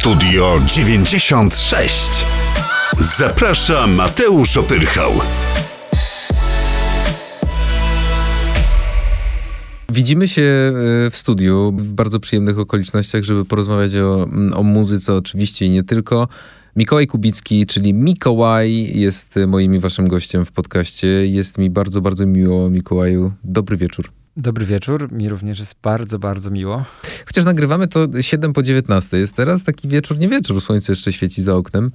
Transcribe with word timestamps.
Studio 0.00 0.60
96. 0.66 2.26
Zaprasza 3.00 3.86
Mateusz 3.86 4.56
Opyrchał. 4.56 5.12
Widzimy 9.92 10.28
się 10.28 10.42
e, 10.42 11.10
w 11.10 11.16
studiu 11.16 11.72
w 11.76 11.82
bardzo 11.82 12.20
przyjemnych 12.20 12.58
okolicznościach, 12.58 13.22
żeby 13.22 13.44
porozmawiać 13.44 13.96
o, 13.96 14.26
o 14.54 14.62
muzyce 14.62 15.14
oczywiście 15.14 15.66
i 15.66 15.70
nie 15.70 15.82
tylko. 15.82 16.28
Mikołaj 16.76 17.06
Kubicki, 17.06 17.66
czyli 17.66 17.94
Mikołaj, 17.94 18.98
jest 18.98 19.38
moim 19.46 19.74
i 19.74 19.78
waszym 19.78 20.08
gościem 20.08 20.44
w 20.44 20.52
podcaście. 20.52 21.06
Jest 21.26 21.58
mi 21.58 21.70
bardzo, 21.70 22.00
bardzo 22.00 22.26
miło, 22.26 22.70
Mikołaju. 22.70 23.32
Dobry 23.44 23.76
wieczór. 23.76 24.19
Dobry 24.36 24.66
wieczór, 24.66 25.12
mi 25.12 25.28
również 25.28 25.58
jest 25.58 25.74
bardzo, 25.82 26.18
bardzo 26.18 26.50
miło. 26.50 26.84
Chociaż 27.26 27.44
nagrywamy 27.44 27.88
to 27.88 28.08
7 28.20 28.52
po 28.52 28.62
19. 28.62 29.16
Jest 29.16 29.36
teraz 29.36 29.64
taki 29.64 29.88
wieczór, 29.88 30.18
nie 30.18 30.28
wieczór, 30.28 30.60
słońce 30.60 30.92
jeszcze 30.92 31.12
świeci 31.12 31.42
za 31.42 31.54
oknem. 31.54 31.90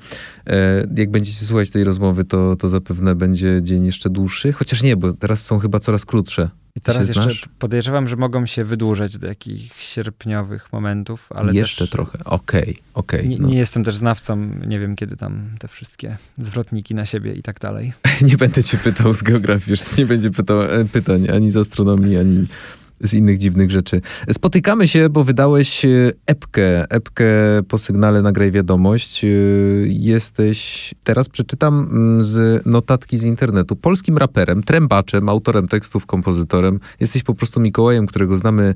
E, 0.48 0.88
jak 0.98 1.12
będziecie 1.12 1.46
słuchać 1.46 1.70
tej 1.70 1.84
rozmowy, 1.84 2.24
to, 2.24 2.56
to 2.56 2.70
zapewne 2.70 3.16
będzie 3.16 3.60
dzień 3.62 3.86
jeszcze 3.86 4.10
dłuższy. 4.10 4.54
Chociaż 4.54 4.84
nie, 4.84 4.98
bo 4.98 5.14
teraz 5.14 5.46
są 5.46 5.60
chyba 5.60 5.80
coraz 5.80 6.06
krótsze. 6.06 6.50
I 6.76 6.82
teraz 6.82 7.08
jeszcze 7.08 7.24
znasz? 7.24 7.50
podejrzewam, 7.60 8.08
że 8.08 8.16
mogą 8.16 8.46
się 8.46 8.64
wydłużać 8.64 9.18
do 9.18 9.28
jakichś 9.28 9.86
sierpniowych 9.86 10.74
momentów, 10.74 11.28
ale 11.32 11.54
Jeszcze 11.54 11.84
też, 11.84 11.90
trochę, 11.90 12.20
okej, 12.26 12.62
okay, 12.62 12.74
okej. 12.94 13.20
Okay, 13.20 13.30
nie, 13.30 13.38
no. 13.38 13.48
nie, 13.48 13.58
jestem 13.58 13.84
też 13.84 13.96
znawcą, 13.98 14.36
nie 14.68 14.80
wiem 14.80 14.96
kiedy 14.96 15.18
tam 15.18 15.50
te 15.60 15.68
wszystkie 15.68 16.18
zwrotniki 16.38 16.96
na 16.96 17.06
siebie 17.06 17.34
i 17.34 17.44
tak 17.44 17.60
dalej. 17.60 17.94
nie 18.30 18.38
będę 18.38 18.64
cię 18.64 18.78
pytał 18.78 19.14
z 19.14 19.22
geografii, 19.22 19.78
nie 19.98 20.06
będzie 20.06 20.32
pytał, 20.32 20.62
e, 20.62 20.86
pytań 20.86 21.30
ani 21.30 21.50
z 21.50 21.58
astronomii, 21.58 22.18
ani 22.18 22.48
z 23.02 23.14
innych 23.14 23.38
dziwnych 23.38 23.72
rzeczy. 23.72 24.02
Spotykamy 24.32 24.88
się, 24.88 25.10
bo 25.10 25.24
wydałeś 25.24 25.86
e, 25.86 25.90
epkę, 26.26 26.92
epkę 26.92 27.26
po 27.68 27.78
sygnale 27.78 28.22
Nagraj 28.22 28.52
Wiadomość. 28.52 29.24
E, 29.24 29.28
jesteś, 29.88 30.94
teraz 31.04 31.30
przeczytam 31.30 31.88
mm, 31.92 32.24
z 32.24 32.66
notatki 32.66 33.18
z 33.18 33.24
internetu, 33.24 33.76
polskim 33.76 34.18
raperem, 34.18 34.64
trębaczem, 34.64 35.30
autorem 35.30 35.68
tekstów, 35.68 36.06
kompozytorem. 36.06 36.80
Jesteś 37.00 37.24
po 37.24 37.36
prostu 37.36 37.60
Mikołajem, 37.60 38.08
którego 38.08 38.38
znamy 38.38 38.74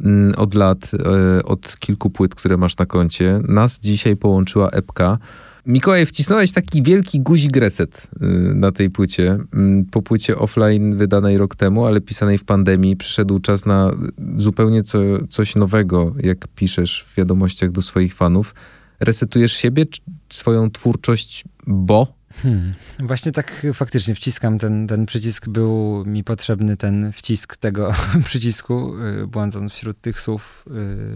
mm, 0.00 0.34
od 0.36 0.54
lat, 0.54 0.90
e, 0.94 1.42
od 1.44 1.78
kilku 1.78 2.10
płyt, 2.10 2.34
które 2.34 2.56
masz 2.56 2.76
na 2.76 2.86
koncie. 2.86 3.40
Nas 3.48 3.78
dzisiaj 3.78 4.16
połączyła 4.16 4.68
epka. 4.70 5.18
Mikołaj, 5.66 6.06
wcisnąłeś 6.06 6.52
taki 6.52 6.82
wielki 6.82 7.20
guzik 7.20 7.56
reset 7.56 8.06
y, 8.22 8.54
na 8.54 8.72
tej 8.72 8.90
płycie. 8.90 9.38
Mm, 9.54 9.84
po 9.84 10.02
płycie 10.02 10.38
offline 10.38 10.96
wydanej 10.96 11.38
rok 11.38 11.56
temu, 11.56 11.86
ale 11.86 12.00
pisanej 12.00 12.38
w 12.38 12.44
pandemii, 12.44 12.96
przyszedł 12.96 13.38
czas 13.38 13.66
na 13.66 13.90
zupełnie 14.36 14.82
co, 14.82 14.98
coś 15.28 15.54
nowego, 15.54 16.14
jak 16.22 16.48
piszesz 16.48 17.06
w 17.12 17.16
wiadomościach 17.16 17.70
do 17.70 17.82
swoich 17.82 18.14
fanów. 18.14 18.54
Resetujesz 19.00 19.52
siebie, 19.52 19.84
swoją 20.30 20.70
twórczość, 20.70 21.44
bo 21.66 22.14
Hmm. 22.42 22.74
Właśnie 22.98 23.32
tak 23.32 23.66
faktycznie 23.74 24.14
wciskam 24.14 24.58
ten, 24.58 24.86
ten 24.86 25.06
przycisk. 25.06 25.48
Był 25.48 26.04
mi 26.06 26.24
potrzebny 26.24 26.76
ten 26.76 27.12
wcisk 27.12 27.56
tego 27.56 27.94
przycisku, 28.24 28.94
y, 29.22 29.26
błądząc 29.26 29.72
wśród 29.72 30.00
tych 30.00 30.20
słów 30.20 30.64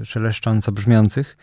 y, 0.02 0.04
szeleszcząco 0.04 0.72
brzmiących. 0.72 1.36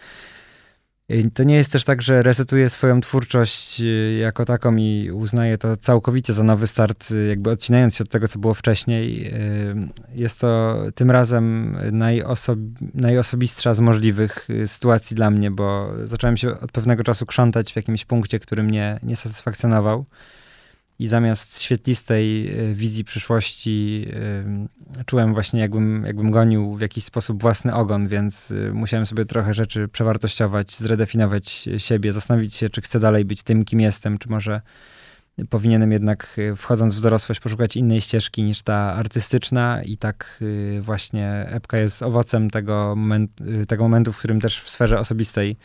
To 1.33 1.43
nie 1.43 1.55
jest 1.55 1.71
też 1.71 1.83
tak, 1.83 2.01
że 2.01 2.23
resetuję 2.23 2.69
swoją 2.69 3.01
twórczość 3.01 3.81
y, 3.81 4.17
jako 4.19 4.45
taką 4.45 4.75
i 4.75 5.11
uznaję 5.13 5.57
to 5.57 5.77
całkowicie 5.77 6.33
za 6.33 6.43
nowy 6.43 6.67
start, 6.67 7.11
y, 7.11 7.27
jakby 7.27 7.49
odcinając 7.49 7.95
się 7.95 8.03
od 8.03 8.09
tego, 8.09 8.27
co 8.27 8.39
było 8.39 8.53
wcześniej. 8.53 9.27
Y, 9.27 9.75
jest 10.13 10.39
to 10.39 10.77
tym 10.95 11.11
razem 11.11 11.77
najosob 11.91 12.59
najosobistsza 12.93 13.73
z 13.73 13.79
możliwych 13.79 14.47
sytuacji 14.65 15.15
dla 15.15 15.29
mnie, 15.31 15.51
bo 15.51 15.93
zacząłem 16.03 16.37
się 16.37 16.59
od 16.59 16.71
pewnego 16.71 17.03
czasu 17.03 17.25
krzątać 17.25 17.73
w 17.73 17.75
jakimś 17.75 18.05
punkcie, 18.05 18.39
który 18.39 18.63
mnie 18.63 18.99
nie 19.03 19.15
satysfakcjonował 19.15 20.05
i 20.99 21.07
zamiast 21.07 21.61
świetlistej 21.61 22.47
e, 22.47 22.73
wizji 22.73 23.03
przyszłości 23.03 24.07
czułem 25.05 25.33
właśnie 25.33 25.59
jakbym, 25.59 26.03
jakbym 26.05 26.31
gonił 26.31 26.75
w 26.75 26.81
jakiś 26.81 27.03
sposób 27.03 27.41
własny 27.41 27.73
ogon, 27.73 28.07
więc 28.07 28.51
e, 28.51 28.73
musiałem 28.73 29.05
sobie 29.05 29.25
trochę 29.25 29.53
rzeczy 29.53 29.87
przewartościować, 29.87 30.77
zredefiniować 30.77 31.69
siebie, 31.77 32.13
zastanowić 32.13 32.55
się, 32.55 32.69
czy 32.69 32.81
chcę 32.81 32.99
dalej 32.99 33.25
być 33.25 33.43
tym, 33.43 33.65
kim 33.65 33.79
jestem, 33.79 34.17
czy 34.17 34.29
może 34.29 34.61
powinienem 35.49 35.91
jednak 35.91 36.37
e, 36.37 36.55
wchodząc 36.55 36.95
w 36.95 37.01
dorosłość 37.01 37.39
poszukać 37.39 37.77
innej 37.77 38.01
ścieżki 38.01 38.43
niż 38.43 38.61
ta 38.61 38.75
artystyczna. 38.75 39.83
I 39.83 39.97
tak 39.97 40.43
właśnie 40.81 41.45
epka 41.49 41.77
jest 41.77 42.03
owocem 42.03 42.49
tego, 42.49 42.93
moment, 42.97 43.31
tego 43.67 43.83
momentu, 43.83 44.13
w 44.13 44.17
którym 44.17 44.41
też 44.41 44.61
w 44.61 44.69
sferze 44.69 44.99
osobistej 44.99 45.57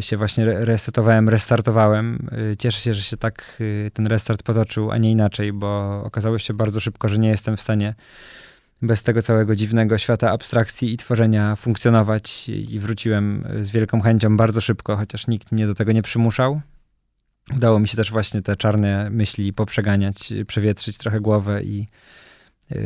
się 0.00 0.16
właśnie 0.16 0.44
resetowałem, 0.44 1.28
restartowałem. 1.28 2.28
Y, 2.52 2.56
cieszę 2.56 2.80
się, 2.80 2.94
że 2.94 3.02
się 3.02 3.16
tak 3.16 3.56
y, 3.60 3.90
ten 3.94 4.06
restart 4.06 4.42
potoczył, 4.42 4.90
a 4.90 4.98
nie 4.98 5.10
inaczej, 5.10 5.52
bo 5.52 6.02
okazało 6.04 6.38
się 6.38 6.54
bardzo 6.54 6.80
szybko, 6.80 7.08
że 7.08 7.18
nie 7.18 7.28
jestem 7.28 7.56
w 7.56 7.60
stanie 7.60 7.94
bez 8.82 9.02
tego 9.02 9.22
całego 9.22 9.56
dziwnego 9.56 9.98
świata 9.98 10.30
abstrakcji 10.30 10.92
i 10.92 10.96
tworzenia 10.96 11.56
funkcjonować 11.56 12.48
i 12.48 12.78
wróciłem 12.78 13.48
z 13.60 13.70
wielką 13.70 14.00
chęcią 14.00 14.36
bardzo 14.36 14.60
szybko, 14.60 14.96
chociaż 14.96 15.26
nikt 15.26 15.52
mnie 15.52 15.66
do 15.66 15.74
tego 15.74 15.92
nie 15.92 16.02
przymuszał. 16.02 16.60
Udało 17.56 17.80
mi 17.80 17.88
się 17.88 17.96
też 17.96 18.10
właśnie 18.10 18.42
te 18.42 18.56
czarne 18.56 19.10
myśli 19.10 19.52
poprzeganiać, 19.52 20.32
przewietrzyć 20.46 20.98
trochę 20.98 21.20
głowę 21.20 21.62
i 21.62 21.80
Y, 21.80 21.86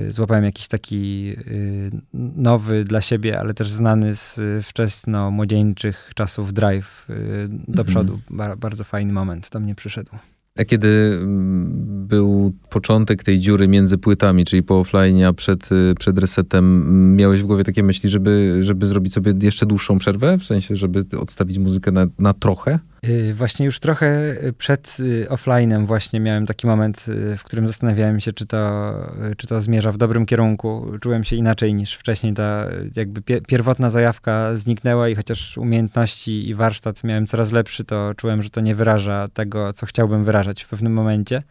złapałem 0.09 0.45
jakiś 0.45 0.69
taki 0.69 1.35
y, 1.39 1.91
nowy 2.37 2.85
dla 2.85 3.01
siebie, 3.01 3.41
ale 3.41 3.55
też 3.55 3.71
znany 3.71 4.15
z 4.15 4.41
wczesno-młodzieńczych 4.63 6.11
czasów 6.15 6.53
drive 6.53 7.07
y, 7.11 7.49
do 7.49 7.83
mhm. 7.83 7.87
przodu. 7.87 8.21
bardzo 8.59 8.85
fajny 8.85 9.13
moment 9.13 9.51
do 9.53 9.61
mnie 9.61 9.75
przyszedł. 9.75 10.11
A 10.59 10.65
kiedy 10.65 11.19
mm, 11.23 12.07
był 12.07 12.53
początek 12.71 13.23
tej 13.23 13.39
dziury 13.39 13.69
między 13.69 13.99
płytami, 13.99 14.45
czyli 14.45 14.63
po 14.63 14.79
offline, 14.79 15.25
a 15.25 15.33
przed, 15.33 15.73
y, 15.73 15.95
przed 15.99 16.19
resetem, 16.19 16.83
mm, 16.83 17.17
miałeś 17.17 17.43
w 17.43 17.47
głowie 17.47 17.65
takie 17.65 17.83
myśli, 17.83 18.11
żeby, 18.11 18.59
żeby 18.61 18.87
zrobić 18.87 19.13
sobie 19.13 19.35
jeszcze 19.43 19.67
dłuższą 19.67 19.99
przerwę? 19.99 20.39
W 20.39 20.45
sensie, 20.45 20.77
żeby 20.77 21.05
odstawić 21.21 21.59
muzykę 21.59 21.93
na, 21.93 22.07
na 22.19 22.33
trochę? 22.33 22.79
Yy, 23.03 23.35
właśnie 23.35 23.67
już 23.67 23.81
trochę 23.81 24.37
przed 24.59 24.97
y, 25.01 25.27
offline'em 25.31 25.87
właśnie 25.87 26.21
miałem 26.21 26.47
taki 26.47 26.67
moment, 26.67 27.07
y, 27.09 27.37
w 27.37 27.45
którym 27.45 27.67
zastanawiałem 27.67 28.21
się, 28.21 28.33
czy 28.33 28.47
to, 28.47 28.93
czy 29.37 29.47
to 29.47 29.61
zmierza 29.61 29.93
w 29.93 29.97
dobrym 29.97 30.27
kierunku. 30.27 30.87
Czułem 31.01 31.25
się 31.25 31.37
inaczej 31.37 31.75
niż 31.75 31.95
wcześniej. 31.95 32.35
Ta 32.35 32.69
jakby 32.97 33.23
pierwotna 33.23 33.91
zajawka 33.91 34.57
zniknęła 34.57 35.09
i 35.09 35.15
chociaż 35.15 35.59
umiejętności 35.59 36.49
i 36.49 36.55
warsztat 36.55 37.05
miałem 37.05 37.27
coraz 37.27 37.53
lepszy, 37.53 37.85
to 37.85 38.13
czułem, 38.17 38.43
że 38.43 38.51
to 38.51 38.61
nie 38.61 38.75
wyraża 38.75 39.29
tego, 39.29 39.73
co 39.73 39.87
chciałbym 39.87 40.25
wyrażać 40.25 40.65
w 40.65 40.69
pewnym 40.69 40.93
momencie. 40.93 41.43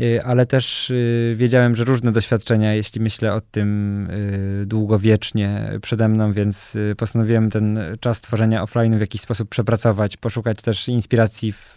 Y, 0.00 0.24
ale 0.24 0.46
też 0.46 0.90
y, 0.90 1.34
wiedziałem, 1.36 1.74
że 1.74 1.84
różne 1.84 2.12
doświadczenia, 2.12 2.74
jeśli 2.74 3.00
myślę 3.00 3.34
o 3.34 3.40
tym 3.40 4.06
y, 4.10 4.66
długowiecznie 4.66 5.72
przede 5.82 6.08
mną, 6.08 6.32
więc 6.32 6.78
postanowiłem 6.96 7.50
ten 7.50 7.78
czas 8.00 8.20
tworzenia 8.20 8.62
offline 8.62 8.98
w 8.98 9.00
jakiś 9.00 9.20
sposób 9.20 9.48
przepracować, 9.48 10.16
poszukać 10.16 10.62
też 10.62 10.88
inspiracji 10.88 11.52
w, 11.52 11.72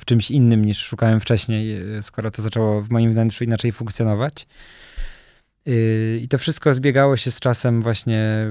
w 0.00 0.04
czymś 0.04 0.30
innym 0.30 0.64
niż 0.64 0.78
szukałem 0.78 1.20
wcześniej, 1.20 1.80
skoro 2.02 2.30
to 2.30 2.42
zaczęło 2.42 2.82
w 2.82 2.90
moim 2.90 3.12
wnętrzu 3.12 3.44
inaczej 3.44 3.72
funkcjonować. 3.72 4.46
I 6.20 6.26
to 6.30 6.38
wszystko 6.38 6.74
zbiegało 6.74 7.16
się 7.16 7.30
z 7.30 7.40
czasem 7.40 7.82
właśnie 7.82 8.46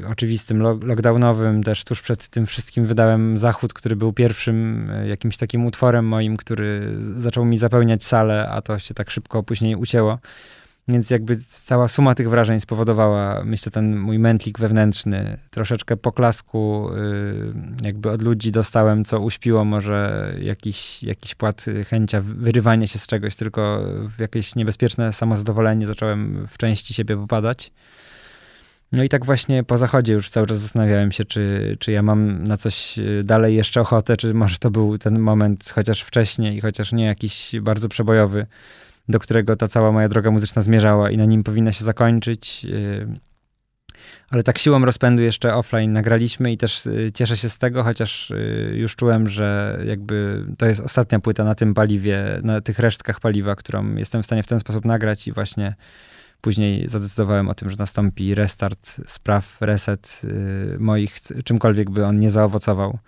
yy, 0.00 0.08
oczywistym, 0.08 0.62
lockdownowym. 0.62 1.62
Też 1.62 1.84
tuż 1.84 2.02
przed 2.02 2.28
tym 2.28 2.46
wszystkim 2.46 2.84
wydałem 2.84 3.38
Zachód, 3.38 3.72
który 3.72 3.96
był 3.96 4.12
pierwszym 4.12 4.90
yy, 5.02 5.08
jakimś 5.08 5.36
takim 5.36 5.66
utworem 5.66 6.04
moim, 6.04 6.36
który 6.36 6.94
zaczął 6.98 7.44
mi 7.44 7.58
zapełniać 7.58 8.04
salę, 8.04 8.48
a 8.48 8.62
to 8.62 8.78
się 8.78 8.94
tak 8.94 9.10
szybko 9.10 9.42
później 9.42 9.76
ucięło. 9.76 10.18
Więc 10.88 11.10
jakby 11.10 11.36
cała 11.36 11.88
suma 11.88 12.14
tych 12.14 12.30
wrażeń 12.30 12.60
spowodowała, 12.60 13.44
myślę, 13.44 13.72
ten 13.72 13.96
mój 13.96 14.18
mętlik 14.18 14.58
wewnętrzny. 14.58 15.38
Troszeczkę 15.50 15.96
poklasku 15.96 16.88
yy, 16.96 17.54
jakby 17.84 18.10
od 18.10 18.22
ludzi 18.22 18.52
dostałem, 18.52 19.04
co 19.04 19.20
uśpiło 19.20 19.64
może 19.64 20.32
jakiś, 20.40 21.02
jakiś 21.02 21.34
płat 21.34 21.64
chęcia 21.86 22.20
wyrywania 22.20 22.86
się 22.86 22.98
z 22.98 23.06
czegoś, 23.06 23.36
tylko 23.36 23.84
w 24.16 24.20
jakieś 24.20 24.54
niebezpieczne 24.54 25.12
samozadowolenie 25.12 25.86
zacząłem 25.86 26.46
w 26.50 26.58
części 26.58 26.94
siebie 26.94 27.16
popadać. 27.16 27.72
No 28.92 29.02
i 29.02 29.08
tak 29.08 29.24
właśnie 29.24 29.64
po 29.64 29.78
zachodzie 29.78 30.12
już 30.12 30.30
cały 30.30 30.46
czas 30.46 30.58
zastanawiałem 30.58 31.12
się, 31.12 31.24
czy, 31.24 31.76
czy 31.80 31.92
ja 31.92 32.02
mam 32.02 32.44
na 32.44 32.56
coś 32.56 32.98
y, 32.98 33.22
dalej 33.24 33.56
jeszcze 33.56 33.80
ochotę, 33.80 34.16
czy 34.16 34.34
może 34.34 34.58
to 34.58 34.70
był 34.70 34.98
ten 34.98 35.18
moment 35.18 35.72
chociaż 35.74 36.02
wcześniej, 36.02 36.60
chociaż 36.60 36.92
nie 36.92 37.04
jakiś 37.04 37.52
bardzo 37.60 37.88
przebojowy 37.88 38.46
do 39.12 39.18
którego 39.18 39.56
ta 39.56 39.68
cała 39.68 39.92
moja 39.92 40.08
droga 40.08 40.30
muzyczna 40.30 40.62
zmierzała 40.62 41.10
i 41.10 41.16
na 41.16 41.24
nim 41.24 41.44
powinna 41.44 41.72
się 41.72 41.84
zakończyć. 41.84 42.66
Y, 42.70 43.06
ale 44.30 44.42
tak 44.42 44.58
siłą 44.58 44.84
rozpędu 44.84 45.22
jeszcze 45.22 45.54
offline 45.54 45.92
nagraliśmy 45.92 46.52
i 46.52 46.56
też 46.56 46.86
y, 46.86 47.10
cieszę 47.14 47.36
się 47.36 47.48
z 47.48 47.58
tego, 47.58 47.84
chociaż 47.84 48.30
y, 48.30 48.72
już 48.74 48.96
czułem, 48.96 49.28
że 49.28 49.78
jakby 49.86 50.44
to 50.58 50.66
jest 50.66 50.80
ostatnia 50.80 51.20
płyta 51.20 51.44
na 51.44 51.54
tym 51.54 51.74
paliwie, 51.74 52.40
na 52.42 52.60
tych 52.60 52.78
resztkach 52.78 53.20
paliwa, 53.20 53.56
którą 53.56 53.94
jestem 53.94 54.22
w 54.22 54.26
stanie 54.26 54.42
w 54.42 54.46
ten 54.46 54.60
sposób 54.60 54.84
nagrać 54.84 55.28
i 55.28 55.32
właśnie 55.32 55.74
Później 56.40 56.88
zadecydowałem 56.88 57.48
o 57.48 57.54
tym, 57.54 57.70
że 57.70 57.76
nastąpi 57.76 58.34
restart 58.34 59.00
spraw, 59.06 59.56
reset 59.60 60.22
moich, 60.78 61.16
czymkolwiek 61.44 61.90
by 61.90 62.06
on 62.06 62.18
nie 62.18 62.30
zaowocował, 62.30 62.98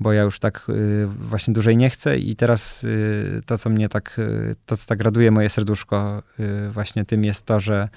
bo 0.00 0.12
ja 0.12 0.22
już 0.22 0.38
tak 0.38 0.66
y, 0.68 1.06
właśnie 1.06 1.54
dłużej 1.54 1.76
nie 1.76 1.90
chcę 1.90 2.18
i 2.18 2.36
teraz 2.36 2.84
y, 2.84 3.42
to, 3.46 3.58
co 3.58 3.70
mnie 3.70 3.88
tak, 3.88 4.20
to, 4.66 4.76
co 4.76 4.86
tak 4.86 5.00
raduje 5.00 5.30
moje 5.30 5.48
serduszko 5.48 6.22
właśnie 6.70 7.04
tym 7.04 7.24
jest 7.24 7.46
to, 7.46 7.60
że 7.60 7.88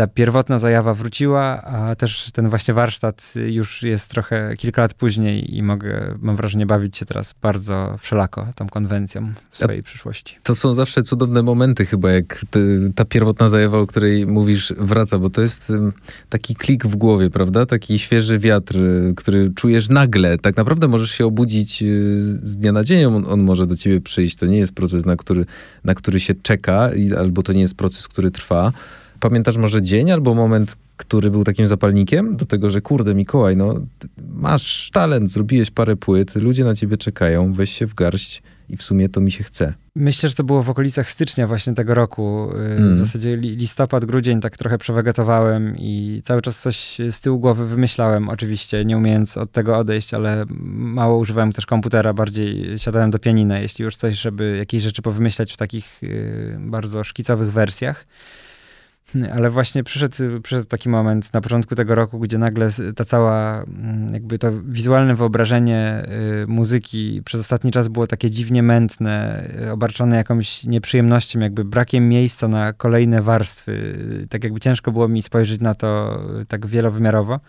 ta 0.00 0.06
pierwotna 0.06 0.58
zajawa 0.58 0.94
wróciła, 0.94 1.62
a 1.62 1.94
też 1.94 2.30
ten 2.32 2.48
właśnie 2.48 2.74
warsztat 2.74 3.34
już 3.46 3.82
jest 3.82 4.10
trochę 4.10 4.56
kilka 4.56 4.82
lat 4.82 4.94
później 4.94 5.56
i 5.56 5.62
mogę, 5.62 6.14
mam 6.20 6.36
wrażenie, 6.36 6.66
bawić 6.66 6.96
się 6.96 7.06
teraz 7.06 7.34
bardzo 7.42 7.96
wszelako 8.00 8.46
tą 8.54 8.68
konwencją 8.68 9.32
w 9.50 9.56
swojej 9.56 9.80
a 9.80 9.82
przyszłości. 9.82 10.36
To 10.42 10.54
są 10.54 10.74
zawsze 10.74 11.02
cudowne 11.02 11.42
momenty 11.42 11.86
chyba, 11.86 12.10
jak 12.10 12.46
ta 12.94 13.04
pierwotna 13.04 13.48
zajawa, 13.48 13.78
o 13.78 13.86
której 13.86 14.26
mówisz, 14.26 14.74
wraca, 14.78 15.18
bo 15.18 15.30
to 15.30 15.42
jest 15.42 15.72
taki 16.28 16.54
klik 16.54 16.86
w 16.86 16.96
głowie, 16.96 17.30
prawda? 17.30 17.66
Taki 17.66 17.98
świeży 17.98 18.38
wiatr, 18.38 18.78
który 19.16 19.52
czujesz 19.54 19.88
nagle. 19.88 20.38
Tak 20.38 20.56
naprawdę 20.56 20.88
możesz 20.88 21.10
się 21.10 21.26
obudzić 21.26 21.82
y, 21.82 22.22
z 22.22 22.56
dnia 22.56 22.72
na 22.72 22.84
dzień, 22.84 23.04
on, 23.04 23.24
on 23.28 23.40
może 23.40 23.66
do 23.66 23.76
ciebie 23.76 24.00
przyjść. 24.00 24.36
To 24.36 24.46
nie 24.46 24.58
jest 24.58 24.72
proces, 24.72 25.06
na 25.06 25.16
który, 25.16 25.46
na 25.84 25.94
który 25.94 26.20
się 26.20 26.34
czeka, 26.34 26.90
albo 27.18 27.42
to 27.42 27.52
nie 27.52 27.60
jest 27.60 27.74
proces, 27.74 28.08
który 28.08 28.30
trwa 28.30 28.72
Pamiętasz 29.20 29.56
może 29.56 29.82
dzień 29.82 30.10
albo 30.10 30.34
moment, 30.34 30.76
który 30.96 31.30
był 31.30 31.44
takim 31.44 31.66
zapalnikiem 31.66 32.36
do 32.36 32.44
tego, 32.44 32.70
że 32.70 32.80
kurde 32.80 33.14
Mikołaj, 33.14 33.56
no 33.56 33.74
masz 34.32 34.90
talent, 34.92 35.30
zrobiłeś 35.30 35.70
parę 35.70 35.96
płyt, 35.96 36.34
ludzie 36.34 36.64
na 36.64 36.74
ciebie 36.74 36.96
czekają, 36.96 37.52
weź 37.52 37.70
się 37.70 37.86
w 37.86 37.94
garść 37.94 38.42
i 38.68 38.76
w 38.76 38.82
sumie 38.82 39.08
to 39.08 39.20
mi 39.20 39.32
się 39.32 39.44
chce. 39.44 39.74
Myślę, 39.94 40.28
że 40.28 40.34
to 40.34 40.44
było 40.44 40.62
w 40.62 40.70
okolicach 40.70 41.10
stycznia 41.10 41.46
właśnie 41.46 41.74
tego 41.74 41.94
roku. 41.94 42.50
Mm. 42.54 42.96
W 42.96 42.98
zasadzie 42.98 43.36
listopad, 43.36 44.04
grudzień 44.04 44.40
tak 44.40 44.56
trochę 44.56 44.78
przewegetowałem 44.78 45.76
i 45.78 46.22
cały 46.24 46.42
czas 46.42 46.60
coś 46.60 46.98
z 47.10 47.20
tyłu 47.20 47.38
głowy 47.38 47.66
wymyślałem, 47.66 48.28
oczywiście, 48.28 48.84
nie 48.84 48.96
umiejąc 48.96 49.36
od 49.36 49.52
tego 49.52 49.78
odejść, 49.78 50.14
ale 50.14 50.44
mało 50.74 51.18
używałem 51.18 51.52
też 51.52 51.66
komputera, 51.66 52.12
bardziej 52.14 52.78
siadałem 52.78 53.10
do 53.10 53.18
pianina, 53.18 53.58
jeśli 53.58 53.84
już 53.84 53.96
coś, 53.96 54.20
żeby 54.20 54.56
jakieś 54.56 54.82
rzeczy 54.82 55.02
powymyślać 55.02 55.52
w 55.52 55.56
takich 55.56 56.02
y, 56.02 56.56
bardzo 56.60 57.04
szkicowych 57.04 57.52
wersjach. 57.52 58.06
Ale 59.34 59.50
właśnie 59.50 59.84
przyszedł, 59.84 60.40
przyszedł 60.42 60.66
taki 60.66 60.88
moment 60.88 61.32
na 61.34 61.40
początku 61.40 61.74
tego 61.74 61.94
roku, 61.94 62.18
gdzie 62.18 62.38
nagle 62.38 62.68
ta 62.96 63.04
cała, 63.04 63.62
mm, 63.62 64.14
jakby 64.14 64.38
to 64.38 64.52
wizualne 64.64 65.14
wyobrażenie 65.14 66.06
y, 66.42 66.46
muzyki 66.46 67.22
przez 67.24 67.40
ostatni 67.40 67.70
czas 67.70 67.88
było 67.88 68.06
takie 68.06 68.30
dziwnie 68.30 68.62
mętne, 68.62 69.44
y, 69.66 69.72
obarczone 69.72 70.16
jakąś 70.16 70.64
nieprzyjemnością, 70.64 71.40
jakby 71.40 71.64
brakiem 71.64 72.08
miejsca 72.08 72.48
na 72.48 72.72
kolejne 72.72 73.22
warstwy. 73.22 73.98
Tak 74.30 74.44
jakby 74.44 74.60
ciężko 74.60 74.92
było 74.92 75.08
mi 75.08 75.22
spojrzeć 75.22 75.60
na 75.60 75.74
to 75.74 76.20
y, 76.40 76.46
tak 76.46 76.66
wielowymiarowo. 76.66 77.40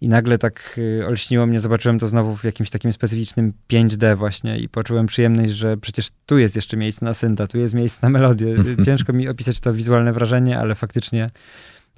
I 0.00 0.08
nagle 0.08 0.38
tak 0.38 0.74
y, 0.78 1.06
olśniło 1.06 1.46
mnie, 1.46 1.58
zobaczyłem 1.60 1.98
to 1.98 2.06
znowu 2.06 2.36
w 2.36 2.44
jakimś 2.44 2.70
takim 2.70 2.92
specyficznym 2.92 3.52
5D 3.72 4.16
właśnie 4.16 4.58
i 4.58 4.68
poczułem 4.68 5.06
przyjemność, 5.06 5.52
że 5.52 5.76
przecież 5.76 6.08
tu 6.26 6.38
jest 6.38 6.56
jeszcze 6.56 6.76
miejsce 6.76 7.04
na 7.04 7.14
synta, 7.14 7.46
tu 7.46 7.58
jest 7.58 7.74
miejsce 7.74 7.98
na 8.02 8.10
melodię. 8.10 8.56
Ciężko 8.86 9.12
mi 9.12 9.28
opisać 9.28 9.60
to 9.60 9.74
wizualne 9.74 10.12
wrażenie, 10.12 10.58
ale 10.58 10.74
faktycznie 10.74 11.30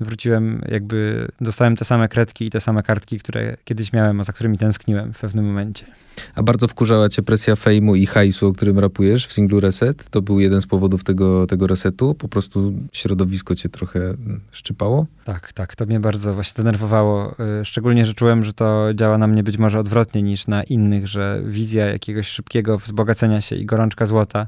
wróciłem, 0.00 0.62
jakby 0.68 1.28
dostałem 1.40 1.76
te 1.76 1.84
same 1.84 2.08
kredki 2.08 2.46
i 2.46 2.50
te 2.50 2.60
same 2.60 2.82
kartki, 2.82 3.18
które 3.18 3.56
kiedyś 3.64 3.92
miałem, 3.92 4.20
a 4.20 4.24
za 4.24 4.32
którymi 4.32 4.58
tęskniłem 4.58 5.12
w 5.12 5.18
pewnym 5.18 5.46
momencie. 5.46 5.86
A 6.34 6.42
bardzo 6.42 6.68
wkurzała 6.68 7.08
cię 7.08 7.22
presja 7.22 7.56
fejmu 7.56 7.94
i 7.94 8.06
hajsu, 8.06 8.46
o 8.46 8.52
którym 8.52 8.78
rapujesz 8.78 9.26
w 9.26 9.32
singlu 9.32 9.60
Reset? 9.60 10.10
To 10.10 10.22
był 10.22 10.40
jeden 10.40 10.60
z 10.60 10.66
powodów 10.66 11.04
tego, 11.04 11.46
tego 11.46 11.66
resetu? 11.66 12.14
Po 12.14 12.28
prostu 12.28 12.72
środowisko 12.92 13.54
cię 13.54 13.68
trochę 13.68 14.00
mm, 14.00 14.40
szczypało? 14.52 15.06
Tak, 15.24 15.52
tak. 15.52 15.76
To 15.76 15.86
mnie 15.86 16.00
bardzo 16.00 16.34
właśnie 16.34 16.64
denerwowało. 16.64 17.34
Y, 17.60 17.64
szczególnie, 17.64 18.04
że 18.04 18.14
czułem, 18.14 18.44
że 18.44 18.52
to 18.52 18.88
działa 18.94 19.18
na 19.18 19.26
mnie 19.26 19.42
być 19.42 19.58
może 19.58 19.78
odwrotnie 19.78 20.22
niż 20.22 20.46
na 20.46 20.62
innych, 20.62 21.06
że 21.06 21.42
wizja 21.44 21.86
jakiegoś 21.86 22.28
szybkiego 22.28 22.78
wzbogacenia 22.78 23.40
się 23.40 23.56
i 23.56 23.66
gorączka 23.66 24.06
złota 24.06 24.46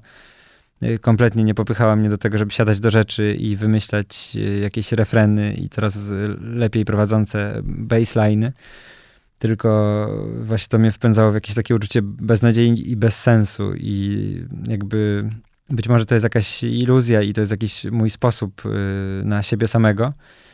kompletnie 1.01 1.45
nie 1.45 1.55
popychała 1.55 1.97
mnie 1.97 2.09
do 2.09 2.19
tego, 2.19 2.39
żeby 2.39 2.51
siadać 2.51 2.81
do 2.81 2.91
rzeczy 2.91 3.35
i 3.35 3.57
wymyślać 3.57 4.33
y, 4.37 4.59
jakieś 4.59 4.93
refreny 4.93 5.55
i 5.55 5.69
coraz 5.69 6.13
lepiej 6.41 6.85
prowadzące 6.85 7.61
baseliny. 7.65 8.53
Tylko 9.39 10.09
właśnie 10.41 10.69
to 10.69 10.79
mnie 10.79 10.91
wpędzało 10.91 11.31
w 11.31 11.35
jakieś 11.35 11.55
takie 11.55 11.75
uczucie 11.75 12.03
beznadziei 12.03 12.91
i 12.91 12.97
bez 12.97 13.21
sensu 13.21 13.75
i 13.75 14.43
jakby 14.69 15.31
być 15.71 15.89
może 15.89 16.07
to 16.07 16.15
jest 16.15 16.25
jakaś 16.25 16.63
iluzja 16.63 17.23
i 17.23 17.33
to 17.33 17.41
jest 17.41 17.51
jakiś 17.51 17.85
mój 17.85 18.11
sposób 18.11 18.63
y, 18.67 19.25
na 19.25 19.43
siebie 19.43 19.69
samego, 19.69 20.13
Y, 20.13 20.48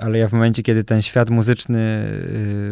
ale 0.00 0.18
ja 0.18 0.28
w 0.28 0.32
momencie, 0.32 0.62
kiedy 0.62 0.84
ten 0.84 1.02
świat 1.02 1.30
muzyczny 1.30 1.78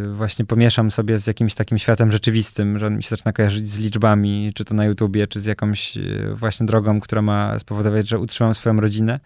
y, 0.07 0.13
właśnie 0.13 0.45
pomieszam 0.45 0.91
sobie 0.91 1.19
z 1.19 1.27
jakimś 1.27 1.55
takim 1.55 1.79
światem 1.79 2.13
rzeczywistym, 2.13 2.79
że 2.79 2.87
on 2.87 2.97
mi 2.97 3.03
się 3.03 3.09
zaczyna 3.09 3.33
kojarzyć 3.33 3.69
z 3.69 3.79
liczbami, 3.79 4.51
czy 4.55 4.65
to 4.65 4.75
na 4.75 4.85
YouTubie, 4.85 5.27
czy 5.27 5.41
z 5.41 5.45
jakąś 5.45 5.97
y, 5.97 6.35
właśnie 6.35 6.67
drogą, 6.67 7.01
która 7.01 7.23
ma 7.23 7.59
spowodować, 7.59 8.09
że 8.09 8.19
utrzymam 8.19 8.55
swoją 8.55 8.77
rodzinę, 8.77 9.21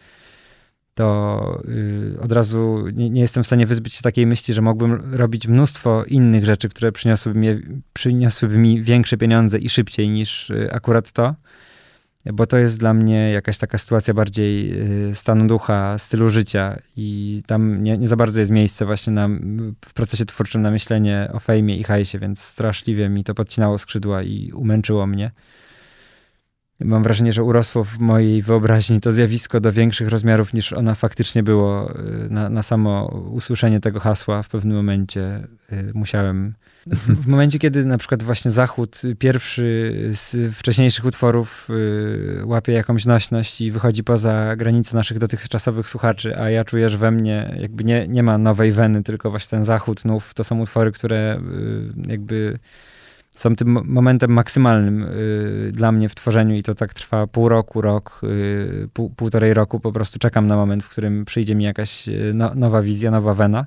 to 0.94 1.62
od 2.20 2.32
razu 2.32 2.84
nie, 2.92 3.10
nie, 3.10 3.20
jestem 3.20 3.42
w 3.42 3.46
stanie 3.46 3.66
wyzbyć 3.66 3.94
się 3.94 4.02
takiej 4.02 4.26
myśli, 4.26 4.54
że 4.54 4.62
mógłbym 4.62 5.14
robić 5.14 5.48
mnóstwo 5.48 6.04
innych 6.04 6.44
rzeczy, 6.44 6.68
które 6.68 6.92
przyniosłyby 6.92 7.38
mi, 7.38 7.48
przyniosłyby 7.92 8.58
mi 8.58 8.82
większe 8.82 9.16
pieniądze 9.16 9.58
i 9.58 9.68
szybciej 9.68 10.08
niż 10.08 10.52
akurat 10.70 11.12
to 11.12 11.34
bo 12.32 12.46
to 12.46 12.58
jest 12.58 12.78
dla 12.78 12.94
mnie 12.94 13.30
jakaś 13.30 13.58
taka 13.58 13.78
sytuacja 13.78 14.14
bardziej 14.14 14.80
y, 15.10 15.14
stanu 15.14 15.46
ducha, 15.46 15.98
stylu 15.98 16.30
życia 16.30 16.78
i 16.96 17.42
tam 17.46 17.82
nie, 17.82 17.98
nie 17.98 18.08
za 18.08 18.16
bardzo 18.16 18.40
jest 18.40 18.52
miejsce 18.52 18.86
właśnie 18.86 19.12
na, 19.12 19.28
w 19.84 19.92
procesie 19.94 20.26
twórczym 20.26 20.62
na 20.62 20.70
myślenie 20.70 21.30
o 21.32 21.40
fejmie 21.40 21.76
i 21.76 21.82
hajsie, 21.82 22.18
więc 22.18 22.42
straszliwie 22.42 23.08
mi 23.08 23.24
to 23.24 23.34
podcinało 23.34 23.78
skrzydła 23.78 24.22
i 24.22 24.52
umęczyło 24.52 25.06
mnie. 25.06 25.30
Mam 26.80 27.02
wrażenie, 27.02 27.32
że 27.32 27.42
urosło 27.42 27.84
w 27.84 27.98
mojej 27.98 28.42
wyobraźni 28.42 29.00
to 29.00 29.12
zjawisko 29.12 29.60
do 29.60 29.72
większych 29.72 30.08
rozmiarów 30.08 30.54
niż 30.54 30.72
ona 30.72 30.94
faktycznie 30.94 31.42
było. 31.42 31.90
Y, 31.90 32.28
na, 32.30 32.48
na 32.48 32.62
samo 32.62 33.06
usłyszenie 33.32 33.80
tego 33.80 34.00
hasła 34.00 34.42
w 34.42 34.48
pewnym 34.48 34.76
momencie 34.76 35.48
y, 35.72 35.92
musiałem 35.94 36.54
w 37.24 37.26
momencie, 37.26 37.58
kiedy 37.58 37.84
na 37.84 37.98
przykład 37.98 38.22
właśnie 38.22 38.50
Zachód, 38.50 39.02
pierwszy 39.18 39.92
z 40.12 40.54
wcześniejszych 40.54 41.04
utworów 41.04 41.68
y, 41.70 42.42
łapie 42.44 42.72
jakąś 42.72 43.06
nośność 43.06 43.60
i 43.60 43.70
wychodzi 43.70 44.04
poza 44.04 44.56
granice 44.56 44.96
naszych 44.96 45.18
dotychczasowych 45.18 45.88
słuchaczy, 45.88 46.38
a 46.38 46.50
ja 46.50 46.64
czuję, 46.64 46.88
że 46.88 46.98
we 46.98 47.10
mnie 47.10 47.56
jakby 47.60 47.84
nie, 47.84 48.08
nie 48.08 48.22
ma 48.22 48.38
nowej 48.38 48.72
weny, 48.72 49.02
tylko 49.02 49.30
właśnie 49.30 49.50
ten 49.50 49.64
Zachód, 49.64 50.04
nów, 50.04 50.34
to 50.34 50.44
są 50.44 50.60
utwory, 50.60 50.92
które 50.92 51.40
y, 52.06 52.10
jakby 52.10 52.58
są 53.36 53.56
tym 53.56 53.78
momentem 53.84 54.32
maksymalnym 54.32 55.02
y, 55.02 55.72
dla 55.72 55.92
mnie 55.92 56.08
w 56.08 56.14
tworzeniu 56.14 56.54
i 56.54 56.62
to 56.62 56.74
tak 56.74 56.94
trwa 56.94 57.26
pół 57.26 57.48
roku, 57.48 57.80
rok, 57.80 58.20
y, 58.24 58.88
pół, 58.92 59.10
półtorej 59.10 59.54
roku. 59.54 59.80
Po 59.80 59.92
prostu 59.92 60.18
czekam 60.18 60.46
na 60.46 60.56
moment, 60.56 60.84
w 60.84 60.88
którym 60.88 61.24
przyjdzie 61.24 61.54
mi 61.54 61.64
jakaś 61.64 62.08
y, 62.08 62.32
no, 62.34 62.54
nowa 62.54 62.82
wizja, 62.82 63.10
nowa 63.10 63.34
wena. 63.34 63.66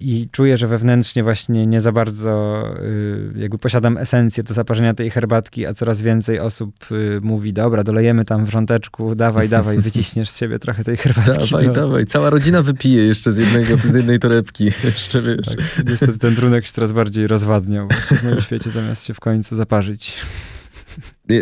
I 0.00 0.28
czuję, 0.32 0.56
że 0.56 0.66
wewnętrznie 0.66 1.22
właśnie 1.22 1.66
nie 1.66 1.80
za 1.80 1.92
bardzo 1.92 2.64
y, 2.80 3.32
jakby 3.36 3.58
posiadam 3.58 3.98
esencję 3.98 4.42
do 4.42 4.54
zaparzenia 4.54 4.94
tej 4.94 5.10
herbatki, 5.10 5.66
a 5.66 5.74
coraz 5.74 6.02
więcej 6.02 6.40
osób 6.40 6.74
y, 6.92 7.20
mówi, 7.22 7.52
dobra, 7.52 7.84
dolejemy 7.84 8.24
tam 8.24 8.44
w 8.44 8.50
dawaj, 9.16 9.48
dawaj, 9.48 9.78
wyciśniesz 9.78 10.30
z 10.30 10.38
siebie 10.38 10.58
trochę 10.58 10.84
tej 10.84 10.96
herbatki. 10.96 11.50
Dawaj, 11.50 11.66
to... 11.66 11.72
dawaj, 11.72 12.06
cała 12.06 12.30
rodzina 12.30 12.62
wypije 12.62 13.06
jeszcze 13.06 13.32
z, 13.32 13.36
jednego, 13.36 13.76
z 13.84 13.94
jednej 13.94 14.18
torebki, 14.18 14.64
jeszcze 14.84 15.22
wiesz. 15.22 15.46
Tak, 15.46 15.86
niestety 15.88 16.18
ten 16.18 16.36
trunek 16.36 16.66
się 16.66 16.72
coraz 16.72 16.92
bardziej 16.92 17.26
rozwadniał 17.26 17.88
w 17.90 18.24
moim 18.24 18.40
świecie, 18.40 18.70
zamiast 18.70 19.04
się 19.04 19.14
w 19.14 19.20
końcu 19.20 19.56
zaparzyć. 19.56 20.14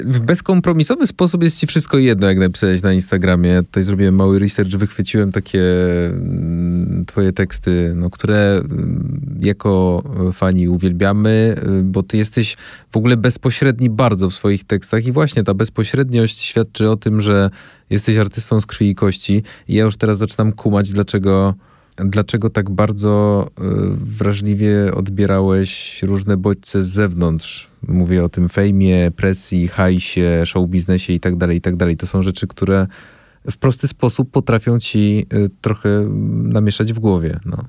W 0.04 0.20
bezkompromisowy 0.20 1.06
sposób 1.06 1.42
jest 1.42 1.58
ci 1.58 1.66
wszystko 1.66 1.98
jedno, 1.98 2.26
jak 2.26 2.38
napisałeś 2.38 2.82
na 2.82 2.92
Instagramie. 2.92 3.62
Tutaj 3.62 3.82
zrobiłem 3.82 4.14
mały 4.14 4.38
research, 4.38 4.70
wychwyciłem 4.70 5.32
takie 5.32 5.62
mm, 6.06 7.04
twoje 7.06 7.32
teksty, 7.32 7.92
no, 7.96 8.10
które 8.10 8.62
mm, 8.64 9.38
jako 9.40 10.02
fani 10.32 10.68
uwielbiamy, 10.68 11.56
y, 11.80 11.82
bo 11.82 12.02
ty 12.02 12.16
jesteś 12.16 12.56
w 12.92 12.96
ogóle 12.96 13.16
bezpośredni 13.16 13.90
bardzo 13.90 14.30
w 14.30 14.34
swoich 14.34 14.64
tekstach 14.64 15.06
i 15.06 15.12
właśnie 15.12 15.44
ta 15.44 15.54
bezpośredniość 15.54 16.38
świadczy 16.38 16.90
o 16.90 16.96
tym, 16.96 17.20
że 17.20 17.50
jesteś 17.90 18.16
artystą 18.16 18.60
z 18.60 18.66
krwi 18.66 18.88
i 18.88 18.94
kości. 18.94 19.42
I 19.68 19.74
ja 19.74 19.84
już 19.84 19.96
teraz 19.96 20.18
zaczynam 20.18 20.52
kumać, 20.52 20.92
dlaczego 20.92 21.54
dlaczego 21.96 22.50
tak 22.50 22.70
bardzo 22.70 23.46
y, 23.48 23.62
wrażliwie 23.96 24.94
odbierałeś 24.94 26.02
różne 26.02 26.36
bodźce 26.36 26.84
z 26.84 26.88
zewnątrz. 26.88 27.68
Mówię 27.88 28.24
o 28.24 28.28
tym 28.28 28.48
fejmie, 28.48 29.10
presji, 29.10 29.68
hajsie, 29.68 30.42
show 30.44 30.68
biznesie 30.68 31.12
i 31.12 31.20
tak 31.20 31.36
dalej, 31.36 31.56
i 31.56 31.60
tak 31.60 31.76
dalej. 31.76 31.96
To 31.96 32.06
są 32.06 32.22
rzeczy, 32.22 32.46
które 32.46 32.86
w 33.50 33.56
prosty 33.56 33.88
sposób 33.88 34.30
potrafią 34.30 34.80
ci 34.80 35.26
y, 35.34 35.50
trochę 35.60 36.08
namieszać 36.30 36.92
w 36.92 36.98
głowie. 36.98 37.40
No. 37.44 37.64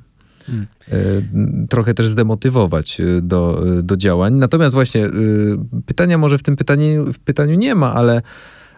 Hmm. 0.46 1.67
Trochę 1.70 1.94
też 1.94 2.08
zdemotywować 2.08 2.98
do, 3.22 3.63
do 3.84 3.98
działań. 3.98 4.34
Natomiast 4.34 4.75
właśnie 4.75 5.10
pytania 5.86 6.17
może 6.17 6.38
w 6.38 6.44
tym 6.44 6.55
pytaniu, 6.55 7.13
w 7.13 7.20
pytaniu 7.20 7.55
nie 7.55 7.75
ma, 7.75 7.94
ale 7.94 8.22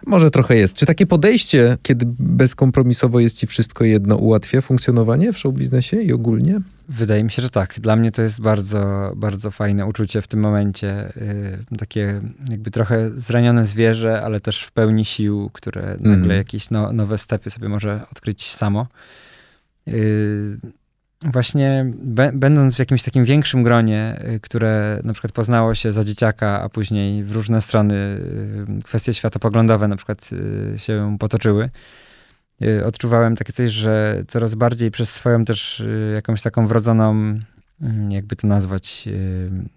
Może 0.06 0.30
trochę 0.30 0.56
jest. 0.56 0.74
Czy 0.74 0.86
takie 0.86 1.06
podejście, 1.06 1.78
kiedy 1.82 2.06
bezkompromisowo 2.18 3.20
jest 3.20 3.36
ci 3.36 3.46
wszystko 3.46 3.84
jedno, 3.84 4.16
ułatwia 4.16 4.60
funkcjonowanie 4.60 5.32
w 5.32 5.38
showbiznesie 5.38 6.02
i 6.02 6.12
ogólnie? 6.12 6.60
Wydaje 6.88 7.24
mi 7.24 7.30
się, 7.30 7.42
że 7.42 7.50
tak. 7.50 7.80
Dla 7.80 7.96
mnie 7.96 8.12
to 8.12 8.22
jest 8.22 8.40
bardzo, 8.40 9.12
bardzo 9.16 9.50
fajne 9.50 9.86
uczucie 9.86 10.22
w 10.22 10.28
tym 10.28 10.40
momencie. 10.40 11.12
Yy, 11.70 11.78
takie 11.78 12.22
jakby 12.50 12.70
trochę 12.70 13.10
zranione 13.14 13.66
zwierzę, 13.66 14.22
ale 14.22 14.40
też 14.40 14.62
w 14.62 14.72
pełni 14.72 15.04
sił, 15.04 15.50
które 15.52 15.82
nagle 16.00 16.12
Mhm. 16.12 16.30
jakieś 16.38 16.70
no, 16.70 16.92
nowe 16.92 17.18
stepy 17.18 17.50
sobie 17.50 17.68
może 17.68 18.00
odkryć 18.12 18.54
samo. 18.54 18.86
Yy, 19.86 20.58
Właśnie 21.22 21.92
będąc 22.32 22.76
w 22.76 22.78
jakimś 22.78 23.02
takim 23.02 23.24
większym 23.24 23.62
gronie, 23.62 24.22
y, 24.34 24.40
które 24.40 25.00
na 25.04 25.12
przykład 25.12 25.32
poznało 25.32 25.74
się 25.74 25.92
za 25.92 26.04
dzieciaka, 26.04 26.62
a 26.62 26.68
później 26.68 27.24
w 27.24 27.32
różne 27.32 27.60
strony 27.60 27.94
y, 28.80 28.82
kwestie 28.84 29.14
światopoglądowe 29.14 29.88
na 29.88 29.96
przykład 29.96 30.30
y, 30.74 30.78
się 30.78 31.16
potoczyły, 31.18 31.70
odczuwałem 32.84 33.36
takie 33.36 33.52
coś, 33.52 33.70
że 33.70 34.22
coraz 34.28 34.54
bardziej 34.54 34.90
przez 34.90 35.10
swoją 35.12 35.44
też 35.44 35.82
jakąś 36.14 36.42
taką 36.42 36.66
wrodzoną, 36.66 37.38
jakby 38.08 38.36
to 38.36 38.46
nazwać, 38.46 39.08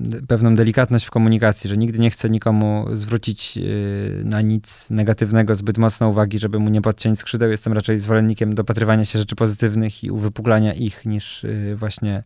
y, 0.10 0.27
pewną 0.27 0.55
delikatność 0.55 1.05
w 1.05 1.12
komunikacji, 1.12 1.70
że 1.70 1.77
nigdy 1.77 2.00
nie 2.00 2.10
chcę 2.10 2.29
nikomu 2.29 2.86
zwrócić 2.93 3.58
y, 3.58 4.22
na 4.25 4.41
nic 4.41 4.89
negatywnego 4.89 5.55
zbyt 5.55 5.77
mocno 5.77 6.10
uwagi, 6.10 6.39
żeby 6.39 6.60
mu 6.60 6.70
nie 6.70 6.81
podciąć 6.81 7.20
skrzydeł. 7.20 7.50
Jestem 7.50 7.74
raczej 7.74 8.00
zwolennikiem 8.00 8.55
dopatrywania 8.55 9.05
się 9.05 9.20
rzeczy 9.20 9.36
pozytywnych 9.36 10.03
i 10.03 10.12
uwypuklania 10.12 10.74
ich, 10.74 11.05
niż 11.05 11.43
y, 11.43 11.75
właśnie 11.75 12.24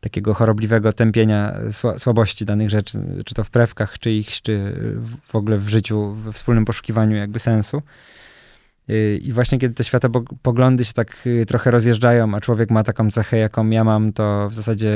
takiego 0.00 0.34
chorobliwego 0.34 0.92
tępienia 0.92 1.54
sła, 1.70 1.98
słabości 1.98 2.44
danych 2.44 2.70
rzeczy, 2.70 2.98
czy 3.24 3.34
to 3.34 3.44
w 3.44 3.50
prewkach 3.50 3.98
czyichś, 3.98 4.42
czy 4.42 4.74
w 5.26 5.34
ogóle 5.34 5.58
w 5.58 5.68
życiu, 5.68 6.12
we 6.12 6.32
wspólnym 6.32 6.64
poszukiwaniu 6.64 7.16
jakby 7.16 7.38
sensu. 7.38 7.82
Y, 8.90 9.20
I 9.22 9.32
właśnie 9.32 9.58
kiedy 9.58 9.74
te 9.74 9.84
światopoglądy 9.84 10.84
się 10.84 10.92
tak 10.92 11.26
y, 11.26 11.44
trochę 11.46 11.70
rozjeżdżają, 11.70 12.34
a 12.34 12.40
człowiek 12.40 12.70
ma 12.70 12.82
taką 12.84 13.10
cechę, 13.10 13.36
jaką 13.36 13.70
ja 13.70 13.84
mam, 13.84 14.12
to 14.12 14.48
w 14.50 14.54
zasadzie 14.54 14.92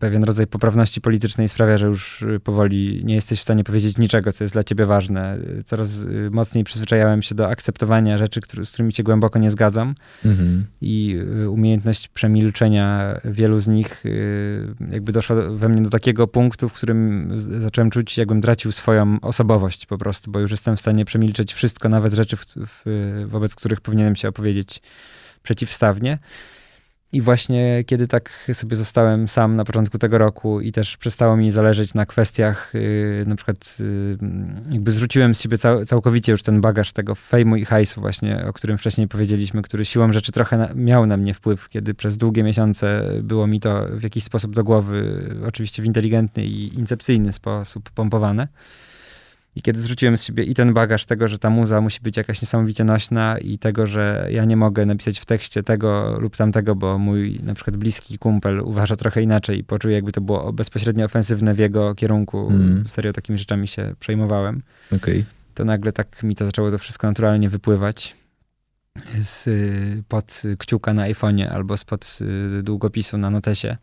pewien 0.00 0.24
rodzaj 0.24 0.46
poprawności 0.46 1.00
politycznej 1.00 1.48
sprawia, 1.48 1.78
że 1.78 1.86
już 1.86 2.22
y, 2.22 2.40
powoli 2.40 3.02
nie 3.04 3.14
jesteś 3.14 3.38
w 3.38 3.42
stanie 3.42 3.64
powiedzieć 3.64 3.98
niczego, 3.98 4.32
co 4.32 4.44
jest 4.44 4.54
dla 4.54 4.64
ciebie 4.64 4.86
ważne. 4.86 5.38
Coraz 5.64 6.06
mocniej 6.30 6.64
przyzwyczajałem 6.64 7.22
się 7.22 7.34
do 7.34 7.48
akceptowania 7.48 8.18
rzeczy, 8.18 8.40
z 8.64 8.70
którymi 8.72 8.92
się 8.92 9.02
głęboko 9.02 9.38
nie 9.38 9.50
zgadzam 9.50 9.94
Mhm. 10.24 10.64
i 10.80 11.18
umiejętność 11.50 12.08
przemilczenia 12.08 13.14
wielu 13.24 13.60
z 13.60 13.68
nich 13.68 14.04
jakby 14.90 15.12
doszła 15.12 15.36
do- 15.36 15.56
we 15.56 15.68
mnie 15.68 15.82
do 15.82 15.90
takiego 15.90 16.26
punktu, 16.26 16.68
w 16.68 16.72
którym 16.72 17.32
zacząłem 17.36 17.90
czuć, 17.90 18.18
jakbym 18.18 18.42
tracił 18.42 18.72
swoją 18.72 19.20
osobowość 19.22 19.86
po 19.86 19.98
prostu, 19.98 20.30
bo 20.30 20.40
już 20.40 20.50
jestem 20.50 20.76
w 20.76 20.80
stanie 20.80 21.04
przemilczeć 21.04 21.52
wszystko, 21.54 21.88
nawet 21.88 22.12
rzeczy, 22.14 22.36
w, 22.36 22.44
w, 22.46 22.82
wobec 23.26 23.54
których 23.54 23.80
powinienem 23.80 24.16
się 24.16 24.28
opowiedzieć 24.28 24.82
przeciwstawnie. 25.42 26.18
I 27.12 27.20
właśnie 27.20 27.84
kiedy 27.86 28.08
tak 28.08 28.50
sobie 28.52 28.76
zostałem 28.76 29.28
sam 29.28 29.56
na 29.56 29.64
początku 29.64 29.98
tego 29.98 30.18
roku 30.18 30.60
i 30.60 30.72
też 30.72 30.96
przestało 30.96 31.36
mi 31.36 31.50
zależeć 31.50 31.94
na 31.94 32.06
kwestiach, 32.06 32.70
yy, 32.74 33.24
na 33.26 33.36
przykład 33.36 33.76
yy, 33.80 34.18
jakby 34.70 34.92
zrzuciłem 34.92 35.34
z 35.34 35.40
siebie 35.40 35.58
cał, 35.58 35.84
całkowicie 35.84 36.32
już 36.32 36.42
ten 36.42 36.60
bagaż 36.60 36.92
tego 36.92 37.14
fejmu 37.14 37.56
i 37.56 37.64
hajsu 37.64 38.00
właśnie, 38.00 38.46
o 38.46 38.52
którym 38.52 38.78
wcześniej 38.78 39.08
powiedzieliśmy, 39.08 39.62
który 39.62 39.84
siłą 39.84 40.12
rzeczy 40.12 40.32
trochę 40.32 40.68
miał 40.74 41.06
na 41.06 41.16
mnie 41.16 41.34
wpływ, 41.34 41.68
kiedy 41.68 41.94
przez 41.94 42.16
długie 42.16 42.42
miesiące 42.42 43.10
było 43.22 43.46
mi 43.46 43.60
to 43.60 43.86
w 43.90 44.02
jakiś 44.02 44.24
sposób 44.24 44.54
do 44.54 44.64
głowy, 44.64 45.24
oczywiście 45.46 45.82
w 45.82 45.86
inteligentny 45.86 46.44
i 46.44 46.74
incepcyjny 46.78 47.32
sposób 47.32 47.90
pompowane. 47.90 48.48
I 49.58 49.62
kiedy 49.62 49.80
zrzuciłem 49.80 50.16
z 50.16 50.24
siebie 50.24 50.44
i 50.44 50.54
ten 50.54 50.74
bagaż 50.74 51.04
tego, 51.04 51.28
że 51.28 51.38
ta 51.38 51.50
muza 51.50 51.80
musi 51.80 52.00
być 52.00 52.16
jakaś 52.16 52.42
niesamowicie 52.42 52.84
nośna 52.84 53.38
i 53.38 53.58
tego, 53.58 53.86
że 53.86 54.28
ja 54.30 54.44
nie 54.44 54.56
mogę 54.56 54.86
napisać 54.86 55.18
w 55.18 55.24
tekście 55.24 55.62
tego 55.62 56.18
lub 56.20 56.36
tamtego, 56.36 56.74
bo 56.74 56.98
mój 56.98 57.40
na 57.42 57.54
przykład 57.54 57.76
bliski 57.76 58.18
kumpel 58.18 58.60
uważa 58.60 58.96
trochę 58.96 59.22
inaczej 59.22 59.58
i 59.58 59.64
poczuje 59.64 59.94
jakby 59.94 60.12
to 60.12 60.20
było 60.20 60.52
bezpośrednio 60.52 61.04
ofensywne 61.04 61.54
w 61.54 61.58
jego 61.58 61.94
kierunku. 61.94 62.48
Mm. 62.50 62.88
Serio 62.88 63.12
takimi 63.12 63.38
rzeczami 63.38 63.68
się 63.68 63.94
przejmowałem. 64.00 64.62
Okej. 64.92 65.24
To 65.54 65.64
nagle 65.64 65.92
tak 65.92 66.22
mi 66.22 66.34
to 66.34 66.44
zaczęło 66.44 66.70
to 66.70 66.78
wszystko 66.78 67.06
naturalnie 67.06 67.48
wypływać 67.48 68.16
z 69.20 69.48
pod 70.08 70.42
kciuka 70.58 70.94
na 70.94 71.02
iPhone'ie 71.02 71.46
albo 71.46 71.76
spod 71.76 72.18
y, 72.58 72.62
długopisu 72.62 73.18
na 73.18 73.30
notesie. 73.30 73.76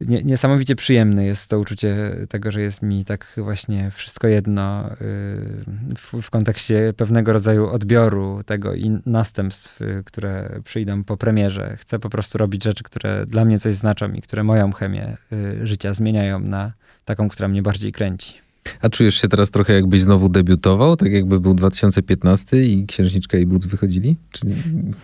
Nie, 0.00 0.22
niesamowicie 0.22 0.76
przyjemne 0.76 1.24
jest 1.24 1.50
to 1.50 1.58
uczucie 1.58 2.16
tego, 2.28 2.50
że 2.50 2.60
jest 2.60 2.82
mi 2.82 3.04
tak 3.04 3.32
właśnie 3.36 3.90
wszystko 3.90 4.28
jedno 4.28 4.92
y, 4.92 4.96
w, 5.96 6.22
w 6.22 6.30
kontekście 6.30 6.92
pewnego 6.96 7.32
rodzaju 7.32 7.68
odbioru 7.68 8.42
tego 8.46 8.74
i 8.74 8.98
następstw, 9.06 9.82
y, 9.82 10.02
które 10.06 10.60
przyjdą 10.64 11.04
po 11.04 11.16
premierze. 11.16 11.76
Chcę 11.80 11.98
po 11.98 12.10
prostu 12.10 12.38
robić 12.38 12.64
rzeczy, 12.64 12.84
które 12.84 13.26
dla 13.26 13.44
mnie 13.44 13.58
coś 13.58 13.74
znaczą 13.74 14.12
i 14.12 14.22
które 14.22 14.44
moją 14.44 14.72
chemię 14.72 15.16
y, 15.32 15.66
życia 15.66 15.94
zmieniają 15.94 16.40
na 16.40 16.72
taką, 17.04 17.28
która 17.28 17.48
mnie 17.48 17.62
bardziej 17.62 17.92
kręci. 17.92 18.49
A 18.80 18.88
czujesz 18.88 19.20
się 19.20 19.28
teraz 19.28 19.50
trochę 19.50 19.72
jakbyś 19.72 20.02
znowu 20.02 20.28
debiutował, 20.28 20.96
tak 20.96 21.12
jakby 21.12 21.40
był 21.40 21.54
2015 21.54 22.56
i 22.56 22.86
Księżniczka 22.86 23.38
i 23.38 23.46
Boots 23.46 23.66
wychodzili? 23.66 24.16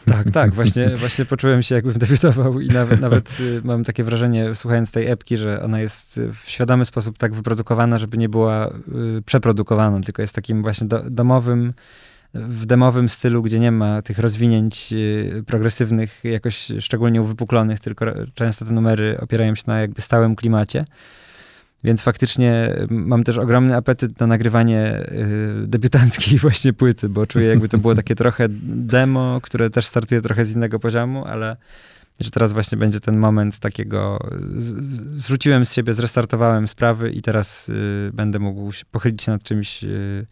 Tak, 0.06 0.30
tak, 0.30 0.54
właśnie, 0.58 0.96
właśnie 0.96 1.24
poczułem 1.24 1.62
się 1.62 1.74
jakbym 1.74 1.94
debiutował 1.94 2.60
i 2.60 2.68
nawet, 2.68 3.00
nawet 3.00 3.36
y, 3.40 3.60
mam 3.64 3.84
takie 3.84 4.04
wrażenie, 4.04 4.54
słuchając 4.54 4.92
tej 4.92 5.06
epki, 5.06 5.36
że 5.36 5.62
ona 5.62 5.80
jest 5.80 6.18
y, 6.18 6.32
w 6.32 6.50
świadomy 6.50 6.84
sposób 6.84 7.18
tak 7.18 7.34
wyprodukowana, 7.34 7.98
żeby 7.98 8.18
nie 8.18 8.28
była 8.28 8.68
y, 8.68 9.22
przeprodukowana, 9.26 10.00
tylko 10.00 10.22
jest 10.22 10.34
takim 10.34 10.62
właśnie 10.62 10.86
do, 10.86 11.10
domowym, 11.10 11.72
w 12.34 12.66
demowym 12.66 13.08
stylu, 13.08 13.42
gdzie 13.42 13.60
nie 13.60 13.72
ma 13.72 14.02
tych 14.02 14.18
rozwinięć 14.18 14.92
y, 14.92 15.44
progresywnych, 15.46 16.20
jakoś 16.24 16.72
szczególnie 16.80 17.22
uwypuklonych, 17.22 17.80
tylko 17.80 18.06
często 18.34 18.64
te 18.64 18.72
numery 18.72 19.18
opierają 19.20 19.54
się 19.54 19.62
na 19.66 19.80
jakby 19.80 20.00
stałym 20.00 20.36
klimacie. 20.36 20.84
Więc 21.84 22.02
faktycznie 22.02 22.76
y, 22.78 22.86
mam 22.90 23.24
też 23.24 23.38
ogromny 23.38 23.76
apetyt 23.76 24.20
na 24.20 24.26
nagrywanie 24.26 25.06
y, 25.62 25.66
debiutanckiej 25.66 26.38
właśnie 26.46 26.72
płyty, 26.72 27.08
bo 27.08 27.26
czuję 27.26 27.46
jakby 27.46 27.68
to 27.68 27.78
było 27.78 27.94
takie 27.94 28.14
trochę 28.24 28.46
demo, 28.50 29.40
które 29.42 29.70
też 29.70 29.86
startuje 29.86 30.20
trochę 30.20 30.44
z 30.44 30.52
innego 30.52 30.78
poziomu, 30.78 31.24
ale 31.24 31.56
że 32.20 32.30
teraz 32.30 32.52
właśnie 32.52 32.78
będzie 32.78 33.00
ten 33.00 33.18
moment 33.18 33.58
takiego, 33.58 34.28
z, 34.56 34.64
z- 34.64 35.22
zrzuciłem 35.22 35.64
z 35.66 35.72
siebie, 35.72 35.94
zrestartowałem 35.94 36.68
sprawy 36.68 37.10
i 37.10 37.22
teraz 37.22 37.68
y, 37.68 38.10
będę 38.14 38.38
mógł 38.38 38.72
się 38.72 38.84
pochylić 38.90 39.22
się 39.22 39.32
nad 39.32 39.42
czymś 39.42 39.84
y, 39.84 40.26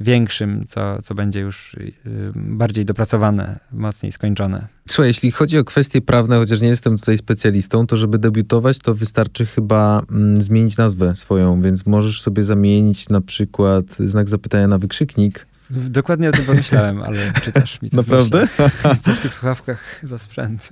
większym, 0.00 0.64
co, 0.68 1.02
co 1.02 1.14
będzie 1.14 1.40
już 1.40 1.74
y, 1.74 1.92
bardziej 2.34 2.84
dopracowane, 2.84 3.58
mocniej 3.72 4.12
skończone. 4.12 4.66
Słuchaj, 4.88 5.08
jeśli 5.08 5.30
chodzi 5.30 5.58
o 5.58 5.64
kwestie 5.64 6.00
prawne, 6.00 6.38
chociaż 6.38 6.60
nie 6.60 6.68
jestem 6.68 6.98
tutaj 6.98 7.18
specjalistą, 7.18 7.86
to 7.86 7.96
żeby 7.96 8.18
debiutować, 8.18 8.78
to 8.78 8.94
wystarczy 8.94 9.46
chyba 9.46 10.02
mm, 10.10 10.42
zmienić 10.42 10.76
nazwę 10.76 11.16
swoją, 11.16 11.62
więc 11.62 11.86
możesz 11.86 12.22
sobie 12.22 12.44
zamienić 12.44 13.08
na 13.08 13.20
przykład 13.20 13.84
znak 13.98 14.28
zapytania 14.28 14.68
na 14.68 14.78
wykrzyknik. 14.78 15.49
Dokładnie 15.70 16.28
o 16.28 16.32
tym 16.32 16.44
pomyślałem, 16.44 17.02
ale 17.02 17.32
czytasz 17.44 17.82
mi 17.82 17.90
to 17.90 17.96
Naprawdę? 17.96 18.48
Co 19.02 19.14
w 19.14 19.20
tych 19.20 19.34
słuchawkach 19.34 20.00
za 20.02 20.18
sprzęt? 20.18 20.68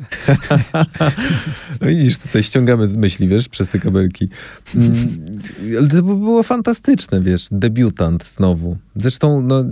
No 1.80 1.86
widzisz, 1.86 2.18
tutaj 2.18 2.42
ściągamy 2.42 2.88
myśli, 2.88 3.28
wiesz, 3.28 3.48
przez 3.48 3.68
te 3.68 3.78
kabelki. 3.78 4.28
Mm, 4.74 4.92
Ale 5.78 5.88
to 5.88 5.94
by 5.94 6.02
było 6.02 6.42
fantastyczne, 6.42 7.20
wiesz, 7.20 7.48
debiutant 7.50 8.24
znowu. 8.24 8.76
Zresztą 8.96 9.42
no, 9.42 9.64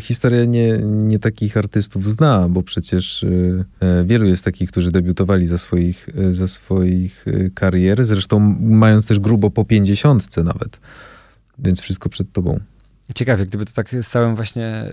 historia 0.00 0.44
nie, 0.44 0.78
nie 0.82 1.18
takich 1.18 1.56
artystów 1.56 2.12
zna, 2.12 2.48
bo 2.48 2.62
przecież 2.62 3.22
y, 3.22 3.64
e, 3.80 4.04
wielu 4.04 4.26
jest 4.26 4.44
takich, 4.44 4.70
którzy 4.70 4.90
debiutowali 4.90 5.46
za 5.46 5.58
swoich, 5.58 6.08
e, 6.18 6.32
za 6.32 6.48
swoich 6.48 7.24
e, 7.28 7.50
karier, 7.50 8.04
zresztą 8.04 8.56
mając 8.60 9.06
też 9.06 9.20
grubo 9.20 9.50
po 9.50 9.64
pięćdziesiątce 9.64 10.44
nawet. 10.44 10.80
Więc 11.58 11.80
wszystko 11.80 12.08
przed 12.08 12.32
tobą. 12.32 12.60
Ciekawie, 13.14 13.46
gdyby 13.46 13.66
to 13.66 13.72
tak 13.72 13.90
z 14.02 14.08
całym 14.08 14.36
właśnie, 14.36 14.84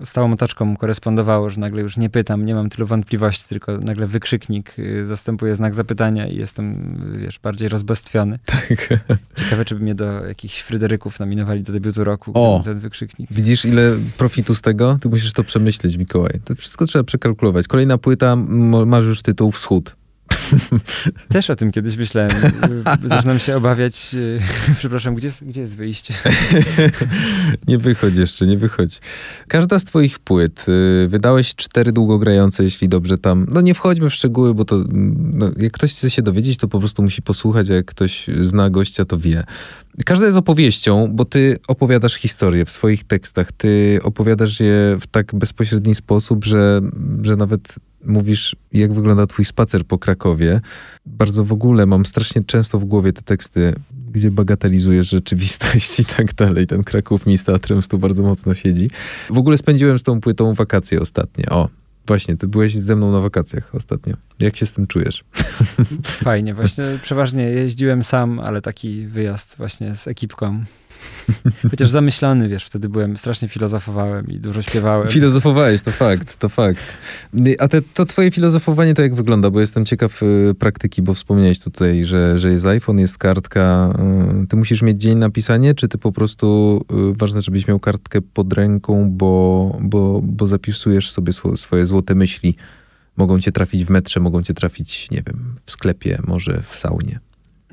y, 0.00 0.06
z 0.06 0.12
całą 0.12 0.32
otoczką 0.32 0.76
korespondowało, 0.76 1.50
że 1.50 1.60
nagle 1.60 1.82
już 1.82 1.96
nie 1.96 2.10
pytam, 2.10 2.46
nie 2.46 2.54
mam 2.54 2.70
tylu 2.70 2.86
wątpliwości, 2.86 3.44
tylko 3.48 3.78
nagle 3.78 4.06
wykrzyknik 4.06 4.78
y, 4.78 5.06
zastępuje 5.06 5.56
znak 5.56 5.74
zapytania 5.74 6.26
i 6.26 6.36
jestem, 6.36 6.96
wiesz, 7.18 7.38
bardziej 7.38 7.68
rozbestwiony. 7.68 8.38
Tak. 8.44 8.88
Ciekawe, 9.36 9.64
czy 9.64 9.74
by 9.74 9.80
mnie 9.80 9.94
do 9.94 10.26
jakichś 10.26 10.60
Fryderyków 10.60 11.20
nominowali 11.20 11.62
do 11.62 11.72
debiutu 11.72 12.04
roku, 12.04 12.30
O! 12.34 12.60
ten, 12.64 12.74
ten 12.74 12.80
wykrzyknik. 12.80 13.30
Widzisz, 13.32 13.64
ile 13.64 13.92
profitu 14.16 14.54
z 14.54 14.62
tego? 14.62 14.98
Ty 15.00 15.08
musisz 15.08 15.32
to 15.32 15.44
przemyśleć, 15.44 15.96
Mikołaj. 15.96 16.40
To 16.44 16.54
wszystko 16.54 16.86
trzeba 16.86 17.04
przekalkulować. 17.04 17.68
Kolejna 17.68 17.98
płyta, 17.98 18.36
masz 18.86 19.04
już 19.04 19.22
tytuł 19.22 19.52
Wschód. 19.52 19.96
Też 21.32 21.50
o 21.50 21.54
tym 21.54 21.72
kiedyś 21.72 21.96
myślałem. 21.96 22.30
Zaczynam 23.08 23.38
się 23.38 23.56
obawiać. 23.56 24.16
Przepraszam, 24.78 25.14
gdzie, 25.14 25.30
gdzie 25.42 25.60
jest 25.60 25.76
wyjście? 25.76 26.14
nie 27.68 27.78
wychodź 27.78 28.16
jeszcze, 28.16 28.46
nie 28.46 28.58
wychodź. 28.58 29.00
Każda 29.48 29.78
z 29.78 29.84
twoich 29.84 30.18
płyt, 30.18 30.66
y, 30.68 31.08
wydałeś 31.08 31.54
cztery 31.54 31.92
długogrające, 31.92 32.64
jeśli 32.64 32.88
dobrze 32.88 33.18
tam... 33.18 33.46
No 33.50 33.60
nie 33.60 33.74
wchodźmy 33.74 34.10
w 34.10 34.14
szczegóły, 34.14 34.54
bo 34.54 34.64
to... 34.64 34.84
No, 35.18 35.50
jak 35.56 35.72
ktoś 35.72 35.92
chce 35.92 36.10
się 36.10 36.22
dowiedzieć, 36.22 36.56
to 36.58 36.68
po 36.68 36.78
prostu 36.78 37.02
musi 37.02 37.22
posłuchać, 37.22 37.70
a 37.70 37.74
jak 37.74 37.86
ktoś 37.86 38.26
zna 38.40 38.70
gościa, 38.70 39.04
to 39.04 39.18
wie. 39.18 39.44
Każda 40.04 40.26
jest 40.26 40.38
opowieścią, 40.38 41.08
bo 41.12 41.24
ty 41.24 41.58
opowiadasz 41.68 42.14
historię 42.14 42.64
w 42.64 42.70
swoich 42.70 43.04
tekstach. 43.04 43.52
Ty 43.52 44.00
opowiadasz 44.02 44.60
je 44.60 44.96
w 45.00 45.06
tak 45.10 45.34
bezpośredni 45.34 45.94
sposób, 45.94 46.44
że, 46.44 46.80
że 47.22 47.36
nawet 47.36 47.74
mówisz, 48.04 48.56
jak 48.72 48.92
wygląda 48.92 49.26
twój 49.26 49.44
spacer 49.44 49.84
po 49.84 49.98
Krakowie. 49.98 50.37
Bardzo 51.06 51.44
w 51.44 51.52
ogóle 51.52 51.86
mam 51.86 52.06
strasznie 52.06 52.44
często 52.44 52.78
w 52.78 52.84
głowie 52.84 53.12
te 53.12 53.22
teksty, 53.22 53.74
gdzie 54.12 54.30
bagatelizujesz 54.30 55.08
rzeczywistość 55.08 56.00
i 56.00 56.04
tak 56.04 56.34
dalej. 56.34 56.66
Ten 56.66 56.84
Kraków 56.84 57.26
mi 57.26 57.38
z 57.38 57.44
teatrem 57.44 57.82
tu 57.82 57.98
bardzo 57.98 58.22
mocno 58.22 58.54
siedzi. 58.54 58.90
W 59.30 59.38
ogóle 59.38 59.58
spędziłem 59.58 59.98
z 59.98 60.02
tą 60.02 60.20
płytą 60.20 60.54
wakacje 60.54 61.00
ostatnie. 61.00 61.46
O, 61.50 61.68
Właśnie, 62.08 62.36
ty 62.36 62.48
byłeś 62.48 62.74
ze 62.74 62.96
mną 62.96 63.12
na 63.12 63.20
wakacjach 63.20 63.74
ostatnio. 63.74 64.16
Jak 64.38 64.56
się 64.56 64.66
z 64.66 64.72
tym 64.72 64.86
czujesz? 64.86 65.24
Fajnie, 66.24 66.54
właśnie 66.54 66.84
przeważnie 67.02 67.42
jeździłem 67.42 68.04
sam, 68.04 68.40
ale 68.40 68.62
taki 68.62 69.06
wyjazd 69.06 69.56
właśnie 69.56 69.94
z 69.94 70.08
ekipką. 70.08 70.64
Chociaż 71.70 71.90
zamyślony, 71.90 72.48
wiesz, 72.48 72.64
wtedy 72.64 72.88
byłem, 72.88 73.16
strasznie 73.16 73.48
filozofowałem 73.48 74.28
i 74.28 74.40
dużo 74.40 74.62
śpiewałem. 74.62 75.08
Filozofowałeś, 75.08 75.82
to 75.82 75.90
fakt, 75.90 76.36
to 76.36 76.48
fakt. 76.48 76.84
A 77.58 77.68
te, 77.68 77.82
to 77.82 78.06
twoje 78.06 78.30
filozofowanie 78.30 78.94
to 78.94 79.02
jak 79.02 79.14
wygląda? 79.14 79.50
Bo 79.50 79.60
jestem 79.60 79.84
ciekaw 79.84 80.22
y, 80.22 80.54
praktyki, 80.58 81.02
bo 81.02 81.14
wspomniałeś 81.14 81.60
tutaj, 81.60 82.04
że, 82.04 82.38
że 82.38 82.50
jest 82.50 82.66
iPhone, 82.66 82.98
jest 82.98 83.18
kartka. 83.18 83.94
Y, 84.42 84.46
ty 84.46 84.56
musisz 84.56 84.82
mieć 84.82 85.00
dzień 85.00 85.18
na 85.18 85.30
pisanie, 85.30 85.74
czy 85.74 85.88
ty 85.88 85.98
po 85.98 86.12
prostu 86.12 86.80
y, 87.12 87.16
ważne, 87.18 87.42
żebyś 87.42 87.68
miał 87.68 87.80
kartkę 87.80 88.20
pod 88.20 88.52
ręką, 88.52 89.10
bo, 89.10 89.78
bo, 89.80 90.20
bo 90.22 90.46
zapisujesz 90.46 91.10
sobie 91.10 91.32
swo, 91.32 91.56
swoje 91.56 91.86
złote 91.86 92.14
myśli? 92.14 92.54
Mogą 93.16 93.40
cię 93.40 93.52
trafić 93.52 93.84
w 93.84 93.90
metrze, 93.90 94.20
mogą 94.20 94.42
cię 94.42 94.54
trafić, 94.54 95.10
nie 95.10 95.22
wiem, 95.26 95.54
w 95.66 95.70
sklepie, 95.70 96.18
może 96.26 96.62
w 96.62 96.76
saunie. 96.76 97.20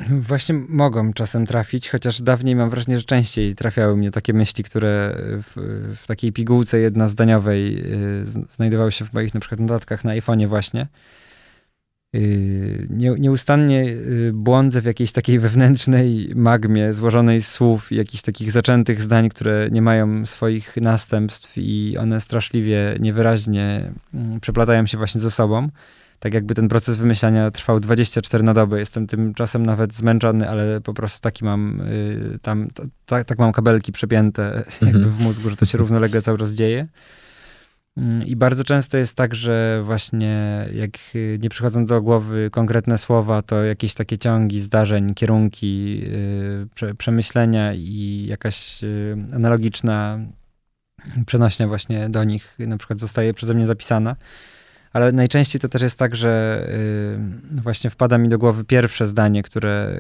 Właśnie 0.10 0.56
mogą 0.70 1.14
czasem 1.14 1.46
trafić, 1.46 1.90
chociaż 1.90 2.22
dawniej 2.22 2.56
mam 2.56 2.70
wrażenie, 2.70 2.98
że 2.98 3.04
częściej 3.04 3.56
trafiały 3.56 3.98
mnie 3.98 4.12
takie 4.12 4.34
myśli, 4.34 4.64
które 4.64 5.18
w, 5.20 5.54
w 5.96 6.08
takiej 6.08 6.32
pigułce 6.32 6.80
jednozdaniowej 6.80 7.80
y, 8.22 8.26
znajdowały 8.50 8.92
się 8.92 9.06
w 9.06 9.14
moich 9.14 9.34
na 9.34 9.40
przykład 9.40 9.60
notatkach 9.60 10.04
na 10.04 10.12
iPhone'ie 10.12 10.48
właśnie. 10.48 10.88
Y, 12.16 12.88
nie, 12.90 13.16
nieustannie 13.20 13.84
y, 13.84 14.32
błądzę 14.34 14.82
w 14.82 14.86
jakiejś 14.86 15.12
takiej 15.12 15.40
wewnętrznej 15.40 16.32
magmie 16.36 16.94
złożonej 16.94 17.42
z 17.42 17.48
słów 17.48 17.92
i 17.92 17.96
jakichś 17.96 18.24
takich 18.24 18.52
zaczętych 18.52 19.02
zdań, 19.02 19.30
które 19.30 19.70
nie 19.72 19.82
mają 19.82 20.26
swoich 20.26 20.78
następstw 20.78 21.54
i 21.58 21.98
one 22.00 22.22
straszliwie 22.22 22.98
niewyraźnie 23.00 23.92
mm, 24.14 24.40
przeplatają 24.40 24.86
się 24.86 24.98
właśnie 24.98 25.22
ze 25.22 25.32
sobą 25.32 25.70
tak 26.26 26.34
jakby 26.34 26.56
ten 26.56 26.68
proces 26.68 26.96
wymyślania 26.96 27.52
trwał 27.52 27.80
24 27.80 28.44
na 28.44 28.54
dobę. 28.54 28.80
Jestem 28.80 29.08
tymczasem 29.08 29.66
nawet 29.66 29.94
zmęczony, 29.94 30.50
ale 30.50 30.82
po 30.82 30.94
prostu 30.94 31.22
taki 31.22 31.46
mam 31.46 31.82
y, 31.82 32.40
tam, 32.42 32.68
tak, 33.06 33.26
tak 33.26 33.40
mam 33.40 33.52
kabelki 33.52 33.92
przepięte 33.92 34.44
jakby 34.82 34.98
mhm. 34.98 35.10
w 35.16 35.22
mózgu, 35.22 35.50
że 35.50 35.56
to 35.56 35.66
się 35.66 35.78
równolegle 35.78 36.22
cały 36.22 36.38
czas 36.38 36.52
dzieje. 36.52 36.88
Mm, 37.98 38.24
I 38.24 38.36
bardzo 38.36 38.64
często 38.64 38.98
jest 38.98 39.18
tak, 39.18 39.36
że 39.36 39.82
właśnie 39.84 40.66
jak 40.74 40.92
y, 41.16 41.40
nie 41.42 41.50
przychodzą 41.50 41.86
do 41.86 42.02
głowy 42.02 42.50
konkretne 42.52 42.98
słowa, 42.98 43.42
to 43.42 43.64
jakieś 43.64 43.94
takie 43.94 44.18
ciągi 44.18 44.62
zdarzeń, 44.62 45.14
kierunki, 45.14 46.02
y, 46.04 46.68
prze, 46.76 46.96
przemyślenia 46.96 47.74
i 47.74 48.26
jakaś 48.30 48.82
analogiczna 49.34 50.20
przenośnia 51.26 51.68
właśnie 51.68 52.10
do 52.10 52.24
nich 52.24 52.56
na 52.60 52.78
przykład 52.78 53.00
zostaje 53.00 53.34
przeze 53.34 53.54
mnie 53.54 53.66
zapisana 53.66 54.16
ale 54.96 55.12
najczęściej 55.12 55.62
to 55.62 55.68
też 55.68 55.82
jest 55.82 56.00
tak, 56.00 56.16
że 56.16 56.66
y, 57.58 57.62
właśnie 57.62 57.90
wpada 57.90 58.18
mi 58.18 58.30
do 58.30 58.38
głowy 58.38 58.64
pierwsze 58.64 59.08
zdanie, 59.08 59.44
które, 59.44 60.00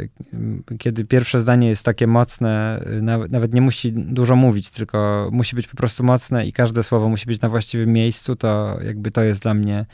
y, 0.72 0.78
kiedy 0.78 1.06
pierwsze 1.06 1.42
zdanie 1.42 1.70
jest 1.70 1.86
takie 1.86 2.08
mocne, 2.08 2.84
y, 2.98 3.02
nawet 3.30 3.54
nie 3.54 3.62
musi 3.62 3.94
dużo 3.94 4.36
mówić, 4.36 4.70
tylko 4.70 5.30
musi 5.32 5.56
być 5.56 5.68
po 5.68 5.78
prostu 5.78 6.04
mocne 6.04 6.46
i 6.46 6.54
każde 6.54 6.84
słowo 6.84 7.10
musi 7.10 7.26
być 7.26 7.42
na 7.42 7.50
właściwym 7.50 7.94
miejscu, 7.94 8.36
to 8.36 8.80
jakby 8.86 9.12
to 9.12 9.22
jest 9.22 9.42
dla 9.42 9.54
mnie 9.54 9.86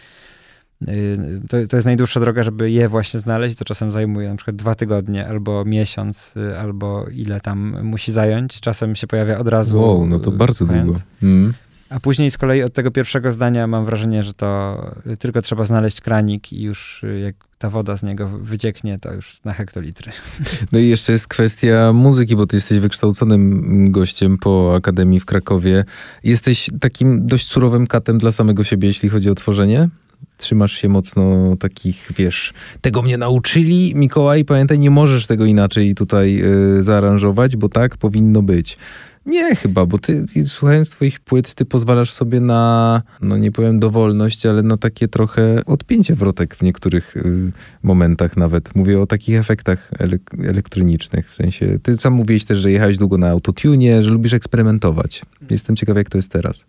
to, 1.50 1.58
to 1.70 1.76
jest 1.76 1.86
najdłuższa 1.86 2.20
droga, 2.20 2.44
żeby 2.44 2.72
je 2.72 2.90
właśnie 2.90 3.20
znaleźć. 3.20 3.58
To 3.58 3.66
czasem 3.66 3.92
zajmuje 3.92 4.30
na 4.30 4.36
przykład 4.36 4.56
dwa 4.56 4.76
tygodnie, 4.76 5.28
albo 5.28 5.66
miesiąc, 5.66 6.34
albo 6.60 7.06
ile 7.12 7.40
tam 7.40 7.84
musi 7.84 8.12
zająć. 8.12 8.60
Czasem 8.60 8.96
się 8.96 9.08
pojawia 9.08 9.38
od 9.38 9.48
razu. 9.48 9.82
Wow, 9.82 10.08
no 10.08 10.20
to 10.20 10.32
bardzo 10.32 10.66
długo. 10.66 10.96
Mm. 11.24 11.54
A 11.92 12.00
później 12.00 12.32
z 12.32 12.38
kolei 12.38 12.64
od 12.64 12.74
tego 12.74 12.92
pierwszego 12.92 13.32
zdania 13.32 13.68
mam 13.68 13.86
wrażenie, 13.86 14.24
że 14.24 14.34
to 14.34 14.82
tylko 15.20 15.42
trzeba 15.42 15.66
znaleźć 15.66 16.02
kranik 16.02 16.54
i 16.54 16.62
już 16.62 17.04
y, 17.04 17.20
jak 17.20 17.36
ta 17.58 17.70
woda 17.70 17.98
z 17.98 18.04
niego 18.04 18.28
wycieknie, 18.28 19.00
to 19.00 19.14
już 19.14 19.44
na 19.46 19.54
hektolitry. 19.54 20.12
No 20.72 20.80
i 20.80 20.88
jeszcze 20.88 21.12
jest 21.12 21.28
kwestia 21.28 21.94
muzyki, 21.94 22.36
bo 22.36 22.48
ty 22.48 22.58
jesteś 22.58 22.80
wykształconym 22.80 23.92
gościem 23.92 24.38
po 24.38 24.76
Akademii 24.76 25.20
w 25.20 25.26
Krakowie. 25.26 25.84
Jesteś 26.24 26.70
takim 26.80 27.28
dość 27.28 27.48
surowym 27.48 27.88
katem 27.88 28.18
dla 28.18 28.32
samego 28.32 28.64
siebie, 28.64 28.88
jeśli 28.88 29.10
chodzi 29.10 29.30
o 29.30 29.36
tworzenie? 29.36 29.90
Trzymasz 30.38 30.72
się 30.72 30.90
mocno 30.90 31.56
takich, 31.60 32.12
wiesz, 32.18 32.54
tego 32.82 33.02
mnie 33.02 33.18
nauczyli, 33.18 33.96
Mikołaj, 33.96 34.46
pamiętaj, 34.46 34.80
nie 34.80 34.90
możesz 34.90 35.28
tego 35.28 35.46
inaczej 35.46 35.96
tutaj 35.96 36.34
yy, 36.34 36.84
zaaranżować, 36.84 37.56
bo 37.58 37.70
tak 37.70 37.98
powinno 37.98 38.42
być. 38.42 38.78
Nie, 39.26 39.56
chyba, 39.56 39.86
bo 39.86 39.98
ty, 39.98 40.26
ty, 40.34 40.46
słuchając 40.46 40.90
twoich 40.90 41.20
płyt, 41.20 41.56
ty 41.56 41.66
pozwalasz 41.66 42.12
sobie 42.12 42.40
na, 42.40 43.02
no 43.22 43.38
nie 43.38 43.52
powiem 43.52 43.80
dowolność, 43.80 44.46
ale 44.46 44.64
na 44.64 44.78
takie 44.78 45.08
trochę 45.08 45.66
odpięcie 45.66 46.16
wrotek 46.16 46.56
w 46.56 46.62
niektórych 46.62 47.18
y, 47.18 47.52
momentach 47.84 48.38
nawet. 48.38 48.76
Mówię 48.76 49.02
o 49.02 49.08
takich 49.08 49.40
efektach 49.40 49.92
elek- 50.00 50.50
elektronicznych, 50.50 51.32
w 51.32 51.36
sensie, 51.36 51.80
ty 51.84 51.98
sam 51.98 52.14
mówiłeś 52.14 52.46
też, 52.46 52.60
że 52.60 52.72
jechałeś 52.72 52.98
długo 52.98 53.18
na 53.18 53.30
autotune, 53.30 54.04
że 54.04 54.10
lubisz 54.10 54.34
eksperymentować. 54.34 55.22
Jestem 55.50 55.76
ciekaw, 55.76 55.98
jak 55.98 56.10
to 56.10 56.18
jest 56.18 56.32
teraz. 56.32 56.66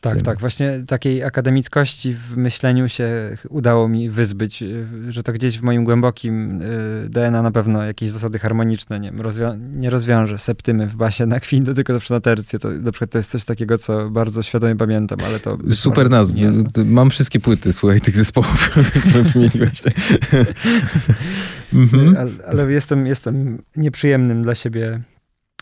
Tak, 0.00 0.22
tak. 0.22 0.40
Właśnie 0.40 0.84
takiej 0.86 1.24
akademickości 1.24 2.14
w 2.14 2.36
myśleniu 2.36 2.88
się 2.88 3.36
udało 3.48 3.88
mi 3.88 4.10
wyzbyć, 4.10 4.62
y, 4.62 4.86
że 5.08 5.22
to 5.22 5.32
gdzieś 5.32 5.58
w 5.58 5.62
moim 5.62 5.84
głębokim 5.84 6.62
y, 6.62 7.08
DNA 7.08 7.42
na 7.42 7.50
pewno 7.50 7.82
jakieś 7.82 8.10
zasady 8.10 8.38
harmoniczne 8.38 9.00
nie, 9.00 9.10
rozwią 9.10 9.58
nie 9.74 9.90
rozwiąże 9.90 10.38
septymy 10.38 10.86
w 10.86 10.96
basie 10.96 11.26
na 11.26 11.40
kwinto, 11.40 11.74
tylko 11.74 11.92
zawsze 11.92 12.14
na 12.14 12.20
tercję. 12.20 12.58
To 12.58 12.70
na 12.70 12.92
przykład 12.92 13.10
to 13.10 13.18
jest 13.18 13.30
coś 13.30 13.44
takiego, 13.44 13.78
co 13.78 14.10
bardzo 14.10 14.42
świadomie 14.42 14.76
pamiętam, 14.76 15.18
ale 15.26 15.40
to... 15.40 15.58
Super 15.70 16.10
nazwy. 16.10 16.52
Mam 16.84 17.10
wszystkie 17.10 17.40
płyty, 17.40 17.72
słuchaj, 17.72 18.00
tych 18.00 18.16
zespołów, 18.16 18.70
które 19.08 19.22
wymieniłeś. 19.22 19.82
mhm. 21.74 22.16
ale, 22.18 22.30
ale 22.46 22.72
jestem, 22.72 23.06
jestem 23.06 23.62
nieprzyjemnym 23.76 24.42
dla 24.42 24.54
siebie 24.54 25.00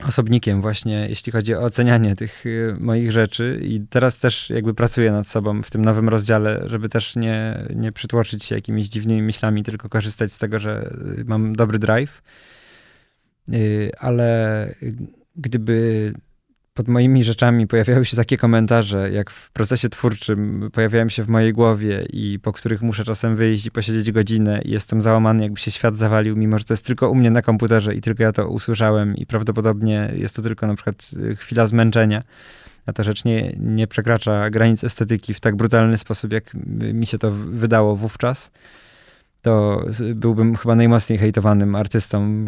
osobnikiem 0.02 0.60
właśnie, 0.60 1.06
jeśli 1.08 1.32
chodzi 1.32 1.54
o 1.54 1.60
ocenianie 1.60 2.16
tych 2.16 2.46
y, 2.46 2.76
moich 2.80 3.12
rzeczy 3.12 3.60
i 3.62 3.80
teraz 3.90 4.18
też 4.18 4.50
jakby 4.50 4.74
pracuję 4.74 5.12
nad 5.12 5.26
sobą 5.26 5.62
w 5.62 5.70
tym 5.70 5.84
nowym 5.84 6.08
rozdziale, 6.08 6.62
żeby 6.66 6.88
też 6.88 7.16
nie, 7.16 7.66
nie 7.74 7.92
przytłoczyć 7.92 8.44
się 8.44 8.54
jakimiś 8.54 8.88
dziwnymi 8.88 9.22
myślami, 9.22 9.62
tylko 9.62 9.88
korzystać 9.88 10.32
z 10.32 10.38
tego, 10.38 10.58
że 10.58 10.94
y, 11.18 11.24
mam 11.24 11.56
dobry 11.56 11.78
drive. 11.78 12.22
Y, 13.52 13.90
ale 13.98 14.74
gdyby 15.36 16.12
pod 16.74 16.88
moimi 16.88 17.24
rzeczami 17.24 17.66
pojawiały 17.66 18.04
się 18.04 18.16
takie 18.16 18.36
komentarze, 18.36 19.10
jak 19.10 19.30
w 19.30 19.50
procesie 19.50 19.88
twórczym 19.88 20.70
pojawiają 20.72 21.08
się 21.08 21.22
w 21.22 21.28
mojej 21.28 21.52
głowie 21.52 22.06
i 22.10 22.38
po 22.38 22.52
których 22.52 22.82
muszę 22.82 23.04
czasem 23.04 23.36
wyjść 23.36 23.66
i 23.66 23.70
posiedzieć 23.70 24.12
godzinę 24.12 24.62
i 24.62 24.70
jestem 24.70 25.02
załamany, 25.02 25.42
jakby 25.42 25.60
się 25.60 25.70
świat 25.70 25.98
zawalił, 25.98 26.36
mimo 26.36 26.58
że 26.58 26.64
to 26.64 26.72
jest 26.72 26.86
tylko 26.86 27.10
u 27.10 27.14
mnie 27.14 27.30
na 27.30 27.42
komputerze 27.42 27.94
i 27.94 28.00
tylko 28.00 28.22
ja 28.22 28.32
to 28.32 28.48
usłyszałem 28.48 29.16
i 29.16 29.26
prawdopodobnie 29.26 30.12
jest 30.16 30.36
to 30.36 30.42
tylko 30.42 30.66
na 30.66 30.74
przykład 30.74 31.10
y, 31.18 31.36
chwila 31.36 31.66
zmęczenia. 31.66 32.22
A 32.86 32.92
ta 32.92 33.02
rzecz 33.02 33.24
nie, 33.24 33.56
nie 33.60 33.86
przekracza 33.86 34.50
granic 34.50 34.84
estetyki 34.84 35.34
w 35.34 35.40
tak 35.40 35.56
brutalny 35.56 35.98
sposób, 35.98 36.32
jak 36.32 36.54
mi 36.94 37.06
się 37.06 37.18
to 37.18 37.30
wydało 37.30 37.96
wówczas 37.96 38.50
to 39.44 39.84
byłbym 40.14 40.56
chyba 40.56 40.74
najmocniej 40.74 41.18
hejtowanym 41.18 41.74
artystą 41.74 42.44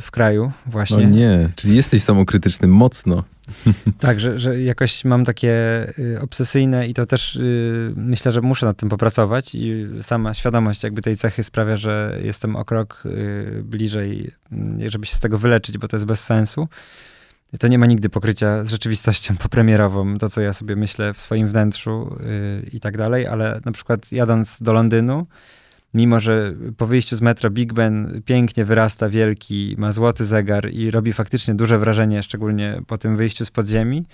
w 0.00 0.10
kraju 0.10 0.52
właśnie. 0.66 1.04
No 1.04 1.10
nie, 1.10 1.48
czyli 1.56 1.76
jesteś 1.76 2.02
samokrytyczny 2.02 2.68
mocno. 2.68 3.24
Tak, 4.00 4.20
że, 4.20 4.38
że 4.38 4.60
jakoś 4.60 5.04
mam 5.04 5.24
takie 5.24 5.52
y, 5.98 6.20
obsesyjne 6.20 6.88
i 6.88 6.94
to 6.94 7.06
też 7.06 7.36
y, 7.36 7.92
myślę, 7.96 8.32
że 8.32 8.40
muszę 8.40 8.66
nad 8.66 8.76
tym 8.76 8.88
popracować 8.88 9.54
i 9.54 9.86
sama 10.02 10.34
świadomość 10.34 10.82
jakby 10.82 11.02
tej 11.02 11.16
cechy 11.16 11.44
sprawia, 11.44 11.76
że 11.76 12.18
jestem 12.22 12.56
o 12.56 12.64
krok 12.64 13.02
y, 13.06 13.62
bliżej, 13.64 14.30
żeby 14.86 15.06
się 15.06 15.16
z 15.16 15.20
tego 15.20 15.38
wyleczyć, 15.38 15.78
bo 15.78 15.88
to 15.88 15.96
jest 15.96 16.06
bez 16.06 16.24
sensu. 16.24 16.68
To 17.58 17.68
nie 17.68 17.78
ma 17.78 17.86
nigdy 17.86 18.08
pokrycia 18.08 18.64
z 18.64 18.70
rzeczywistością 18.70 19.36
popremierową, 19.36 20.18
to 20.18 20.28
co 20.28 20.40
ja 20.40 20.52
sobie 20.52 20.76
myślę 20.76 21.14
w 21.14 21.20
swoim 21.20 21.48
wnętrzu 21.48 22.16
i 22.72 22.80
tak 22.80 22.96
dalej, 22.96 23.26
ale 23.26 23.60
na 23.64 23.72
przykład 23.72 24.12
jadąc 24.12 24.62
do 24.62 24.72
Londynu, 24.72 25.26
mimo 25.94 26.20
że 26.20 26.54
po 26.76 26.86
wyjściu 26.86 27.16
z 27.16 27.20
metra 27.20 27.50
Big 27.50 27.72
Ben 27.72 28.22
pięknie 28.24 28.64
wyrasta 28.64 29.08
wielki, 29.08 29.74
ma 29.78 29.92
złoty 29.92 30.24
zegar 30.24 30.70
i 30.72 30.90
robi 30.90 31.12
faktycznie 31.12 31.54
duże 31.54 31.78
wrażenie, 31.78 32.22
szczególnie 32.22 32.82
po 32.86 32.98
tym 32.98 33.16
wyjściu 33.16 33.44
z 33.44 33.50
podziemi, 33.50 34.06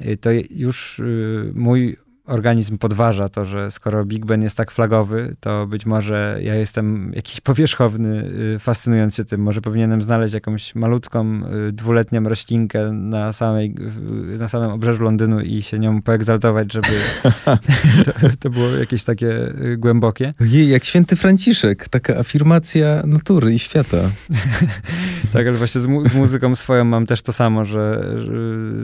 y, 0.00 0.16
to 0.16 0.30
już 0.50 0.98
y, 0.98 1.52
mój 1.54 1.96
organizm 2.26 2.78
podważa 2.78 3.28
to, 3.28 3.44
że 3.44 3.70
skoro 3.70 4.04
Big 4.04 4.26
Ben 4.26 4.42
jest 4.42 4.56
tak 4.56 4.70
flagowy, 4.70 5.36
to 5.40 5.66
być 5.66 5.86
może 5.86 6.38
ja 6.42 6.54
jestem 6.54 7.12
jakiś 7.14 7.40
powierzchowny, 7.40 8.30
y, 8.54 8.58
fascynując 8.58 9.16
się 9.16 9.24
tym. 9.24 9.40
Może 9.40 9.60
powinienem 9.60 10.02
znaleźć 10.02 10.34
jakąś 10.34 10.74
malutką, 10.74 11.40
y, 11.68 11.72
dwuletnią 11.72 12.22
roślinkę 12.22 12.92
na, 12.92 13.32
samej, 13.32 13.74
na 14.38 14.48
samym 14.48 14.70
obrzeżu 14.70 15.04
Londynu 15.04 15.40
i 15.40 15.62
się 15.62 15.78
nią 15.78 16.02
poegzaltować, 16.02 16.72
żeby 16.72 16.88
to, 18.04 18.12
to 18.40 18.50
było 18.50 18.68
jakieś 18.68 19.04
takie 19.04 19.28
y, 19.64 19.76
głębokie. 19.78 20.34
Jej, 20.40 20.68
jak 20.68 20.84
święty 20.84 21.16
Franciszek, 21.16 21.88
taka 21.88 22.16
afirmacja 22.16 23.02
natury 23.06 23.54
i 23.54 23.58
świata. 23.58 23.96
tak, 25.32 25.46
ale 25.46 25.52
właśnie 25.52 25.80
z, 25.80 25.86
mu 25.86 26.08
z, 26.08 26.14
muzyką 26.14 26.56
swoją 26.56 26.84
mam 26.84 27.06
też 27.06 27.22
to 27.22 27.32
samo, 27.32 27.64
że, 27.64 28.14
że 28.18 28.32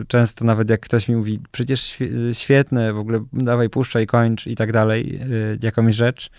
często 0.08 0.44
nawet 0.44 0.70
jak 0.70 0.80
ktoś 0.80 1.08
mi 1.08 1.16
mówi, 1.16 1.40
przecież 1.52 1.96
świetne, 2.32 2.92
w 2.92 2.98
ogóle 2.98 3.24
dawaj 3.32 3.70
puszczaj, 3.70 4.06
kończ 4.06 4.46
i 4.46 4.56
tak 4.56 4.72
dalej, 4.72 5.20
y, 5.22 5.58
jakąś 5.62 5.94
rzecz, 5.94 6.30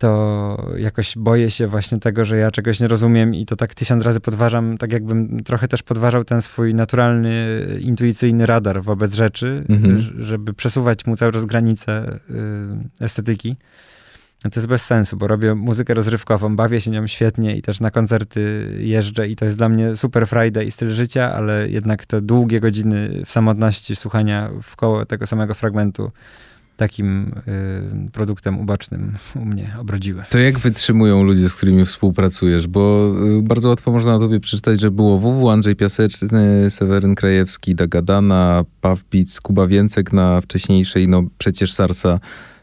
to 0.00 0.72
jakoś 0.76 1.18
boję 1.18 1.50
się 1.50 1.66
właśnie 1.66 1.98
tego, 1.98 2.24
że 2.24 2.36
ja 2.36 2.50
czegoś 2.50 2.80
nie 2.80 2.88
rozumiem 2.88 3.34
i 3.34 3.46
to 3.46 3.56
tak 3.56 3.74
tysiąc 3.74 4.04
razy 4.04 4.20
podważam, 4.20 4.78
tak 4.78 4.92
jakbym 4.92 5.42
trochę 5.42 5.68
też 5.68 5.82
podważał 5.82 6.24
ten 6.24 6.42
swój 6.42 6.74
naturalny, 6.74 7.66
intuicyjny 7.80 8.46
radar 8.46 8.82
wobec 8.82 9.14
rzeczy, 9.14 9.64
mhm. 9.68 10.00
żeby 10.18 10.54
przesuwać 10.54 11.06
mu 11.06 11.16
cały 11.16 11.32
czas 11.32 11.44
granice 11.44 12.20
y, 13.00 13.04
estetyki. 13.04 13.56
No 14.44 14.50
to 14.50 14.60
jest 14.60 14.66
bez 14.66 14.82
sensu, 14.82 15.16
bo 15.16 15.26
robię 15.26 15.54
muzykę 15.54 15.94
rozrywkową, 15.94 16.56
bawię 16.56 16.80
się 16.80 16.90
nią 16.90 17.06
świetnie 17.06 17.56
i 17.56 17.62
też 17.62 17.80
na 17.80 17.90
koncerty 17.90 18.74
jeżdżę 18.78 19.28
i 19.28 19.36
to 19.36 19.44
jest 19.44 19.58
dla 19.58 19.68
mnie 19.68 19.96
super 19.96 20.28
Friday 20.28 20.64
i 20.64 20.70
styl 20.70 20.90
życia, 20.90 21.32
ale 21.32 21.68
jednak 21.68 22.06
te 22.06 22.20
długie 22.20 22.60
godziny 22.60 23.22
w 23.26 23.32
samotności 23.32 23.96
słuchania 23.96 24.50
w 24.62 24.76
koło 24.76 25.06
tego 25.06 25.26
samego 25.26 25.54
fragmentu 25.54 26.10
takim 26.80 27.32
y, 28.08 28.10
produktem 28.12 28.58
ubocznym 28.58 29.12
u 29.36 29.44
mnie 29.44 29.76
obrodziły. 29.80 30.22
To 30.30 30.38
jak 30.38 30.58
wytrzymują 30.58 31.24
ludzie, 31.24 31.48
z 31.48 31.54
którymi 31.54 31.84
współpracujesz? 31.84 32.66
Bo 32.66 33.12
y, 33.38 33.42
bardzo 33.42 33.68
łatwo 33.68 33.90
można 33.90 34.14
o 34.14 34.18
tobie 34.18 34.40
przeczytać, 34.40 34.80
że 34.80 34.90
było 34.90 35.18
WW, 35.18 35.50
Andrzej 35.50 35.76
Piaseczny, 35.76 36.70
Seweryn 36.70 37.14
Krajewski, 37.14 37.74
Dagadana, 37.74 38.64
Pawbic, 38.80 39.40
Kuba 39.40 39.66
Więcek 39.66 40.12
na 40.12 40.40
wcześniejszej, 40.40 41.08
no 41.08 41.22
przecież 41.38 41.72
Sarsa 41.72 42.20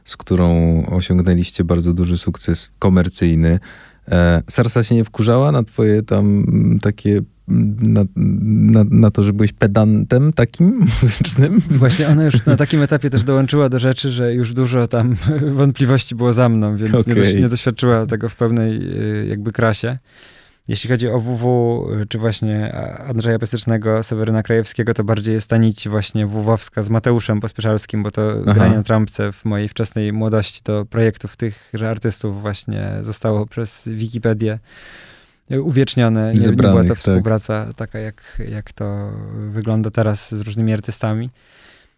z 0.08 0.18
którą 0.18 0.84
osiągnęliście 0.86 1.64
bardzo 1.64 1.94
duży 1.94 2.18
sukces 2.18 2.72
komercyjny. 2.80 3.60
E, 4.12 4.44
Sarsa 4.50 4.84
się 4.84 4.96
nie 4.96 5.04
wkurzała 5.04 5.52
na 5.52 5.64
twoje 5.64 6.04
tam 6.04 6.46
takie 6.82 7.22
na, 7.48 8.04
na, 8.16 8.84
na, 8.90 9.12
to, 9.12 9.24
że 9.24 9.34
byłeś 9.34 9.54
pedantem 9.54 10.34
takim 10.34 10.80
muzycznym? 11.02 11.62
Właśnie 11.70 12.08
ona 12.08 12.24
już 12.24 12.46
na 12.46 12.56
takim 12.56 12.82
etapie 12.82 13.10
też 13.10 13.24
dołączyła 13.24 13.70
do 13.70 13.80
rzeczy, 13.80 14.12
że 14.12 14.34
już 14.34 14.54
dużo 14.54 14.88
tam 14.88 15.16
wątpliwości 15.56 16.16
było 16.16 16.34
za 16.34 16.50
mną, 16.50 16.78
więc 16.78 16.96
okay. 16.96 17.16
nie, 17.16 17.42
nie 17.42 17.50
doświadczyła 17.50 18.06
tego 18.06 18.30
w 18.30 18.36
pełnej 18.36 18.78
y, 19.22 19.28
jakby 19.30 19.52
krasie. 19.52 19.98
Jeśli 20.68 20.90
chodzi 20.90 21.10
o 21.10 21.20
WW, 21.20 21.88
czy 22.10 22.18
właśnie 22.18 22.76
Andrzeja 23.08 23.40
Piasecznego, 23.40 24.04
Seweryna 24.04 24.44
Krajewskiego, 24.44 24.94
to 24.94 25.04
bardziej 25.04 25.34
jest 25.34 25.50
ta 25.50 25.58
nić 25.58 25.90
właśnie 25.90 26.28
WW-owska 26.28 26.84
z 26.84 26.90
Mateuszem 26.90 27.40
Pospieszalskim, 27.40 28.04
bo 28.04 28.12
to 28.12 28.22
Aha. 28.44 28.54
granie 28.54 28.78
na 28.78 28.84
trampce 28.84 29.32
w 29.32 29.46
mojej 29.46 29.70
wczesnej 29.70 30.14
młodości 30.14 30.62
do 30.66 30.86
projektów 30.86 31.38
tychże 31.38 31.90
artystów 31.90 32.42
właśnie 32.42 32.92
zostało 33.02 33.46
przez 33.46 33.88
Wikipedię 33.88 34.60
uwiecznione. 35.50 36.34
Nie, 36.34 36.40
nie 36.40 36.54
była 36.54 36.82
to 36.82 36.90
tak. 36.90 36.98
współpraca 36.98 37.66
tak. 37.66 37.76
taka, 37.76 38.00
jak, 38.00 38.42
jak 38.50 38.74
to 38.74 39.12
wygląda 39.50 39.92
teraz 39.92 40.36
z 40.36 40.42
różnymi 40.42 40.74
artystami. 40.74 41.30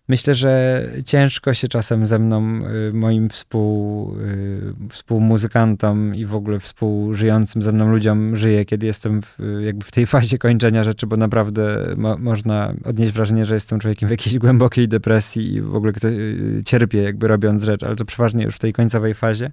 Myślę, 0.10 0.34
że 0.34 0.84
ciężko 1.06 1.54
się 1.54 1.67
czasem 1.67 2.06
ze 2.06 2.19
mną, 2.19 2.60
y, 2.89 2.93
moim 2.93 3.30
współ, 3.30 4.15
y, 4.19 4.89
współmuzykantom 4.89 6.15
i 6.15 6.26
w 6.26 6.36
ogóle 6.36 6.60
współżyjącym 6.60 7.62
ze 7.62 7.72
mną 7.72 7.91
ludziom 7.91 8.38
żyje, 8.38 8.65
kiedy 8.65 8.86
jestem 8.86 9.22
w, 9.22 9.38
jakby 9.62 9.86
w 9.86 9.91
tej 9.91 10.06
fazie 10.15 10.38
kończenia 10.38 10.84
rzeczy, 10.84 11.08
bo 11.08 11.17
naprawdę 11.17 11.93
mo 11.98 12.17
można 12.17 12.74
odnieść 12.86 13.13
wrażenie, 13.13 13.45
że 13.45 13.54
jestem 13.54 13.80
człowiekiem 13.80 14.08
w 14.08 14.12
jakiejś 14.12 14.38
głębokiej 14.38 14.88
depresji 14.88 15.54
i 15.54 15.62
w 15.62 15.76
ogóle 15.76 15.93
y, 16.06 16.62
cierpię 16.65 17.02
jakby 17.02 17.28
robiąc 17.28 17.63
rzecz, 17.63 17.84
ale 17.84 17.95
to 17.95 18.06
przeważnie 18.06 18.43
już 18.43 18.56
w 18.56 18.60
tej 18.60 18.74
końcowej 18.74 19.13
fazie. 19.13 19.52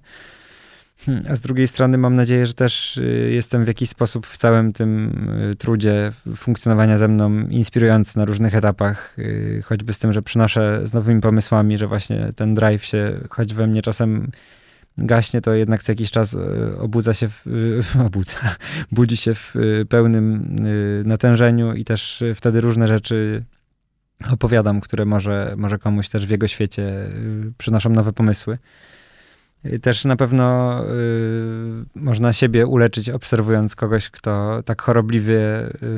Hmm, 1.04 1.24
a 1.30 1.36
z 1.36 1.40
drugiej 1.40 1.68
strony 1.68 1.98
mam 1.98 2.14
nadzieję, 2.14 2.46
że 2.46 2.54
też 2.54 2.96
y, 2.96 3.30
jestem 3.32 3.64
w 3.64 3.68
jakiś 3.68 3.90
sposób 3.90 4.26
w 4.26 4.36
całym 4.36 4.72
tym 4.72 5.10
y, 5.50 5.54
trudzie 5.54 6.12
funkcjonowania 6.36 6.98
ze 6.98 7.08
mną 7.08 7.48
inspirujący 7.48 8.18
na 8.18 8.24
różnych 8.24 8.54
etapach, 8.54 9.18
y, 9.18 9.62
choćby 9.64 9.92
z 9.92 9.98
tym, 9.98 10.12
że 10.12 10.22
przynoszę 10.22 10.80
z 10.84 10.92
nowymi 10.92 11.20
pomysłami, 11.20 11.78
że 11.78 11.86
właśnie 11.86 12.30
ten 12.36 12.54
drive 12.54 12.84
się, 12.84 13.20
choć 13.30 13.54
we 13.54 13.66
mnie 13.66 13.82
czasem 13.82 14.30
gaśnie, 14.98 15.40
to 15.40 15.54
jednak 15.54 15.82
co 15.82 15.92
jakiś 15.92 16.10
czas 16.10 16.36
obudza 16.78 17.14
się, 17.14 17.28
w, 17.28 17.44
obudza, 18.06 18.56
budzi 18.92 19.16
się 19.16 19.34
w 19.34 19.54
pełnym 19.88 20.56
natężeniu 21.04 21.74
i 21.74 21.84
też 21.84 22.24
wtedy 22.34 22.60
różne 22.60 22.88
rzeczy 22.88 23.44
opowiadam, 24.30 24.80
które 24.80 25.04
może, 25.04 25.54
może 25.56 25.78
komuś 25.78 26.08
też 26.08 26.26
w 26.26 26.30
jego 26.30 26.48
świecie 26.48 26.92
przynoszą 27.58 27.90
nowe 27.90 28.12
pomysły. 28.12 28.58
Też 29.82 30.04
na 30.04 30.16
pewno 30.16 30.80
y, 30.84 31.84
można 31.94 32.32
siebie 32.32 32.66
uleczyć, 32.66 33.10
obserwując 33.10 33.76
kogoś, 33.76 34.10
kto 34.10 34.62
tak 34.64 34.82
chorobliwie 34.82 35.38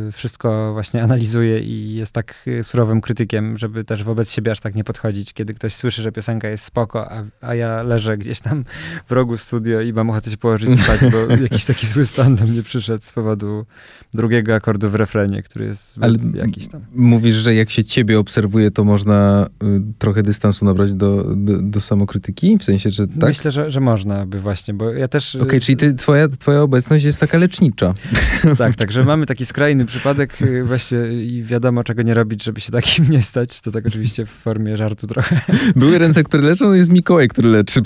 y, 0.09 0.13
wszystko 0.13 0.73
właśnie 0.73 1.03
analizuje 1.03 1.61
i 1.61 1.95
jest 1.95 2.13
tak 2.13 2.35
y, 2.47 2.65
surowym 2.65 3.01
krytykiem, 3.01 3.59
żeby 3.59 3.85
też 3.85 4.05
wobec 4.05 4.31
siebie 4.31 4.53
aż 4.53 4.61
tak 4.61 4.75
nie 4.75 4.85
podchodzić. 4.85 5.33
Kiedy 5.33 5.55
ktoś 5.55 5.75
słyszy, 5.75 6.03
że 6.03 6.13
piosenka 6.13 6.49
jest 6.49 6.65
spoko, 6.65 7.13
a, 7.13 7.25
a 7.41 7.55
ja 7.55 7.83
leżę 7.83 8.19
gdzieś 8.19 8.41
tam 8.41 8.65
w 9.07 9.13
rogu 9.13 9.37
studio 9.37 9.81
i 9.81 9.93
mam 9.93 10.11
ochotę 10.11 10.31
się 10.31 10.37
położyć 10.37 10.81
spać, 10.81 11.01
bo 11.13 11.19
jakiś 11.43 11.65
taki 11.65 11.87
zły 11.87 12.07
stan 12.07 12.37
do 12.37 12.45
mnie 12.45 12.63
przyszedł 12.63 13.05
z 13.05 13.13
powodu 13.13 13.67
drugiego 14.15 14.55
akordu 14.55 14.91
w 14.91 14.95
refrenie, 14.95 15.43
który 15.43 15.65
jest 15.65 15.99
Ale 16.01 16.19
jakiś 16.35 16.69
tam. 16.69 16.81
Mówisz, 16.95 17.35
że 17.35 17.55
jak 17.55 17.71
się 17.71 17.85
ciebie 17.85 18.19
obserwuje, 18.19 18.71
to 18.71 18.85
można 18.85 19.49
y, 19.63 19.83
trochę 19.99 20.23
dystansu 20.23 20.65
nabrać 20.65 20.95
do, 20.95 21.25
do, 21.37 21.63
do 21.63 21.81
samokrytyki? 21.81 22.59
W 22.59 22.65
sensie, 22.65 22.91
że 22.91 23.07
tak? 23.07 23.29
Myślę, 23.29 23.51
że, 23.51 23.58
że 23.69 23.81
można 23.81 24.27
by 24.27 24.41
właśnie, 24.41 24.75
bo 24.75 24.93
ja 24.93 25.09
też... 25.09 25.35
Okej, 25.35 25.49
okay, 25.49 25.61
czyli 25.61 25.77
ty, 25.77 25.95
twoja, 25.95 26.29
twoja 26.29 26.63
obecność 26.63 27.05
jest 27.05 27.21
taka 27.21 27.39
lecznicza. 27.39 27.95
tak, 28.59 28.77
tak, 28.77 28.93
że 28.93 29.05
mamy 29.05 29.27
taki 29.27 29.47
skrajny 29.47 29.87
przypadek 29.87 30.43
y, 30.43 30.65
właśnie 30.65 30.99
i 31.25 31.43
wiadomo, 31.43 31.85
czego 31.85 32.03
nie 32.03 32.15
robić, 32.15 32.45
żeby 32.45 32.61
się 32.61 32.73
takim 32.73 33.11
nie 33.11 33.23
stać. 33.23 33.61
To 33.61 33.71
tak 33.71 33.87
oczywiście 33.87 34.27
w 34.27 34.31
formie 34.31 34.77
żartu 34.77 35.07
trochę. 35.07 35.41
Były 35.77 35.99
ręce, 35.99 36.23
które 36.23 36.43
leczą, 36.43 36.73
jest 36.73 36.91
Mikołaj, 36.91 37.29
który 37.29 37.49
leczy, 37.49 37.83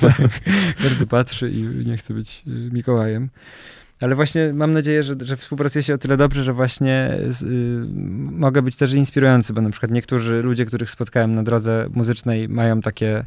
tak, 0.00 0.16
Każdy 0.82 1.06
patrzy 1.06 1.50
i 1.50 1.62
nie 1.62 1.96
chce 1.96 2.14
być 2.14 2.42
y, 2.46 2.50
Mikołajem. 2.72 3.30
Ale 4.00 4.14
właśnie 4.14 4.52
mam 4.54 4.72
nadzieję, 4.72 5.02
że, 5.02 5.14
że 5.22 5.36
współpracuję 5.36 5.82
się 5.82 5.94
o 5.94 5.98
tyle 5.98 6.16
dobrze, 6.16 6.44
że 6.44 6.52
właśnie 6.52 7.18
y, 7.42 7.84
mogę 8.30 8.62
być 8.62 8.76
też 8.76 8.92
inspirujący, 8.92 9.52
bo 9.52 9.60
na 9.60 9.70
przykład 9.70 9.92
niektórzy 9.92 10.42
ludzie, 10.42 10.66
których 10.66 10.90
spotkałem 10.90 11.34
na 11.34 11.42
drodze 11.42 11.86
muzycznej 11.94 12.48
mają 12.48 12.80
takie 12.80 13.24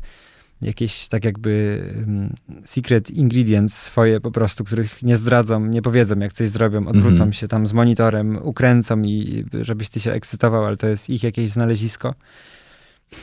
jakieś 0.62 1.08
tak 1.08 1.26
jakby 1.26 1.84
um, 1.98 2.34
secret 2.66 3.12
ingredients 3.12 3.78
swoje 3.78 4.20
po 4.20 4.32
prostu, 4.32 4.64
których 4.64 5.04
nie 5.04 5.18
zdradzą, 5.18 5.66
nie 5.66 5.82
powiedzą, 5.82 6.20
jak 6.20 6.34
coś 6.34 6.50
zrobią, 6.50 6.88
odwrócą 6.88 7.24
mm 7.24 7.30
-hmm. 7.30 7.36
się 7.36 7.48
tam 7.48 7.68
z 7.68 7.74
monitorem, 7.74 8.40
ukręcą 8.42 9.02
i 9.02 9.46
żebyś 9.62 9.90
ty 9.90 10.00
się 10.00 10.12
ekscytował, 10.12 10.66
ale 10.66 10.78
to 10.78 10.88
jest 10.88 11.10
ich 11.10 11.24
jakieś 11.24 11.52
znalezisko. 11.52 12.16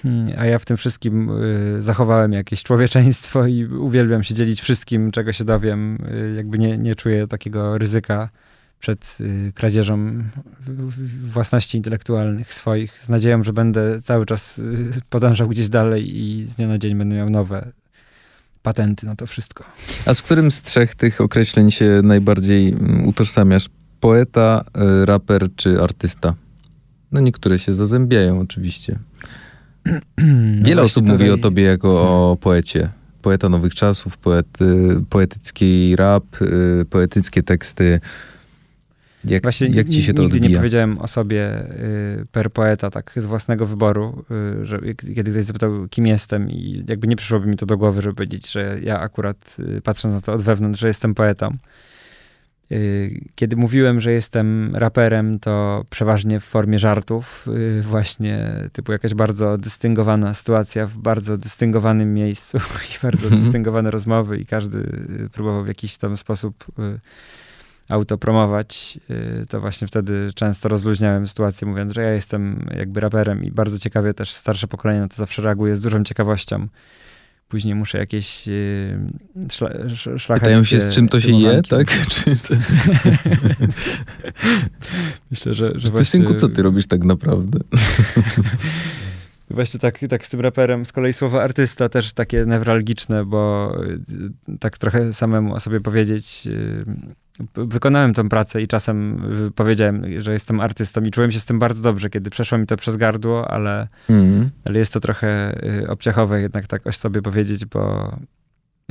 Hmm, 0.03 0.35
a 0.39 0.47
ja 0.47 0.59
w 0.59 0.65
tym 0.65 0.77
wszystkim 0.77 1.31
y, 1.77 1.83
zachowałem 1.83 2.33
jakieś 2.33 2.63
człowieczeństwo 2.63 3.47
i 3.47 3.65
uwielbiam 3.65 4.23
się 4.23 4.35
dzielić 4.35 4.61
wszystkim, 4.61 5.11
czego 5.11 5.33
się 5.33 5.45
dowiem. 5.45 5.99
Y, 6.13 6.35
jakby 6.37 6.59
nie, 6.59 6.79
nie 6.79 6.95
czuję 6.95 7.27
takiego 7.27 7.79
ryzyka 7.79 8.29
przed 8.81 9.17
y, 9.21 9.53
kradzieżą 9.55 10.25
własności 11.25 11.77
intelektualnych 11.77 12.55
swoich, 12.55 13.03
z 13.03 13.09
nadzieją, 13.09 13.45
że 13.45 13.53
będę 13.53 14.03
cały 14.03 14.27
czas 14.27 14.59
y, 14.59 14.91
podążał 15.11 15.49
gdzieś 15.49 15.69
dalej 15.69 16.17
i 16.19 16.49
z 16.49 16.55
dnia 16.55 16.69
na 16.69 16.79
dzień 16.79 16.95
będę 16.95 17.17
miał 17.17 17.31
nowe 17.31 17.73
patenty 18.63 19.07
na 19.07 19.17
to 19.17 19.27
wszystko. 19.27 19.65
A 20.07 20.15
z 20.15 20.23
którym 20.23 20.51
z 20.51 20.63
trzech 20.63 20.95
tych 20.95 21.21
określeń 21.21 21.71
się 21.71 22.01
najbardziej 22.03 22.69
mm, 22.69 23.07
utożsamiasz? 23.07 23.67
Poeta, 24.01 24.65
y, 25.03 25.07
raper 25.07 25.49
czy 25.57 25.83
artysta? 25.83 26.35
No 27.13 27.21
niektóre 27.21 27.59
się 27.59 27.73
zazębiają 27.73 28.41
oczywiście. 28.41 28.99
No 30.61 30.65
Wiele 30.65 30.83
osób 30.83 31.05
tutaj... 31.05 31.19
mówi 31.19 31.31
o 31.31 31.39
tobie 31.39 31.63
jako 31.63 31.91
o 32.31 32.37
poecie. 32.37 32.89
Poeta 33.23 33.49
nowych 33.49 33.75
czasów, 33.75 34.19
poety, 34.19 35.01
poetycki 35.11 35.97
rap, 35.97 36.25
poetyckie 36.91 37.43
teksty 37.43 38.01
Jak, 39.25 39.43
Właśnie 39.43 39.67
jak 39.69 39.89
ci 39.89 40.03
się 40.03 40.15
to 40.15 40.23
nigdy 40.23 40.37
odbija? 40.37 40.51
nie 40.51 40.57
powiedziałem 40.57 40.99
o 40.99 41.07
sobie 41.07 41.63
y, 42.23 42.27
per 42.33 42.53
poeta, 42.53 42.91
tak 42.91 43.13
z 43.17 43.25
własnego 43.27 43.67
wyboru, 43.67 44.25
y, 44.63 44.67
że 44.67 44.81
kiedy 45.15 45.31
ktoś 45.31 45.45
zapytał, 45.45 45.89
kim 45.91 46.07
jestem 46.07 46.51
i 46.51 46.85
jakby 46.89 47.09
nie 47.09 47.17
przyszłoby 47.17 47.47
mi 47.47 47.57
to 47.57 47.67
do 47.67 47.77
głowy, 47.79 48.03
żeby 48.03 48.15
powiedzieć, 48.15 48.51
że 48.51 48.79
ja 48.83 49.01
akurat 49.01 49.57
y, 49.77 49.81
patrząc 49.81 50.15
na 50.15 50.21
to 50.21 50.33
od 50.33 50.43
wewnątrz, 50.43 50.81
że 50.81 50.89
jestem 50.89 51.15
poetą. 51.15 51.57
Kiedy 53.35 53.57
mówiłem, 53.57 54.01
że 54.01 54.13
jestem 54.13 54.77
raperem, 54.77 55.39
to 55.39 55.85
przeważnie 55.91 56.41
w 56.41 56.45
formie 56.45 56.79
żartów, 56.79 57.47
właśnie 57.83 58.49
typu 58.73 58.93
jakaś 58.93 59.15
bardzo 59.15 59.59
dystyngowana 59.59 60.35
sytuacja 60.35 60.87
w 60.87 60.97
bardzo 60.97 61.37
dystyngowanym 61.39 62.15
miejscu 62.15 62.59
i 62.91 63.03
bardzo 63.03 63.25
Mhm. 63.25 63.43
dystyngowane 63.43 63.91
rozmowy 63.91 64.39
i 64.39 64.47
każdy 64.47 64.83
próbował 65.33 65.65
w 65.65 65.69
jakiś 65.69 65.99
tam 65.99 66.17
sposób 66.17 66.65
autopromować, 67.91 68.99
y, 69.43 69.47
to 69.49 69.61
właśnie 69.61 69.87
wtedy 69.87 70.31
często 70.35 70.69
rozluźniałem 70.69 71.27
sytuację, 71.27 71.69
mówiąc, 71.69 71.93
że 71.93 72.03
ja 72.03 72.11
jestem 72.13 72.67
jakby 72.77 73.01
raperem 73.01 73.45
i 73.45 73.51
bardzo 73.51 73.79
ciekawie 73.79 74.15
też 74.15 74.35
starsze 74.35 74.69
pokolenie 74.69 75.01
na 75.01 75.09
to 75.09 75.17
zawsze 75.17 75.43
reaguje 75.43 75.77
z 75.77 75.81
dużą 75.81 76.05
ciekawością. 76.05 76.69
Później 77.49 77.75
muszę 77.75 77.99
jakieś 77.99 78.49
y, 78.49 78.99
szla, 79.53 79.71
sz- 79.71 80.21
szlachetne 80.23 80.49
Pytają 80.49 80.65
się, 80.65 80.81
z 80.81 80.95
czym 80.95 81.09
to 81.09 81.21
się 81.21 81.33
je, 81.33 81.63
tak? 81.63 81.89
Czy 82.15 82.37
to, 82.37 82.55
Myślę, 85.31 85.55
że, 85.55 85.73
że 85.75 85.81
że 85.81 85.87
ty, 85.87 85.93
właśnie, 85.93 86.05
synku, 86.05 86.35
co 86.35 86.49
ty 86.49 86.63
robisz 86.63 86.87
tak 86.87 87.05
naprawdę? 87.05 87.59
Właśnie 89.51 89.81
tak, 89.81 89.99
tak 90.09 90.27
z 90.27 90.29
tym 90.29 90.41
raperem. 90.41 90.87
Z 90.87 90.93
kolei 90.93 91.13
słowo 91.13 91.43
artysta 91.43 91.89
też 91.89 92.13
takie 92.13 92.47
newralgiczne, 92.47 93.25
bo 93.25 93.73
y, 93.85 94.59
tak 94.61 94.79
trochę 94.79 95.13
samemu 95.13 95.55
o 95.55 95.61
sobie 95.61 95.81
powiedzieć. 95.81 96.49
Wykonałem 97.55 98.15
tą 98.15 98.29
pracę 98.29 98.63
i 98.63 98.67
czasem 98.67 99.23
y, 99.47 99.51
powiedziałem, 99.51 100.05
że 100.21 100.33
jestem 100.33 100.61
artystą 100.61 101.01
i 101.03 101.11
czułem 101.11 101.31
się 101.33 101.41
z 101.41 101.45
tym 101.45 101.59
bardzo 101.59 101.83
dobrze, 101.83 102.11
kiedy 102.11 102.31
przeszło 102.31 102.59
mi 102.59 102.67
to 102.67 102.77
przez 102.77 102.97
gardło, 102.97 103.51
ale, 103.51 103.89
Mm. 104.09 104.51
ale 104.65 104.79
jest 104.79 104.93
to 104.93 105.01
trochę 105.01 105.59
y, 105.83 105.89
obciachowe 105.91 106.41
jednak 106.41 106.67
tak 106.67 106.87
o 106.87 106.93
sobie 106.93 107.23
powiedzieć, 107.23 107.65
bo 107.67 108.13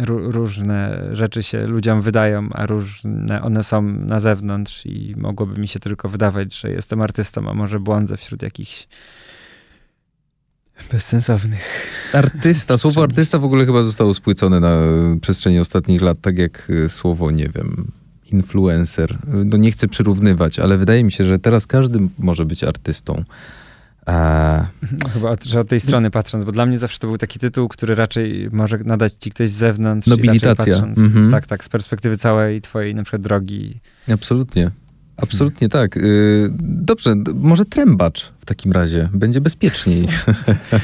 ró- 0.02 0.32
różne 0.32 1.08
rzeczy 1.12 1.44
się 1.44 1.68
ludziom 1.68 2.02
wydają, 2.02 2.50
a 2.54 2.66
różne 2.66 3.42
one 3.42 3.64
są 3.64 3.82
na 3.82 4.20
zewnątrz 4.20 4.86
i 4.86 5.16
mogłoby 5.18 5.62
mi 5.62 5.68
się 5.68 5.80
tylko 5.80 6.10
wydawać, 6.10 6.56
że 6.60 6.72
jestem 6.72 7.02
artystą, 7.02 7.50
a 7.50 7.54
może 7.54 7.80
błądzę 7.80 8.18
wśród 8.18 8.42
jakichś 8.42 8.88
bezsensownych. 10.92 11.88
Artysta, 12.14 12.78
słowo 12.78 13.04
artysta 13.04 13.40
w 13.40 13.44
ogóle 13.46 13.66
chyba 13.66 13.84
zostało 13.84 14.14
spłycone 14.14 14.60
na 14.60 14.78
przestrzeni 15.22 15.60
ostatnich 15.60 16.02
lat, 16.02 16.22
tak 16.22 16.38
jak 16.38 16.70
y, 16.70 16.90
słowo, 16.90 17.32
nie 17.32 17.50
wiem, 17.56 17.92
influencer. 18.34 19.18
No 19.46 19.58
nie 19.58 19.72
chcę 19.72 19.88
przyrównywać, 19.88 20.60
ale 20.60 20.78
wydaje 20.78 21.04
mi 21.04 21.12
się, 21.12 21.26
że 21.26 21.40
teraz 21.40 21.68
każdy 21.68 22.00
może 22.20 22.46
być 22.46 22.64
artystą. 22.64 23.24
A, 24.06 24.66
No, 25.04 25.10
chyba, 25.10 25.30
od, 25.30 25.44
że 25.44 25.60
od 25.60 25.68
tej 25.70 25.80
strony 25.80 26.12
patrząc, 26.12 26.44
bo 26.44 26.52
dla 26.52 26.66
mnie 26.66 26.80
zawsze 26.80 27.00
to 27.00 27.08
był 27.08 27.18
taki 27.18 27.40
tytuł, 27.40 27.68
który 27.68 27.96
raczej 27.96 28.50
może 28.52 28.78
nadać 28.78 29.14
ci 29.20 29.30
ktoś 29.30 29.50
z 29.50 29.54
zewnątrz. 29.54 30.08
Nobilitacja. 30.08 30.74
Patrząc, 30.74 30.98
Mhm. 30.98 31.32
Tak, 31.32 31.48
tak, 31.48 31.64
z 31.64 31.70
perspektywy 31.70 32.18
całej 32.18 32.62
twojej 32.62 32.96
na 32.96 33.04
przykład 33.04 33.22
drogi. 33.22 33.80
absolutnie. 34.14 34.72
Absolutnie 35.22 35.70
tak. 35.70 35.98
Y, 35.98 36.50
Dobrze, 36.62 37.16
może 37.36 37.66
trębacz 37.66 38.32
w 38.40 38.46
takim 38.46 38.72
razie. 38.72 39.10
Będzie 39.14 39.42
bezpieczniej. 39.42 40.08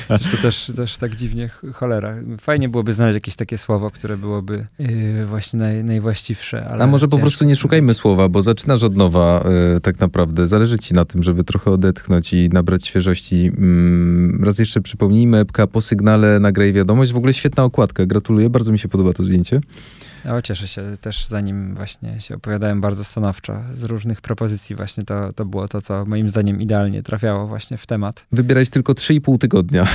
To 0.07 0.37
też, 0.41 0.71
też 0.75 0.97
tak 0.97 1.15
dziwnie, 1.15 1.47
ch- 1.49 1.61
cholera. 1.73 2.15
Fajnie 2.41 2.69
byłoby 2.69 2.93
znaleźć 2.93 3.13
jakieś 3.13 3.35
takie 3.35 3.57
słowo, 3.57 3.89
które 3.91 4.17
byłoby 4.17 4.67
yy, 4.79 5.25
właśnie 5.25 5.59
naj, 5.59 5.83
najwłaściwsze. 5.83 6.67
A 6.79 6.87
może 6.87 7.07
po 7.07 7.17
prostu 7.19 7.45
nie 7.45 7.55
szukajmy 7.55 7.93
słowa, 7.93 8.29
bo 8.29 8.41
zaczynasz 8.41 8.83
od 8.83 8.95
nowa 8.95 9.43
y, 9.77 9.81
tak 9.81 9.99
naprawdę. 9.99 10.47
Zależy 10.47 10.77
ci 10.77 10.93
na 10.93 11.05
tym, 11.05 11.23
żeby 11.23 11.43
trochę 11.43 11.71
odetchnąć 11.71 12.33
i 12.33 12.49
nabrać 12.49 12.87
świeżości. 12.87 13.51
Mm, 13.57 14.43
raz 14.43 14.59
jeszcze 14.59 14.81
przypomnijmy, 14.81 15.37
epka 15.37 15.67
po 15.67 15.81
sygnale 15.81 16.39
nagraj 16.39 16.73
wiadomość. 16.73 17.13
W 17.13 17.17
ogóle 17.17 17.33
świetna 17.33 17.63
okładka. 17.63 18.05
Gratuluję, 18.05 18.49
bardzo 18.49 18.71
mi 18.71 18.79
się 18.79 18.87
podoba 18.87 19.13
to 19.13 19.23
zdjęcie. 19.23 19.61
O, 20.31 20.41
cieszę 20.41 20.67
się 20.67 20.81
też 21.01 21.27
zanim 21.27 21.75
właśnie 21.75 22.21
się 22.21 22.35
opowiadałem 22.35 22.81
bardzo 22.81 23.03
stanowczo 23.03 23.53
z 23.71 23.83
różnych 23.83 24.21
propozycji 24.21 24.75
właśnie 24.75 25.03
to, 25.03 25.33
to 25.33 25.45
było 25.45 25.67
to, 25.67 25.81
co 25.81 26.05
moim 26.05 26.29
zdaniem 26.29 26.61
idealnie 26.61 27.03
trafiało 27.03 27.47
właśnie 27.47 27.77
w 27.77 27.87
temat. 27.87 28.25
Wybierałeś 28.31 28.69
tylko 28.69 28.93
3,5 28.93 29.37
tygodnia. 29.37 29.87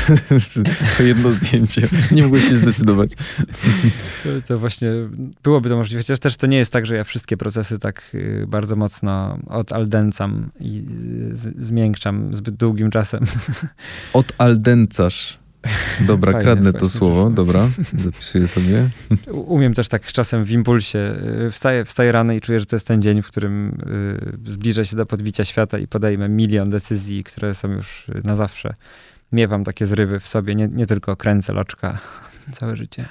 to 0.97 1.03
jedno 1.03 1.33
zdjęcie. 1.33 1.89
Nie 2.13 2.23
mogłeś 2.23 2.49
się 2.49 2.57
zdecydować. 2.57 3.11
To, 4.23 4.29
to 4.47 4.59
właśnie 4.59 4.91
byłoby 5.43 5.69
to 5.69 5.77
możliwe, 5.77 6.03
chociaż 6.03 6.19
też 6.19 6.37
to 6.37 6.47
nie 6.47 6.57
jest 6.57 6.73
tak, 6.73 6.87
że 6.87 6.97
ja 6.97 7.05
wszystkie 7.05 7.37
procesy 7.37 7.79
tak 7.79 8.11
y, 8.15 8.45
bardzo 8.49 8.77
mocno 8.77 9.39
odaldęcam 9.47 10.51
i 10.61 10.85
y, 11.31 11.37
z, 11.37 11.65
zmiękczam 11.65 12.35
zbyt 12.35 12.55
długim 12.55 12.91
czasem. 12.91 13.25
Odaldencasz. 14.13 15.39
Dobra, 16.07 16.33
Fajnie, 16.33 16.45
kradnę 16.45 16.73
to 16.73 16.89
słowo. 16.89 17.31
Dobra, 17.31 17.69
zapisuję 17.99 18.47
sobie. 18.47 18.91
Umiem 19.33 19.75
też 19.75 19.89
tak 19.89 20.07
czasem 20.07 20.45
w 20.45 20.51
impulsie. 20.51 20.99
y, 21.47 21.51
Wstaję, 21.51 21.85
wstaję 21.85 22.13
rano 22.13 22.33
i 22.33 22.41
czuję, 22.41 22.61
że 22.61 22.67
to 22.67 22.77
jest 22.77 22.87
ten 22.87 23.03
dzień, 23.03 23.23
w 23.23 23.27
którym 23.27 23.79
y, 24.47 24.51
zbliżę 24.51 24.87
się 24.87 24.97
do 24.97 25.07
podbicia 25.07 25.45
świata 25.45 25.79
i 25.79 25.87
podejmę 25.87 26.29
milion 26.29 26.71
decyzji, 26.71 27.25
które 27.25 27.55
są 27.55 27.73
już 27.73 28.09
y, 28.09 28.21
na 28.25 28.37
zawsze. 28.37 28.75
Miewam 29.33 29.65
takie 29.65 29.87
zrywy 29.87 30.21
w 30.21 30.29
sobie, 30.29 30.55
nie, 30.55 30.69
nie 30.69 30.87
tylko 30.87 31.17
kręcę 31.17 31.53
loczka 31.53 31.99
całe 32.53 32.77
życie. 32.77 33.09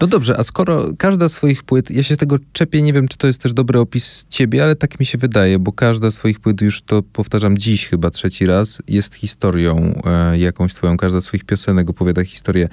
No 0.00 0.06
dobrze, 0.06 0.38
a 0.38 0.42
skoro 0.42 0.84
każda 0.98 1.28
z 1.28 1.32
swoich 1.32 1.62
płyt, 1.62 1.90
ja 1.90 2.02
się 2.02 2.16
tego 2.16 2.36
czepię, 2.52 2.82
nie 2.82 2.92
wiem, 2.92 3.08
czy 3.08 3.18
to 3.18 3.26
jest 3.26 3.42
też 3.42 3.52
dobry 3.52 3.78
opis 3.78 4.26
ciebie, 4.28 4.62
ale 4.62 4.76
tak 4.76 5.00
mi 5.00 5.06
się 5.06 5.18
wydaje, 5.18 5.58
bo 5.58 5.72
każda 5.72 6.10
z 6.10 6.14
swoich 6.14 6.40
płyt, 6.40 6.60
już 6.60 6.82
to 6.82 7.02
powtarzam 7.02 7.58
dziś 7.58 7.86
chyba 7.86 8.10
trzeci 8.10 8.46
raz, 8.46 8.82
jest 8.88 9.14
historią 9.14 10.02
e, 10.04 10.38
jakąś 10.38 10.74
twoją. 10.74 10.96
Każda 10.96 11.20
z 11.20 11.24
swoich 11.24 11.44
piosenek 11.44 11.90
opowiada 11.90 12.24
historię. 12.24 12.68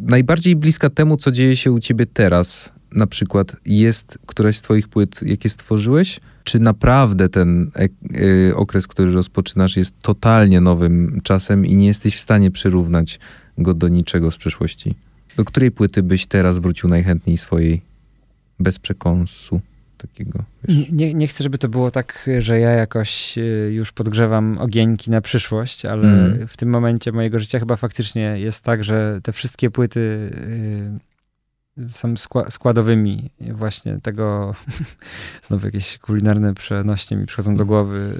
Najbardziej 0.00 0.56
bliska 0.56 0.90
temu, 0.90 1.16
co 1.16 1.30
dzieje 1.30 1.56
się 1.56 1.72
u 1.72 1.80
ciebie 1.80 2.06
teraz, 2.06 2.72
na 2.92 3.06
przykład, 3.06 3.56
jest 3.66 4.18
któraś 4.26 4.56
z 4.56 4.62
twoich 4.62 4.88
płyt, 4.88 5.20
jakie 5.22 5.50
stworzyłeś? 5.50 6.20
Czy 6.44 6.58
naprawdę 6.58 7.28
ten 7.28 7.70
e, 7.76 7.88
e, 8.48 8.56
okres, 8.56 8.86
który 8.86 9.12
rozpoczynasz, 9.12 9.76
jest 9.76 9.94
totalnie 10.02 10.60
nowym 10.60 11.20
czasem 11.22 11.66
i 11.66 11.76
nie 11.76 11.86
jesteś 11.86 12.16
w 12.16 12.20
stanie 12.20 12.50
przyrównać 12.50 13.20
go 13.58 13.74
do 13.74 13.88
niczego 13.88 14.30
z 14.30 14.36
przeszłości? 14.36 14.94
Do 15.36 15.44
której 15.44 15.70
płyty 15.70 16.02
byś 16.02 16.26
teraz 16.26 16.58
wrócił 16.58 16.88
najchętniej 16.88 17.38
swojej 17.38 17.82
bez 18.58 18.78
przekąsu 18.78 19.60
takiego? 19.98 20.44
Nie, 20.68 20.86
nie, 20.92 21.14
nie 21.14 21.26
chcę, 21.26 21.44
żeby 21.44 21.58
to 21.58 21.68
było 21.68 21.90
tak, 21.90 22.30
że 22.38 22.60
ja 22.60 22.70
jakoś 22.70 23.38
y, 23.38 23.70
już 23.72 23.92
podgrzewam 23.92 24.58
ogieńki 24.58 25.10
na 25.10 25.20
przyszłość, 25.20 25.84
ale 25.84 26.08
Mm. 26.08 26.48
w 26.48 26.56
tym 26.56 26.68
momencie 26.70 27.12
mojego 27.12 27.38
życia 27.38 27.58
chyba 27.58 27.76
faktycznie 27.76 28.22
jest 28.38 28.64
tak, 28.64 28.84
że 28.84 29.20
te 29.22 29.32
wszystkie 29.32 29.70
płyty 29.70 30.00
y, 30.00 31.15
są 31.88 32.14
skła- 32.14 32.50
składowymi 32.50 33.30
właśnie 33.52 34.00
tego, 34.00 34.54
znowu 35.48 35.66
jakieś 35.66 35.98
kulinarne 35.98 36.54
przenośnie 36.54 37.16
mi 37.16 37.26
przychodzą 37.26 37.56
do 37.56 37.66
głowy. 37.66 38.14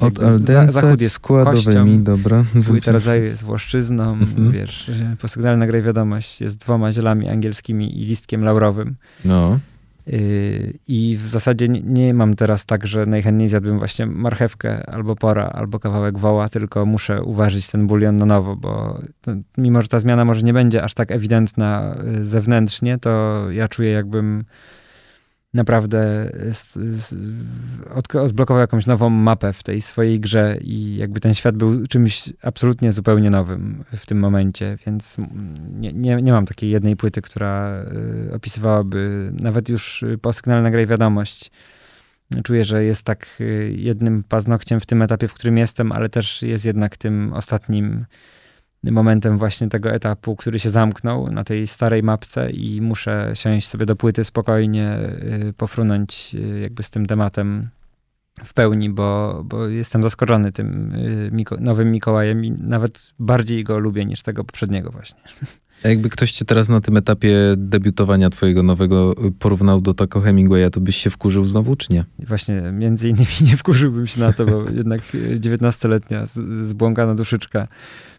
Od 0.00 0.18
Jakby 0.22 0.52
za- 0.52 0.72
Zachód 0.72 1.00
jest 1.00 1.14
składowymi, 1.14 1.64
kością, 1.64 2.02
dobra. 2.02 2.44
Płyta 2.66 2.92
rodzaju 2.98 3.24
jest 3.24 3.42
włoszczyzną, 3.44 4.12
Mhm. 4.12 4.50
wiesz, 4.50 4.90
posygnalna 5.20 5.66
graj 5.66 5.82
wiadomość 5.82 6.40
jest 6.40 6.56
dwoma 6.58 6.92
zielami 6.92 7.28
angielskimi 7.28 8.02
i 8.02 8.04
listkiem 8.06 8.44
laurowym. 8.44 8.94
No. 9.24 9.58
Yy, 10.06 10.78
I 10.88 11.16
w 11.16 11.28
zasadzie 11.28 11.66
nie, 11.68 12.14
mam 12.14 12.34
teraz 12.34 12.66
tak, 12.66 12.86
że 12.86 13.06
najchętniej 13.06 13.48
zjadłbym 13.48 13.78
właśnie 13.78 14.06
marchewkę 14.06 14.90
albo 14.90 15.16
pora, 15.16 15.46
albo 15.46 15.78
kawałek 15.78 16.18
woła, 16.18 16.48
tylko 16.48 16.86
muszę 16.86 17.22
uważać 17.22 17.66
ten 17.66 17.86
bulion 17.86 18.16
na 18.16 18.26
nowo, 18.26 18.56
bo 18.56 19.00
mimo, 19.58 19.82
że 19.82 19.88
ta 19.88 19.98
zmiana 19.98 20.24
może 20.24 20.42
nie 20.42 20.52
będzie 20.52 20.82
aż 20.82 20.94
tak 20.94 21.10
ewidentna 21.10 21.96
y, 22.18 22.24
zewnętrznie, 22.24 22.98
to 22.98 23.44
ja 23.50 23.68
czuję 23.68 23.90
jakbym 23.90 24.44
naprawdę 25.54 26.30
od, 27.94 28.14
odblokował 28.14 28.60
jakąś 28.60 28.86
nową 28.86 29.10
mapę 29.10 29.52
w 29.52 29.62
tej 29.62 29.82
swojej 29.82 30.20
grze 30.20 30.58
i 30.60 30.96
jakby 30.96 31.20
ten 31.20 31.34
świat 31.34 31.56
był 31.56 31.86
czymś 31.86 32.32
absolutnie 32.42 32.92
zupełnie 32.92 33.30
nowym 33.30 33.84
w 33.96 34.06
tym 34.06 34.18
momencie, 34.18 34.78
więc 34.86 35.16
nie, 35.70 35.92
nie, 35.92 36.16
nie 36.16 36.32
mam 36.32 36.46
takiej 36.46 36.70
jednej 36.70 36.96
płyty, 36.96 37.22
która 37.22 37.84
y, 38.28 38.34
opisywałaby 38.34 39.32
nawet 39.40 39.68
już 39.68 40.02
y, 40.02 40.18
po 40.18 40.32
sygnale 40.32 40.62
nagraj 40.62 40.86
wiadomość. 40.86 41.50
Czuję, 42.44 42.64
że 42.64 42.84
jest 42.84 43.04
tak 43.04 43.42
jednym 43.70 44.22
paznokciem 44.22 44.80
w 44.80 44.86
tym 44.86 45.02
etapie, 45.02 45.28
w 45.28 45.34
którym 45.34 45.58
jestem, 45.58 45.92
ale 45.92 46.08
też 46.08 46.42
jest 46.42 46.64
jednak 46.64 46.96
tym 46.96 47.32
ostatnim 47.32 48.04
momentem 48.92 49.38
właśnie 49.38 49.68
tego 49.68 49.90
etapu, 49.90 50.36
który 50.36 50.58
się 50.58 50.70
zamknął 50.70 51.30
na 51.30 51.44
tej 51.44 51.66
starej 51.66 52.02
mapce 52.02 52.50
i 52.50 52.80
muszę 52.80 53.30
siąść 53.34 53.68
sobie 53.68 53.86
do 53.86 53.96
płyty 53.96 54.24
spokojnie, 54.24 54.98
y, 55.48 55.52
pofrunąć 55.56 56.34
y, 56.34 56.60
jakby 56.60 56.82
z 56.82 56.90
tym 56.90 57.06
tematem 57.06 57.68
w 58.44 58.54
pełni, 58.54 58.90
bo, 58.90 59.42
bo 59.44 59.66
jestem 59.66 60.02
zaskoczony 60.02 60.52
tym 60.52 60.92
y, 60.92 61.30
Miko- 61.32 61.60
nowym 61.60 61.92
Mikołajem 61.92 62.44
i 62.44 62.50
nawet 62.50 63.12
bardziej 63.18 63.64
go 63.64 63.78
lubię 63.78 64.04
niż 64.04 64.22
tego 64.22 64.44
poprzedniego 64.44 64.90
właśnie. 64.90 65.20
A 65.84 65.88
jakby 65.88 66.10
ktoś 66.10 66.32
cię 66.32 66.44
teraz 66.44 66.68
na 66.68 66.80
tym 66.80 66.96
etapie 66.96 67.36
debiutowania 67.56 68.30
twojego 68.30 68.62
nowego 68.62 69.14
porównał 69.38 69.80
do 69.80 69.94
Taco 69.94 70.20
Hemingwaya, 70.20 70.70
to 70.70 70.80
byś 70.80 70.96
się 70.96 71.10
wkurzył 71.10 71.44
znowu, 71.44 71.76
czy 71.76 71.92
nie? 71.92 72.04
Właśnie, 72.18 72.60
między 72.72 73.08
innymi 73.08 73.26
nie 73.50 73.56
wkurzyłbym 73.56 74.06
się 74.06 74.20
na 74.20 74.32
to, 74.32 74.46
bo 74.46 74.70
jednak 74.70 75.00
19-letnia 75.40 76.24
zbłąkana 76.62 77.14
duszyczka 77.14 77.66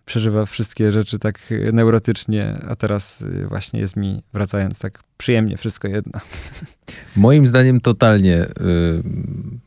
przeżywa 0.06 0.46
wszystkie 0.46 0.92
rzeczy 0.92 1.20
tak 1.20 1.54
neurotycznie, 1.74 2.66
a 2.68 2.76
teraz 2.76 3.22
y, 3.22 3.48
właśnie 3.48 3.80
jest 3.80 3.96
mi, 3.96 4.24
wracając 4.34 4.80
tak 4.80 5.05
przyjemnie, 5.18 5.58
wszystko 5.58 5.88
jedno. 5.88 6.20
Moim 7.16 7.48
zdaniem 7.48 7.82
totalnie 7.82 8.44
y, 8.44 8.48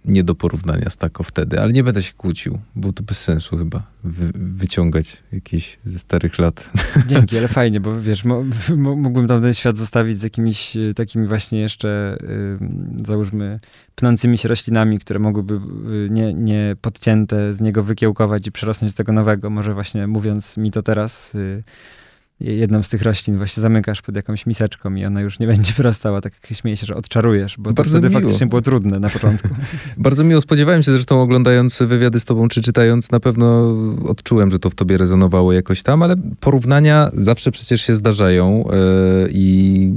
nie 0.05 0.25
do 0.25 0.35
porównania 0.35 0.91
z 0.91 0.97
tako 0.97 1.23
wtedy, 1.23 1.61
ale 1.61 1.73
nie 1.73 1.85
będę 1.85 2.03
się 2.03 2.13
kłócił, 2.13 2.59
bo 2.75 2.93
to 2.93 3.03
bez 3.03 3.21
sensu 3.25 3.57
chyba 3.57 3.83
wy, 4.05 4.31
wyciągać 4.35 5.23
jakieś 5.33 5.79
ze 5.85 5.99
starych 5.99 6.39
lat. 6.39 6.71
Dzięki, 7.09 7.39
ale 7.39 7.49
fajnie, 7.49 7.81
bo 7.81 8.01
wiesz, 8.01 8.25
mógłbym 8.77 9.29
tam 9.29 9.43
ten 9.43 9.55
świat 9.55 9.79
zostawić 9.79 10.19
z 10.19 10.23
jakimiś 10.23 10.77
y, 10.77 10.95
takimi 10.95 11.27
właśnie 11.27 11.61
jeszcze, 11.61 12.19
y, 13.01 13.05
załóżmy, 13.07 13.61
pnącymi 13.95 14.39
się 14.39 14.49
roślinami, 14.49 14.99
które 14.99 15.21
mogłyby 15.21 15.55
y, 15.55 15.59
nie, 16.11 16.35
nie 16.35 16.77
podcięte 16.81 17.55
z 17.55 17.61
niego 17.61 17.83
wykiełkować 17.83 18.47
i 18.47 18.53
przerosnąć 18.53 18.93
do 18.93 18.97
tego 18.97 19.13
nowego. 19.13 19.51
Może 19.51 19.75
właśnie 19.75 20.07
mówiąc 20.07 20.57
mi 20.57 20.71
to 20.71 20.83
teraz, 20.83 21.35
y, 21.35 21.63
jedną 22.41 22.83
z 22.83 22.89
tych 22.89 23.03
roślin 23.03 23.37
właśnie 23.37 23.61
zamykasz 23.61 24.03
pod 24.03 24.17
jakąś 24.17 24.47
miseczką 24.47 24.95
i 24.95 25.05
ona 25.05 25.21
już 25.21 25.39
nie 25.39 25.47
będzie 25.47 25.73
wyrastała, 25.73 26.21
tak 26.21 26.33
jak 26.33 26.59
śmieję 26.59 26.77
się, 26.77 26.87
że 26.87 26.95
odczarujesz, 26.95 27.57
bo 27.59 27.73
Bardzo 27.73 27.93
to 27.93 27.99
wtedy 27.99 28.09
miło. 28.11 28.21
faktycznie 28.21 28.47
było 28.47 28.63
trudne 28.63 29.01
na 29.01 29.11
początku. 29.11 29.49
Bardzo 29.97 30.25
miło, 30.25 30.41
spodziewałem 30.41 30.83
się 30.83 30.93
zresztą 30.93 31.23
oglądając 31.23 31.79
wywiady 31.79 32.21
z 32.21 32.25
tobą, 32.25 32.49
czy 32.49 32.63
czytając, 32.63 33.11
na 33.11 33.21
pewno 33.21 33.75
odczułem, 34.09 34.51
że 34.51 34.59
to 34.59 34.71
w 34.71 34.75
tobie 34.75 34.99
rezonowało 34.99 35.53
jakoś 35.53 35.83
tam, 35.83 36.03
ale 36.03 36.17
porównania 36.41 37.11
zawsze 37.15 37.51
przecież 37.51 37.83
się 37.83 37.97
zdarzają 37.97 38.65
yy, 39.23 39.29
i 39.33 39.93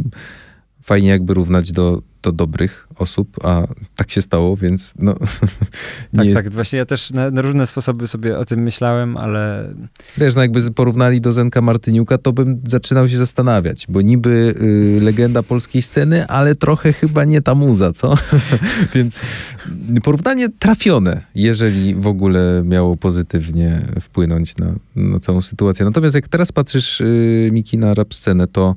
fajnie 0.91 1.09
jakby 1.09 1.33
równać 1.33 1.71
do, 1.71 2.01
do 2.21 2.31
dobrych 2.31 2.87
osób, 2.95 3.45
a 3.45 3.67
tak 3.95 4.11
się 4.11 4.21
stało, 4.21 4.57
więc 4.57 4.93
no... 4.99 5.15
tak, 6.15 6.25
jest... 6.25 6.35
tak, 6.35 6.53
właśnie 6.53 6.79
ja 6.79 6.85
też 6.85 7.11
na, 7.11 7.31
na, 7.31 7.41
różne 7.41 7.67
sposoby 7.67 8.07
sobie 8.07 8.37
o 8.37 8.45
tym 8.45 8.59
myślałem, 8.59 9.17
ale... 9.17 9.73
Wiesz, 10.17 10.35
no 10.35 10.41
jakby 10.41 10.71
porównali 10.71 11.21
do 11.21 11.33
Zenka 11.33 11.61
Martyniuka, 11.61 12.17
to 12.17 12.33
bym 12.33 12.61
zaczynał 12.67 13.09
się 13.09 13.17
zastanawiać, 13.17 13.85
bo 13.89 14.01
niby 14.01 14.55
y, 14.61 15.03
legenda 15.03 15.43
polskiej 15.43 15.81
sceny, 15.81 16.27
ale 16.27 16.55
trochę 16.55 16.93
chyba 16.93 17.25
nie 17.25 17.41
ta 17.41 17.55
muza, 17.55 17.93
co? 17.93 18.15
więc 18.95 19.21
porównanie 20.03 20.49
trafione, 20.59 21.21
jeżeli 21.35 21.95
w 21.95 22.07
ogóle 22.07 22.61
miało 22.65 22.97
pozytywnie 22.97 23.81
wpłynąć 24.01 24.57
na, 24.57 24.73
na 24.95 25.19
całą 25.19 25.41
sytuację. 25.41 25.85
Natomiast 25.85 26.15
jak 26.15 26.27
teraz 26.27 26.51
patrzysz, 26.51 27.01
y, 27.01 27.49
Miki, 27.51 27.77
na 27.77 27.93
rap 27.93 28.13
scenę, 28.13 28.47
to 28.47 28.75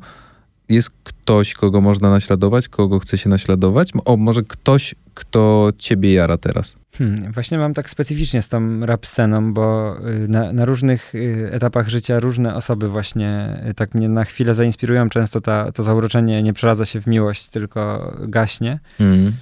jest 0.69 0.91
ktoś, 1.05 1.55
kogo 1.55 1.81
można 1.81 2.11
naśladować, 2.11 2.69
kogo 2.69 2.99
chce 2.99 3.19
się 3.19 3.29
naśladować? 3.29 3.93
O, 4.05 4.17
może 4.17 4.43
ktoś, 4.43 4.95
kto 5.15 5.71
ciebie 5.79 6.13
jara 6.13 6.39
teraz? 6.39 6.77
Hmm, 6.99 7.33
właśnie 7.33 7.59
mam 7.59 7.75
tak 7.75 7.91
specyficznie 7.91 8.43
z 8.43 8.49
tą 8.49 8.87
rap 8.87 9.07
sceną, 9.07 9.55
bo 9.55 9.97
y, 10.09 10.29
na, 10.29 10.53
na, 10.53 10.65
różnych 10.65 11.15
y, 11.15 11.49
etapach 11.53 11.89
życia 11.89 12.21
różne 12.21 12.55
osoby 12.55 12.89
właśnie 12.89 13.61
y, 13.71 13.75
tak 13.75 13.95
mnie 13.95 14.09
na 14.09 14.25
chwilę 14.25 14.55
zainspirują. 14.55 15.09
Często 15.09 15.41
ta, 15.41 15.73
to 15.73 15.83
zauroczenie 15.83 16.43
nie 16.43 16.53
przeradza 16.53 16.85
się 16.85 17.01
w 17.01 17.07
miłość, 17.07 17.49
tylko 17.49 18.13
gaśnie. 18.29 18.81
Mm. 19.01 19.33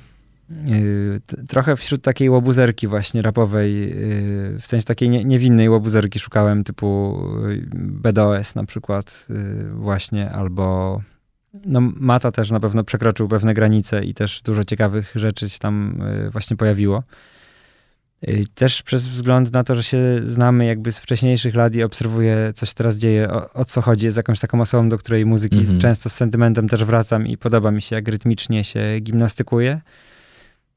Trochę 1.49 1.77
wśród 1.77 2.03
takiej 2.03 2.31
łobuzerki 2.31 2.87
właśnie 2.87 3.23
rapowej, 3.23 3.95
w 4.61 4.63
sensie 4.65 4.85
takiej 4.85 5.11
nie, 5.11 5.25
niewinnej 5.25 5.69
łobuzerki 5.69 6.19
szukałem 6.19 6.65
typu 6.65 7.19
BDOS 7.75 8.55
na 8.55 8.65
przykład 8.65 9.27
właśnie, 9.75 10.31
albo 10.31 11.01
no, 11.55 11.81
Mata 11.81 12.31
też 12.31 12.51
na 12.51 12.61
pewno 12.61 12.85
przekroczył 12.85 13.29
pewne 13.29 13.55
granice 13.55 14.05
i 14.05 14.15
też 14.15 14.43
dużo 14.43 14.65
ciekawych 14.65 15.12
rzeczy 15.15 15.49
się 15.51 15.59
tam 15.59 16.03
y, 16.27 16.31
właśnie 16.31 16.57
pojawiło. 16.57 17.03
Y, 18.29 18.45
też 18.55 18.83
przez 18.83 19.09
wzgląd 19.09 19.53
na 19.53 19.65
to, 19.65 19.75
że 19.75 19.83
się 19.83 19.99
znamy 20.25 20.67
jakby 20.67 20.93
z 20.93 20.99
wcześniejszych 20.99 21.55
lat 21.55 21.75
i 21.75 21.83
obserwuję, 21.83 22.53
co 22.55 22.67
się 22.67 22.75
teraz 22.75 22.99
dzieje, 22.99 23.31
o, 23.31 23.53
o 23.53 23.65
co 23.65 23.81
chodzi, 23.81 24.07
jest 24.07 24.17
jakąś 24.17 24.41
taką 24.41 24.61
osobą, 24.61 24.88
do 24.88 24.99
której 24.99 25.27
muzyki 25.27 25.57
mm 25.57 25.69
-hmm. 25.69 25.81
często 25.81 26.09
z 26.09 26.12
sentymentem 26.12 26.69
też 26.69 26.85
wracam 26.85 27.27
i 27.27 27.37
podoba 27.37 27.71
mi 27.71 27.83
się, 27.83 27.97
jak 27.97 28.09
rytmicznie 28.09 28.65
się 28.65 28.81
gimnastykuje. 29.01 29.81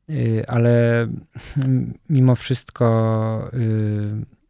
Y, 0.09 0.43
ale 0.47 1.07
mimo 2.09 2.35
wszystko 2.35 3.51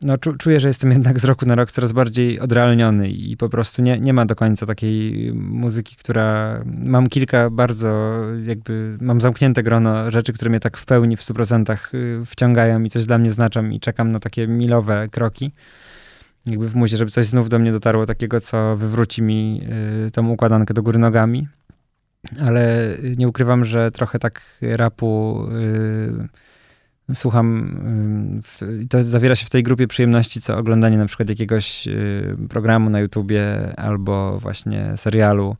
no, 0.05 0.17
czuję, 0.17 0.59
że 0.59 0.67
jestem 0.67 0.91
jednak 0.91 1.19
z 1.19 1.25
roku 1.25 1.45
na 1.45 1.55
rok 1.55 1.71
coraz 1.71 1.91
bardziej 1.91 2.39
odrealniony 2.39 3.09
i 3.09 3.37
po 3.37 3.49
prostu 3.49 3.81
nie, 3.81 3.99
nie 3.99 4.13
ma 4.13 4.25
do 4.25 4.35
końca 4.35 4.65
takiej 4.65 5.31
muzyki, 5.33 5.95
która... 5.95 6.61
Mam 6.65 7.07
kilka 7.07 7.49
bardzo 7.49 8.21
jakby... 8.43 8.97
Mam 9.01 9.21
zamknięte 9.21 9.63
grono 9.63 10.11
rzeczy, 10.11 10.33
które 10.33 10.49
mnie 10.49 10.59
tak 10.59 10.77
w 10.77 10.85
pełni, 10.85 11.17
w 11.17 11.21
100% 11.21 11.77
y, 11.93 12.25
wciągają 12.25 12.83
i 12.83 12.89
coś 12.89 13.05
dla 13.05 13.17
mnie 13.17 13.31
znaczą 13.31 13.69
i 13.69 13.79
czekam 13.79 14.11
na 14.11 14.19
takie 14.19 14.47
milowe 14.47 15.07
kroki. 15.11 15.51
Jakby 16.45 16.69
w 16.69 16.75
muzie, 16.75 16.97
żeby 16.97 17.11
coś 17.11 17.25
znów 17.25 17.49
do 17.49 17.59
mnie 17.59 17.71
dotarło 17.71 18.05
takiego, 18.05 18.41
co 18.41 18.77
wywróci 18.77 19.21
mi 19.21 19.61
y, 20.07 20.11
tą 20.11 20.29
układankę 20.29 20.73
do 20.73 20.83
góry 20.83 20.99
nogami. 20.99 21.47
Ale 22.45 22.97
nie 23.17 23.27
ukrywam, 23.27 23.65
że 23.65 23.91
trochę 23.91 24.19
tak 24.19 24.41
rapu... 24.61 25.41
Y, 25.51 26.54
słucham, 27.13 28.43
to 28.89 29.03
zawiera 29.03 29.35
się 29.35 29.45
w 29.45 29.49
tej 29.49 29.63
grupie 29.63 29.87
przyjemności, 29.87 30.41
co 30.41 30.57
oglądanie 30.57 30.97
na 30.97 31.05
przykład 31.05 31.29
jakiegoś 31.29 31.87
y, 31.87 32.37
programu 32.49 32.89
na 32.89 32.99
YouTubie 32.99 33.73
albo 33.77 34.39
właśnie 34.39 34.91
serialu. 34.95 35.55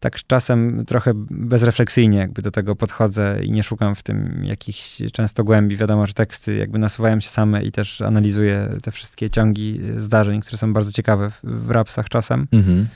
Tak 0.00 0.18
czasem 0.26 0.84
trochę 0.86 1.12
bezrefleksyjnie 1.30 2.18
jakby 2.18 2.42
do 2.42 2.50
tego 2.50 2.76
podchodzę 2.76 3.38
i 3.42 3.50
nie 3.50 3.62
szukam 3.62 3.94
w 3.94 4.02
tym 4.02 4.44
jakichś 4.44 5.02
często 5.12 5.44
głębi. 5.44 5.76
Wiadomo, 5.76 6.06
że 6.06 6.14
teksty 6.14 6.56
jakby 6.56 6.78
nasuwają 6.78 7.20
się 7.20 7.28
same 7.28 7.64
i 7.64 7.72
też 7.72 8.00
analizuję 8.00 8.76
te 8.82 8.90
wszystkie 8.90 9.30
ciągi 9.30 9.80
zdarzeń, 9.96 10.40
które 10.40 10.58
są 10.58 10.72
bardzo 10.72 10.92
ciekawe 10.92 11.30
w, 11.30 11.40
w 11.44 11.70
rapsach 11.70 12.08
czasem. 12.08 12.46
Mhm. 12.52 12.88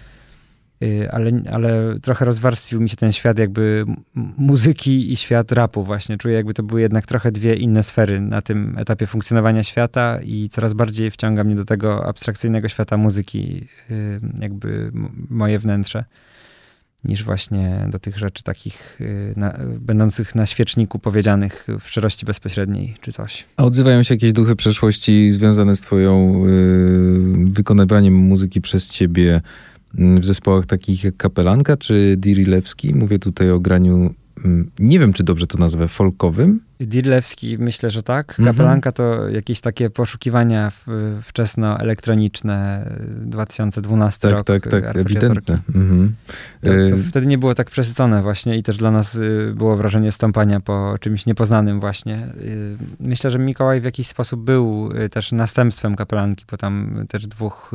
Y, 0.83 1.11
ale, 1.11 1.31
ale 1.53 1.99
trochę 2.03 2.25
rozwarstwił 2.25 2.81
mi 2.81 2.89
się 2.89 2.97
ten 2.97 3.13
świat 3.13 3.39
jakby 3.39 3.85
muzyki 4.15 5.13
i 5.13 5.17
świat 5.17 5.53
rapu 5.53 5.85
właśnie. 5.85 6.19
Czuję 6.19 6.35
jakby 6.35 6.55
to 6.55 6.63
były 6.63 6.81
jednak 6.81 7.07
trochę 7.07 7.33
dwie 7.33 7.55
inne 7.55 7.83
sfery 7.83 8.21
na 8.21 8.43
tym 8.43 8.79
etapie 8.79 9.07
funkcjonowania 9.07 9.63
świata 9.63 10.19
i 10.23 10.49
coraz 10.49 10.75
bardziej 10.75 11.11
wciąga 11.11 11.45
mnie 11.45 11.55
do 11.55 11.65
tego 11.65 12.07
abstrakcyjnego 12.07 12.69
świata 12.69 12.97
muzyki 12.97 13.67
y, 13.91 14.21
jakby 14.41 14.93
moje 15.31 15.59
wnętrze 15.59 16.05
niż 17.05 17.25
właśnie 17.25 17.87
do 17.91 17.99
tych 17.99 18.19
rzeczy 18.19 18.43
takich 18.43 19.01
y, 19.01 19.35
na, 19.37 19.59
będących 19.81 20.35
na 20.35 20.47
świeczniku 20.47 20.99
powiedzianych 20.99 21.67
w 21.81 21.89
szczerości 21.89 22.27
bezpośredniej 22.27 22.95
czy 23.01 23.13
coś. 23.13 23.45
A 23.57 23.65
odzywają 23.65 24.03
się 24.03 24.15
jakieś 24.15 24.33
duchy 24.33 24.57
przeszłości 24.57 25.31
związane 25.31 25.77
z 25.77 25.81
twoją 25.81 26.45
y, 26.47 27.51
wykonywaniem 27.51 28.15
muzyki 28.15 28.61
przez 28.61 28.89
ciebie 28.89 29.41
w 29.95 30.25
zespołach 30.25 30.67
takich 30.67 31.05
jak 31.05 31.17
Kapelanka 31.17 31.77
czy 31.77 32.15
Dirilewski. 32.17 32.95
Mówię 32.95 33.19
tutaj 33.19 33.51
o 33.51 33.61
graniu, 33.61 34.15
mm, 34.45 34.71
nie 34.79 34.99
wiem 34.99 35.13
czy 35.13 35.25
dobrze 35.25 35.47
to 35.47 35.59
nazwę, 35.59 35.89
folkowym. 35.89 36.61
Dirilewski 36.81 37.59
myślę, 37.59 37.91
że 37.91 38.03
tak. 38.03 38.31
Mhm. 38.31 38.49
Kapelanka 38.49 38.93
to 38.93 39.29
jakieś 39.29 39.61
takie 39.61 39.91
poszukiwania 39.91 40.73
wczesno-elektroniczne, 41.23 42.87
2012 43.21 44.21
tak, 44.21 44.33
rok. 44.33 44.47
Tak, 44.47 44.69
tak, 44.69 44.85
tak, 44.85 44.97
ewidentne. 44.97 45.59
Mhm. 45.75 46.15
To, 46.61 46.71
to 46.71 46.75
y- 46.75 47.03
wtedy 47.03 47.27
nie 47.27 47.39
było 47.39 47.55
tak 47.55 47.71
przesycone 47.71 48.23
właśnie 48.23 48.57
i 48.57 48.63
też 48.63 48.77
dla 48.77 48.91
nas 48.91 49.15
y, 49.15 49.53
było 49.57 49.77
wrażenie 49.77 50.13
stąpania 50.13 50.61
po 50.61 50.97
czymś 51.01 51.27
niepoznanym 51.27 51.81
właśnie. 51.81 52.29
Y, 52.41 52.77
myślę, 53.01 53.31
że 53.31 53.39
Mikołaj 53.39 53.81
w 53.81 53.85
jakiś 53.85 54.07
sposób 54.07 54.45
był 54.45 54.91
też 55.11 55.33
następstwem 55.33 55.95
kapelanki, 55.95 56.45
bo 56.51 56.57
tam 56.57 57.05
też 57.09 57.27
dwóch 57.27 57.73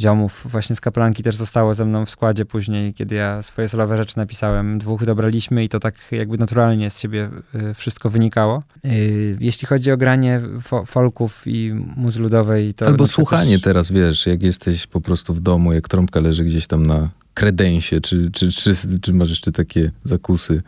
ziomów 0.00 0.46
właśnie 0.50 0.76
z 0.76 0.80
kapelanki 0.80 1.22
też 1.22 1.36
zostało 1.36 1.74
ze 1.74 1.84
mną 1.84 2.06
w 2.06 2.10
składzie 2.10 2.44
później, 2.44 2.94
kiedy 2.94 3.14
ja 3.14 3.42
swoje 3.42 3.68
solowe 3.68 3.96
rzeczy 3.96 4.16
napisałem. 4.16 4.78
Dwóch 4.78 5.04
dobraliśmy 5.04 5.64
i 5.64 5.68
to 5.68 5.80
tak 5.80 5.94
jakby 6.10 6.38
naturalnie 6.38 6.90
z 6.90 6.98
siebie 6.98 7.30
y, 7.54 7.74
wszystko 7.74 8.10
wynikało. 8.10 8.62
Y, 8.84 9.36
jeśli 9.40 9.66
chodzi 9.66 9.92
o 9.92 9.96
granie 9.96 10.40
folków 10.86 11.42
i 11.46 11.72
muzy 11.96 12.20
ludowej, 12.20 12.74
to... 12.74 12.86
Albo 12.86 13.06
słuchanie 13.06 13.54
też... 13.54 13.62
teraz, 13.62 13.92
wiesz, 13.92 14.26
jak 14.26 14.42
jesteś 14.42 14.86
po 14.86 15.00
prostu 15.00 15.34
w 15.34 15.40
domu, 15.40 15.72
jak 15.72 15.88
trąbka 15.88 16.20
leży 16.20 16.44
gdzieś 16.44 16.66
tam 16.66 16.86
na 16.86 17.10
kredensie, 17.34 18.00
czy, 18.00 18.30
czy, 18.30 18.52
czy, 18.52 18.72
czy 19.02 19.12
masz 19.12 19.30
jeszcze 19.30 19.52
takie 19.52 19.90
zakusy 20.04 20.62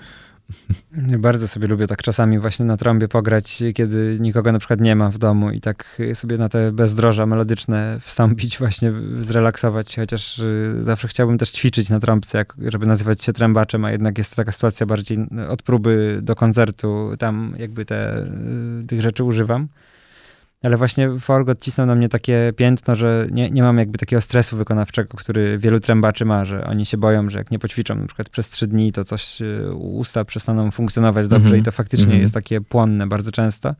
bardzo 1.18 1.48
sobie 1.48 1.68
lubię 1.68 1.86
tak 1.86 2.02
czasami 2.02 2.38
właśnie 2.38 2.64
na 2.64 2.76
trąbie 2.76 3.08
pograć, 3.08 3.62
kiedy 3.74 4.18
nikogo 4.20 4.52
na 4.52 4.58
przykład 4.58 4.80
nie 4.80 4.96
ma 4.96 5.10
w 5.10 5.18
domu 5.18 5.50
i 5.50 5.60
tak 5.60 6.00
sobie 6.14 6.38
na 6.38 6.48
te 6.48 6.72
bezdroża 6.72 7.26
melodyczne 7.26 7.96
wstąpić, 8.00 8.58
właśnie 8.58 8.92
zrelaksować, 9.16 9.96
chociaż 9.96 10.38
y, 10.38 10.76
zawsze 10.80 11.08
chciałbym 11.08 11.38
też 11.38 11.50
ćwiczyć 11.50 11.90
na 11.90 12.00
trąbce, 12.00 12.38
jak, 12.38 12.54
żeby 12.68 12.86
nazywać 12.86 13.22
się 13.22 13.32
trębaczem, 13.32 13.84
a 13.84 13.90
jednak 13.90 14.18
jest 14.18 14.30
to 14.30 14.36
taka 14.36 14.52
sytuacja 14.52 14.86
bardziej 14.86 15.18
od 15.48 15.62
próby 15.62 16.18
do 16.22 16.36
koncertu, 16.36 17.10
tam 17.18 17.54
jakby 17.58 17.84
te, 17.84 18.26
y, 18.82 18.86
tych 18.86 19.02
rzeczy 19.02 19.24
używam. 19.24 19.68
Ale 20.62 20.76
właśnie 20.76 21.18
folk 21.18 21.48
odcisnął 21.48 21.86
na 21.86 21.94
mnie 21.94 22.08
takie 22.08 22.52
piętno, 22.56 22.96
że 22.96 23.26
nie, 23.30 23.50
nie 23.50 23.62
mam 23.62 23.78
jakby 23.78 23.98
takiego 23.98 24.20
stresu 24.20 24.56
wykonawczego, 24.56 25.16
który 25.16 25.58
wielu 25.58 25.80
trębaczy 25.80 26.24
ma, 26.24 26.44
że 26.44 26.64
oni 26.64 26.86
się 26.86 26.96
boją, 26.98 27.30
że 27.30 27.38
jak 27.38 27.50
nie 27.50 27.58
poćwiczą 27.58 27.94
na 27.94 28.06
przykład 28.06 28.28
przez 28.28 28.48
trzy 28.48 28.66
dni, 28.66 28.92
to 28.92 29.04
coś 29.04 29.42
y, 29.42 29.74
usta 29.74 30.24
przestaną 30.24 30.70
funkcjonować 30.70 31.28
dobrze 31.28 31.44
Mhm. 31.46 31.60
i 31.62 31.64
to 31.64 31.72
faktycznie 31.72 32.04
Mhm. 32.04 32.22
jest 32.22 32.34
takie 32.34 32.60
płonne 32.60 33.06
bardzo 33.06 33.32
często. 33.32 33.74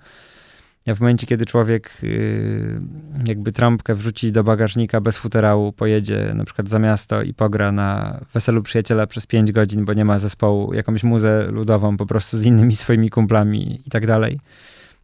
Ja 0.87 0.95
w 0.95 1.01
momencie, 1.01 1.26
kiedy 1.26 1.47
człowiek 1.47 1.91
y, 2.05 2.81
jakby 3.26 3.53
trąbkę 3.53 3.95
wrzuci 3.95 4.33
do 4.33 4.45
bagażnika 4.45 5.01
bez 5.01 5.18
futerału, 5.18 5.72
pojedzie 5.72 6.33
na 6.35 6.45
przykład 6.45 6.68
za 6.68 6.78
miasto 6.78 7.22
i 7.22 7.35
pogra 7.35 7.72
na 7.72 8.20
weselu 8.35 8.62
przyjaciela 8.62 9.07
przez 9.07 9.26
5 9.26 9.53
godzin, 9.53 9.85
bo 9.85 9.93
nie 9.93 10.05
ma 10.05 10.18
zespołu, 10.18 10.74
jakąś 10.74 11.05
muzę 11.05 11.47
ludową 11.51 11.97
po 11.97 12.07
prostu 12.07 12.39
z 12.39 12.45
innymi 12.45 12.76
swoimi 12.76 13.11
kumplami 13.11 13.81
i 13.87 13.91
tak 13.91 14.07
dalej, 14.07 14.41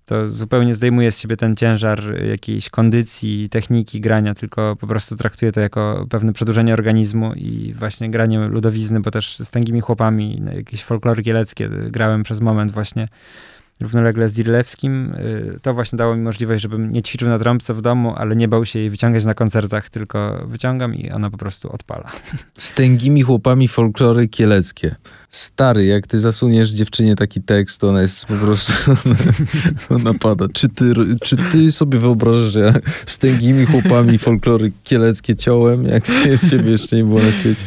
to 0.06 0.28
zupełnie 0.28 0.74
zdejmuje 0.74 1.12
z 1.12 1.18
siebie 1.18 1.36
ten 1.36 1.56
ciężar 1.56 2.24
jakiejś 2.24 2.70
kondycji, 2.70 3.48
techniki 3.48 4.00
grania, 4.00 4.34
tylko 4.34 4.76
po 4.80 4.86
prostu 4.86 5.16
traktuje 5.16 5.52
to 5.52 5.60
jako 5.60 6.06
pewne 6.10 6.32
przedłużenie 6.32 6.72
organizmu 6.72 7.32
i 7.34 7.74
właśnie 7.74 8.10
granie 8.10 8.48
ludowizny, 8.48 9.00
bo 9.00 9.10
też 9.10 9.38
z 9.38 9.50
tęgimi 9.50 9.80
chłopami, 9.80 10.42
jakieś 10.54 10.84
folklory 10.84 11.22
kieleckie 11.22 11.68
grałem 11.68 12.22
przez 12.22 12.40
moment 12.40 12.72
właśnie 12.72 13.08
równolegle 13.80 14.28
z 14.28 14.32
Dirlewskim. 14.32 15.14
Y, 15.14 15.58
To 15.62 15.74
właśnie 15.74 15.96
dało 15.96 16.16
mi 16.16 16.22
możliwość, 16.22 16.62
żebym 16.62 16.92
nie 16.92 17.02
ćwiczył 17.02 17.28
na 17.28 17.38
trąbce 17.38 17.74
w 17.74 17.82
domu, 17.82 18.14
ale 18.16 18.36
nie 18.36 18.48
bał 18.48 18.64
się 18.64 18.78
jej 18.78 18.90
wyciągać 18.90 19.24
na 19.24 19.34
koncertach, 19.34 19.90
tylko 19.90 20.44
wyciągam 20.46 20.94
i 20.94 21.10
ona 21.10 21.30
po 21.30 21.36
prostu 21.38 21.72
odpala. 21.72 22.12
Z 22.58 22.72
tęgimi 22.72 23.22
chłopami 23.22 23.68
folklory 23.68 24.28
kieleckie. 24.28 24.94
Stary, 25.28 25.84
jak 25.84 26.06
ty 26.06 26.20
zasuniesz 26.20 26.70
dziewczynie 26.70 27.16
taki 27.16 27.42
tekst, 27.42 27.80
to 27.80 27.88
ona 27.88 28.02
jest 28.02 28.26
po 28.26 28.34
prostu, 28.34 28.72
ona 29.96 30.14
pada. 30.14 30.46
Czy 30.52 30.68
ty, 30.68 30.84
czy 31.22 31.36
ty 31.36 31.72
sobie 31.72 31.98
wyobrażasz, 31.98 32.52
że 32.52 32.60
ja 32.60 32.72
z 33.06 33.18
tęgimi 33.18 33.66
chłopami 33.66 34.18
folklory 34.18 34.72
kieleckie 34.84 35.36
ciąłem, 35.36 35.84
jak 35.86 36.06
ty, 36.06 36.48
ciebie 36.50 36.70
jeszcze 36.70 36.96
nie 36.96 37.04
było 37.04 37.20
na 37.20 37.32
świecie? 37.32 37.64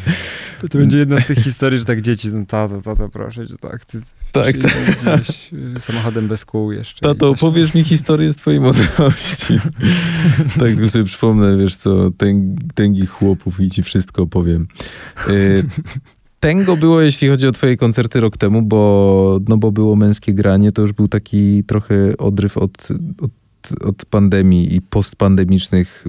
To, 0.62 0.68
to 0.68 0.78
będzie 0.78 0.98
jedna 0.98 1.20
z 1.20 1.26
tych 1.26 1.38
historii, 1.38 1.80
że 1.80 1.86
tak 1.86 2.02
dzieci, 2.02 2.30
no 2.34 2.46
tato, 2.46 2.82
tato, 2.82 3.10
proszę 3.10 3.48
cię, 3.48 3.56
tak, 3.62 3.86
ty 3.86 4.02
Tak, 4.32 4.56
się 4.56 4.62
tak. 4.62 4.88
jeździłeś, 4.88 5.54
y, 5.78 5.80
samochodem 5.80 6.28
bez 6.28 6.46
kół 6.46 6.72
jeszcze. 6.72 7.02
Tato, 7.02 7.30
opowiesz 7.30 7.74
mi 7.74 7.84
historię 7.84 8.34
z 8.34 8.36
twojej 8.36 8.60
młodości. 8.60 9.60
tak, 10.60 10.68
tylko 10.70 10.90
sobie 10.90 11.06
przypomnę, 11.06 11.58
wiesz 11.58 11.76
co, 11.76 12.12
tęg, 12.12 12.60
tęgich 12.74 13.10
chłopów 13.10 13.60
i 13.60 13.70
ci 13.70 13.84
wszystko 13.84 14.22
opowiem. 14.22 14.68
Y, 15.30 15.64
Tango 16.40 16.78
było, 16.78 17.02
jeśli 17.02 17.30
chodzi 17.30 17.48
o 17.48 17.52
twoje 17.52 17.78
koncerty 17.78 18.20
rok 18.20 18.38
temu, 18.38 18.62
bo, 18.62 19.40
no 19.48 19.58
bo 19.58 19.72
było 19.72 19.96
męskie 19.96 20.34
granie, 20.34 20.72
to 20.72 20.82
już 20.82 20.94
był 20.94 21.08
taki 21.08 21.64
trochę 21.64 22.18
odryw 22.18 22.58
od, 22.58 22.88
od, 23.22 23.32
od 23.82 24.06
pandemii 24.06 24.76
i 24.76 24.82
postpandemicznych, 24.82 26.08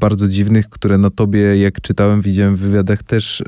bardzo 0.00 0.28
dziwnych, 0.28 0.68
które 0.68 0.98
na 0.98 1.10
tobie, 1.10 1.40
jak 1.56 1.80
czytałem, 1.80 2.20
widziałem 2.20 2.56
w 2.56 2.60
wywiadach, 2.60 3.02
też 3.02 3.40
y, 3.40 3.44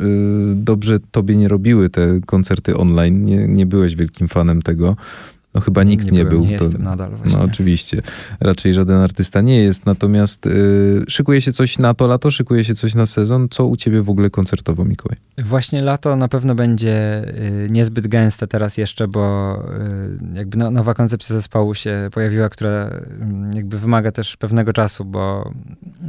dobrze 0.54 1.00
tobie 1.10 1.36
nie 1.36 1.48
robiły 1.48 1.90
te 1.90 2.20
koncerty 2.26 2.76
online. 2.76 3.24
Nie, 3.24 3.48
nie 3.48 3.66
byłeś 3.66 3.96
wielkim 3.96 4.28
fanem 4.28 4.62
tego. 4.62 4.96
No 5.56 5.62
chyba 5.62 5.84
nikt 5.84 6.04
nie, 6.04 6.24
byłem, 6.24 6.28
był. 6.28 6.44
Nie 6.44 6.58
to- 6.58 6.64
jestem 6.64 6.82
nadal 6.82 7.10
właśnie. 7.10 7.38
no 7.38 7.44
oczywiście. 7.44 8.02
Raczej 8.40 8.74
żaden 8.74 8.96
artysta 9.00 9.40
nie 9.40 9.62
jest. 9.62 9.86
Natomiast 9.86 10.46
y, 10.46 11.04
szykuje 11.08 11.40
się 11.40 11.52
coś 11.52 11.78
na 11.78 11.94
to 11.94 12.06
lato, 12.06 12.30
szykuje 12.30 12.64
się 12.64 12.74
coś 12.74 12.94
na 12.94 13.06
sezon. 13.06 13.48
Co 13.50 13.66
u 13.66 13.76
ciebie 13.76 14.02
w 14.02 14.10
ogóle 14.10 14.30
koncertowo, 14.30 14.84
Mikołaj? 14.84 15.18
Właśnie 15.38 15.82
lato 15.82 16.16
na 16.16 16.28
pewno 16.28 16.54
będzie 16.54 17.24
y, 17.64 17.68
niezbyt 17.70 18.08
gęste 18.08 18.46
teraz 18.46 18.76
jeszcze, 18.76 19.08
bo 19.08 19.54
y, 20.34 20.36
jakby 20.38 20.56
no, 20.56 20.70
nowa 20.70 20.94
koncepcja 20.94 21.36
zespołu 21.36 21.74
się 21.74 22.08
pojawiła, 22.12 22.48
która 22.48 22.70
mm, 23.20 23.52
jakby 23.54 23.78
wymaga 23.78 24.12
też 24.12 24.36
pewnego 24.36 24.72
czasu, 24.72 25.04
bo 25.04 25.52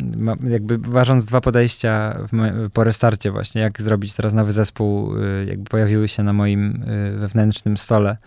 mm, 0.02 0.24
ma, 0.24 0.36
jakby 0.50 0.78
ważąc 0.78 1.26
dwa 1.26 1.41
podejścia 1.41 2.20
w, 2.32 2.70
po 2.70 2.84
restarcie 2.84 3.32
właśnie, 3.32 3.62
jak 3.62 3.82
zrobić 3.82 4.14
teraz 4.14 4.34
nowy 4.34 4.52
zespół, 4.52 5.18
y, 5.18 5.45
jakby 5.50 5.70
pojawiły 5.70 6.08
się 6.08 6.24
na 6.24 6.34
moim 6.34 6.84
wewnętrznym 7.20 7.78
stole. 7.78 8.18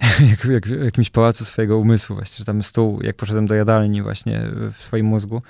Jak, 0.30 0.44
jak 0.44 0.66
w 0.66 0.84
jakimś 0.84 1.10
pałacu 1.10 1.44
swojego 1.44 1.78
umysłu 1.78 2.16
właśnie, 2.16 2.38
że 2.38 2.44
tam 2.44 2.62
stół, 2.62 3.02
jak 3.02 3.16
poszedłem 3.16 3.46
do 3.46 3.54
jadalni 3.54 4.02
właśnie 4.02 4.42
w 4.72 4.82
swoim 4.82 5.06
mózgu, 5.06 5.42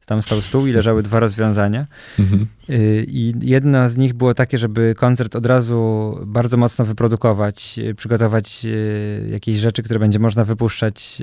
to 0.00 0.06
tam 0.06 0.22
stał 0.22 0.42
stół 0.42 0.66
i 0.66 0.72
leżały 0.72 1.02
dwa 1.02 1.20
rozwiązania. 1.20 1.86
Mhm. 2.18 2.46
Y, 2.70 3.04
I 3.08 3.34
jedno 3.40 3.88
z 3.88 3.96
nich 3.96 4.14
było 4.14 4.34
takie, 4.34 4.58
żeby 4.58 4.94
koncert 4.96 5.36
od 5.36 5.46
razu 5.46 6.12
bardzo 6.26 6.56
mocno 6.56 6.84
wyprodukować, 6.84 7.78
y, 7.78 7.94
przygotować 7.94 8.64
y, 8.64 9.28
jakieś 9.30 9.56
rzeczy, 9.56 9.82
które 9.82 10.00
będzie 10.00 10.18
można 10.18 10.44
wypuszczać 10.44 11.22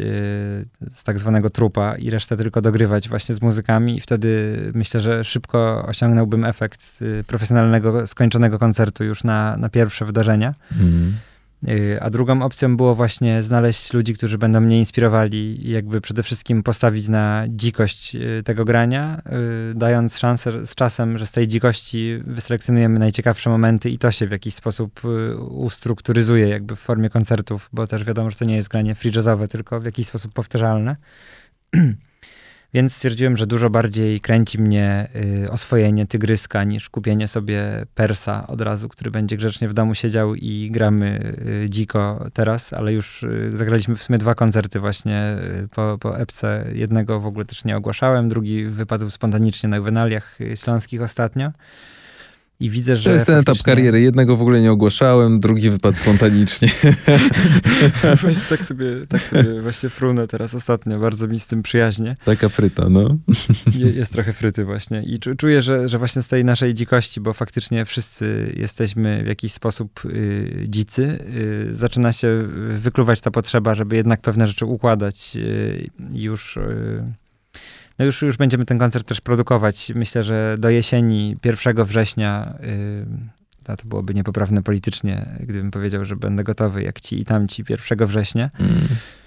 z 0.92 1.04
tak 1.04 1.20
zwanego 1.20 1.50
trupa 1.50 1.96
i 1.96 2.10
resztę 2.10 2.38
tylko 2.38 2.62
dogrywać 2.62 3.10
właśnie 3.10 3.36
z 3.36 3.42
muzykami 3.42 3.98
i 3.98 4.02
wtedy 4.02 4.58
myślę, 4.74 5.00
że 5.00 5.24
szybko 5.24 5.86
osiągnąłbym 5.88 6.46
efekt 6.46 7.04
profesjonalnego, 7.28 8.08
skończonego 8.08 8.60
koncertu 8.60 9.04
już 9.04 9.24
na, 9.24 9.58
na 9.58 9.70
pierwsze 9.70 10.06
wydarzenia. 10.06 10.54
Mhm. 10.72 11.14
Y, 11.68 12.02
A 12.02 12.10
drugą 12.10 12.42
opcją 12.42 12.78
było 12.78 12.96
właśnie 12.96 13.44
znaleźć 13.44 13.94
ludzi, 13.94 14.14
którzy 14.14 14.38
będą 14.38 14.62
mnie 14.62 14.80
inspirowali 14.80 15.70
jakby 15.72 16.02
przede 16.02 16.24
wszystkim 16.24 16.64
postawić 16.64 17.08
na 17.08 17.46
dzikość 17.50 18.16
y, 18.16 18.44
tego 18.46 18.66
grania, 18.66 19.22
y, 19.72 19.76
dając 19.76 20.18
szansę 20.18 20.66
z 20.66 20.76
czasem, 20.76 21.18
że 21.18 21.26
z 21.26 21.32
tej 21.32 21.48
dzikości 21.48 22.20
wyselekcjonujemy 22.26 23.00
najciekawsze 23.00 23.50
momenty 23.50 23.90
i 23.90 23.98
to 23.98 24.12
się 24.12 24.28
w 24.28 24.32
jakiś 24.32 24.56
sposób 24.56 25.02
ustrukturyzuje 25.50 26.48
jakby 26.48 26.76
w 26.76 26.80
formie 26.80 27.10
koncertów, 27.10 27.70
bo 27.74 27.88
też 27.88 28.04
wiadomo, 28.04 28.30
że 28.30 28.38
to 28.38 28.46
nie 28.46 28.56
jest 28.56 28.70
granie 28.70 28.96
free 28.96 29.12
jazzowe, 29.16 29.48
tylko 29.48 29.80
w 29.80 29.86
jakiś 29.86 30.08
sposób 30.08 30.34
powtarzalne. 30.34 30.96
Więc 32.74 32.96
stwierdziłem, 32.96 33.38
że 33.38 33.48
dużo 33.48 33.70
bardziej 33.70 34.22
kręci 34.22 34.62
mnie 34.62 35.08
y, 35.46 35.52
oswojenie 35.52 36.08
tygryska 36.08 36.64
niż 36.64 36.90
kupienie 36.90 37.28
sobie 37.28 37.86
persa 37.96 38.48
od 38.48 38.62
razu, 38.62 38.90
który 38.90 39.12
będzie 39.12 39.38
grzecznie 39.38 39.70
w 39.70 39.74
domu 39.74 39.96
siedział 39.96 40.36
i 40.36 40.72
gramy 40.72 41.36
y, 41.66 41.70
dziko 41.70 42.30
teraz, 42.34 42.74
ale 42.74 42.94
już 42.94 43.24
y, 43.24 43.52
zagraliśmy 43.54 43.96
w 43.96 44.04
sumie 44.04 44.20
dwa 44.20 44.36
koncerty 44.36 44.80
właśnie 44.80 45.38
y, 45.64 45.68
po, 45.68 45.98
po 46.02 46.20
epce. 46.20 46.66
Jednego 46.74 47.20
w 47.20 47.26
ogóle 47.26 47.46
też 47.46 47.66
nie 47.66 47.78
ogłaszałem, 47.78 48.30
drugi 48.30 48.66
wypadł 48.66 49.10
spontanicznie 49.10 49.70
na 49.70 49.78
juwenaliach 49.78 50.42
y, 50.42 50.58
śląskich 50.58 51.02
ostatnio. 51.02 51.52
I 52.64 52.70
widzę, 52.70 52.96
że 52.96 53.04
To 53.04 53.14
jest 53.14 53.26
ten 53.26 53.36
etap 53.36 53.58
kariery. 53.64 54.02
Jednego 54.02 54.38
w 54.38 54.42
ogóle 54.42 54.62
nie 54.62 54.72
ogłaszałem, 54.72 55.40
drugi 55.40 55.70
wypadł 55.70 55.98
spontanicznie. 55.98 56.70
właśnie 58.22 58.44
tak 58.50 58.66
sobie, 58.66 58.86
tak 59.10 59.22
sobie 59.22 59.62
właśnie 59.62 59.90
frunę 59.90 60.28
teraz 60.28 60.56
ostatnio, 60.56 61.00
bardzo 61.00 61.28
mi 61.28 61.40
z 61.40 61.46
tym 61.48 61.64
przyjaźnie. 61.64 62.16
Taka 62.26 62.50
fryta, 62.50 62.90
no. 62.90 63.18
Je- 63.76 63.90
Jest 63.92 64.14
trochę 64.14 64.34
fryty 64.34 64.66
właśnie 64.66 65.04
i 65.04 65.20
czu- 65.20 65.36
czuję, 65.36 65.62
że, 65.62 65.90
że 65.90 65.98
właśnie 65.98 66.22
z 66.22 66.28
tej 66.28 66.46
naszej 66.46 66.74
dzikości, 66.74 67.22
bo 67.22 67.34
faktycznie 67.34 67.86
wszyscy 67.86 68.54
jesteśmy 68.58 69.24
w 69.24 69.28
jakiś 69.28 69.54
sposób 69.54 70.02
y, 70.06 70.66
dzicy, 70.68 71.20
y, 71.70 71.74
zaczyna 71.76 72.14
się 72.14 72.44
wykluwać 72.70 73.22
ta 73.22 73.32
potrzeba, 73.32 73.76
żeby 73.76 73.96
jednak 73.96 74.22
pewne 74.22 74.48
rzeczy 74.48 74.66
układać 74.66 75.34
y, 75.36 75.90
i 76.14 76.22
już... 76.22 76.58
Y, 76.58 77.23
no 78.00 78.06
już, 78.06 78.22
już 78.22 78.38
będziemy 78.38 78.66
ten 78.66 78.80
koncert 78.80 79.08
też 79.08 79.22
produkować. 79.22 79.92
Myślę, 79.96 80.24
że 80.24 80.56
do 80.60 80.70
jesieni 80.70 81.38
1 81.46 81.86
września, 81.86 82.54
y, 82.64 83.06
a 83.68 83.78
to 83.78 83.88
byłoby 83.88 84.14
niepoprawne 84.14 84.64
politycznie, 84.64 85.40
gdybym 85.40 85.72
powiedział, 85.72 86.06
że 86.06 86.16
będę 86.16 86.44
gotowy 86.44 86.84
jak 86.84 87.02
ci 87.02 87.20
i 87.20 87.26
tamci 87.26 87.64
1 87.70 88.08
września, 88.08 88.50
Y, 88.60 89.23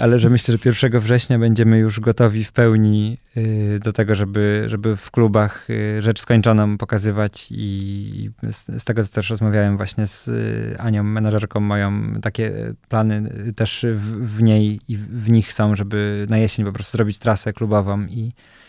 ale 0.00 0.18
że 0.18 0.30
myślę, 0.30 0.58
że 0.64 0.70
1 0.90 1.00
września 1.00 1.38
będziemy 1.38 1.78
już 1.78 2.00
gotowi 2.00 2.44
w 2.44 2.52
pełni 2.52 3.18
y, 3.36 3.80
do 3.84 3.92
tego, 3.92 4.14
żeby, 4.14 4.64
żeby 4.66 4.96
w 4.96 5.10
klubach 5.10 5.70
y, 5.70 6.02
rzecz 6.02 6.20
skończoną 6.20 6.78
pokazywać 6.78 7.48
i 7.50 8.30
z, 8.42 8.82
z 8.82 8.84
tego 8.84 9.04
co 9.04 9.12
też 9.12 9.30
rozmawiałem 9.30 9.76
właśnie 9.76 10.06
z 10.06 10.28
y, 10.28 10.76
Anią, 10.78 11.02
menadżerką 11.02 11.60
moją, 11.60 12.20
takie 12.22 12.74
plany 12.88 13.32
y, 13.48 13.52
też 13.52 13.86
w, 13.94 14.36
w 14.36 14.42
niej 14.42 14.80
i 14.88 14.96
w, 14.96 15.30
nich 15.30 15.52
są, 15.52 15.74
żeby 15.74 16.26
na 16.30 16.38
jesień 16.38 16.66
po 16.66 16.72
prostu 16.72 16.96
zrobić 16.96 17.18
trasę 17.18 17.52
klubową 17.52 18.06
i 18.06 18.28
y, 18.28 18.65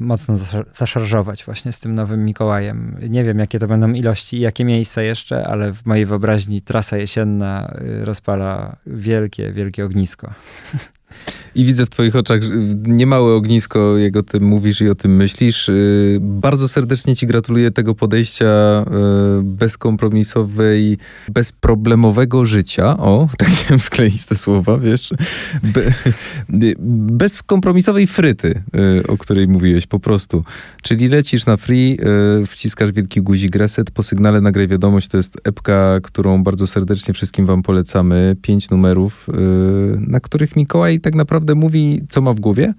mocno 0.00 0.34
zasza- 0.34 0.64
zaszarżować 0.72 1.44
właśnie 1.44 1.72
z 1.72 1.78
tym 1.78 1.94
nowym 1.94 2.24
Mikołajem. 2.24 2.98
Nie 3.08 3.24
wiem, 3.24 3.38
jakie 3.38 3.58
to 3.58 3.66
będą 3.66 3.92
ilości 3.92 4.36
i 4.36 4.40
jakie 4.40 4.64
miejsca 4.64 5.02
jeszcze, 5.02 5.46
ale 5.46 5.72
w 5.72 5.86
mojej 5.86 6.06
wyobraźni 6.06 6.62
trasa 6.62 6.96
jesienna 6.96 7.74
y, 8.00 8.04
rozpala 8.04 8.76
wielkie, 8.86 9.52
wielkie 9.52 9.84
ognisko. 9.84 10.32
I 11.54 11.64
widzę 11.64 11.86
w 11.86 11.90
twoich 11.90 12.16
oczach 12.16 12.40
niemałe 12.86 13.34
ognisko, 13.34 13.98
jak 13.98 14.16
o 14.16 14.22
tym 14.22 14.44
mówisz 14.44 14.80
i 14.80 14.88
o 14.88 14.94
tym 14.94 15.16
myślisz. 15.16 15.68
Yy, 15.68 16.18
Bardzo 16.20 16.68
serdecznie 16.68 17.16
ci 17.16 17.26
gratuluję 17.26 17.70
tego 17.70 17.94
podejścia 17.94 18.44
yy, 18.90 19.42
bezkompromisowej, 19.42 20.98
bezproblemowego 21.28 22.46
życia. 22.46 22.98
O, 22.98 23.28
takie 23.38 23.78
skleiste 23.78 24.34
słowa, 24.34 24.78
wiesz. 24.78 25.14
Be, 25.62 25.82
yy, 26.48 26.74
bezkompromisowej 27.12 28.06
fryty, 28.06 28.62
o 29.08 29.18
której 29.18 29.48
mówiłeś 29.48 29.86
po 29.86 30.00
prostu. 30.00 30.44
Czyli 30.82 31.08
lecisz 31.08 31.46
na 31.46 31.56
free, 31.56 31.98
wciskasz 32.46 32.92
wielki 32.92 33.22
guzik 33.22 33.56
reset, 33.56 33.90
po 33.90 34.02
sygnale 34.02 34.40
nagraj 34.40 34.68
wiadomość, 34.68 35.08
to 35.08 35.16
jest 35.16 35.36
epka, 35.44 35.98
którą 36.02 36.42
bardzo 36.42 36.66
serdecznie 36.66 37.14
wszystkim 37.14 37.46
wam 37.46 37.62
polecamy. 37.62 38.36
Pięć 38.42 38.70
numerów, 38.70 39.26
na 39.98 40.20
których 40.20 40.56
Mikołaj 40.56 41.00
tak 41.00 41.14
naprawdę 41.14 41.41
naprawdę 41.42 41.54
mówi, 41.54 42.00
co 42.08 42.20
ma 42.20 42.34
w 42.34 42.40
głowie, 42.40 42.74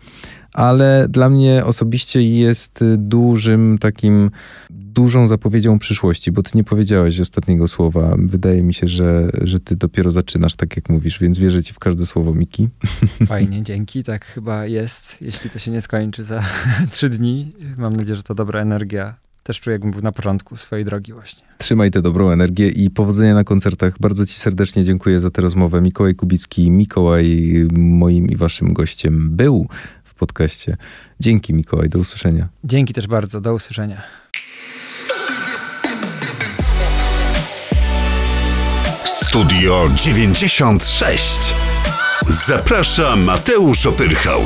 ale 0.53 1.07
dla 1.09 1.30
mnie 1.30 1.66
osobiście 1.66 2.24
jest 2.24 2.84
dużym 2.97 3.78
takim, 3.78 4.32
dużą 4.70 5.28
zapowiedzią 5.28 5.80
przyszłości, 5.80 6.32
bo 6.32 6.43
ty 6.43 6.51
nie 6.55 6.64
powiedziałeś 6.64 7.20
ostatniego 7.20 7.68
słowa. 7.68 8.16
Wydaje 8.18 8.64
mi 8.64 8.74
się, 8.74 8.88
że, 8.88 9.30
że 9.41 9.59
ty 9.59 9.76
dopiero 9.76 10.11
zaczynasz, 10.11 10.55
tak 10.55 10.76
jak 10.76 10.89
mówisz, 10.89 11.20
więc 11.20 11.39
wierzę 11.39 11.64
ci 11.64 11.74
w 11.74 11.80
każde 11.80 12.05
słowo, 12.05 12.34
Miki. 12.34 12.70
Fajnie, 13.28 13.64
dzięki. 13.64 14.03
Tak 14.03 14.26
chyba 14.26 14.66
jest, 14.66 15.22
jeśli 15.22 15.49
to 15.49 15.59
się 15.59 15.72
nie 15.72 15.82
skończy 15.82 16.24
za 16.24 16.43
trzy 16.91 17.09
dni. 17.09 17.51
Mam 17.78 17.93
nadzieję, 17.93 18.16
że 18.16 18.24
to 18.24 18.36
dobra 18.36 18.61
energia. 18.61 19.22
Też 19.44 19.60
czuję, 19.60 19.74
jakbym 19.74 19.91
był 19.91 20.02
na 20.02 20.12
początku 20.12 20.58
swojej 20.58 20.86
drogi 20.86 21.14
właśnie. 21.14 21.44
Trzymaj 21.58 21.91
tę 21.91 22.02
dobrą 22.02 22.30
energię 22.30 22.70
i 22.70 22.89
powodzenia 22.89 23.34
na 23.34 23.44
koncertach. 23.44 23.96
Bardzo 24.00 24.26
ci 24.26 24.34
serdecznie 24.34 24.84
dziękuję 24.84 25.20
za 25.20 25.30
tę 25.30 25.41
rozmowę. 25.41 25.82
Mikołaj 25.82 26.16
Kubicki, 26.16 26.72
Mikołaj 26.72 27.52
moim 27.72 28.28
i 28.28 28.36
waszym 28.36 28.74
gościem 28.74 29.30
był 29.30 29.68
w 30.04 30.14
podcaście. 30.14 30.78
Dzięki 31.20 31.54
Mikołaj, 31.54 31.89
do 31.89 32.00
usłyszenia. 32.00 32.48
Dzięki 32.64 32.94
też 32.94 33.08
bardzo, 33.08 33.41
do 33.41 33.54
usłyszenia. 33.54 34.02
Studio 39.06 39.89
96. 39.96 41.56
Zaprasza 42.30 43.16
Mateusz 43.16 43.86
Opyrchał. 43.86 44.41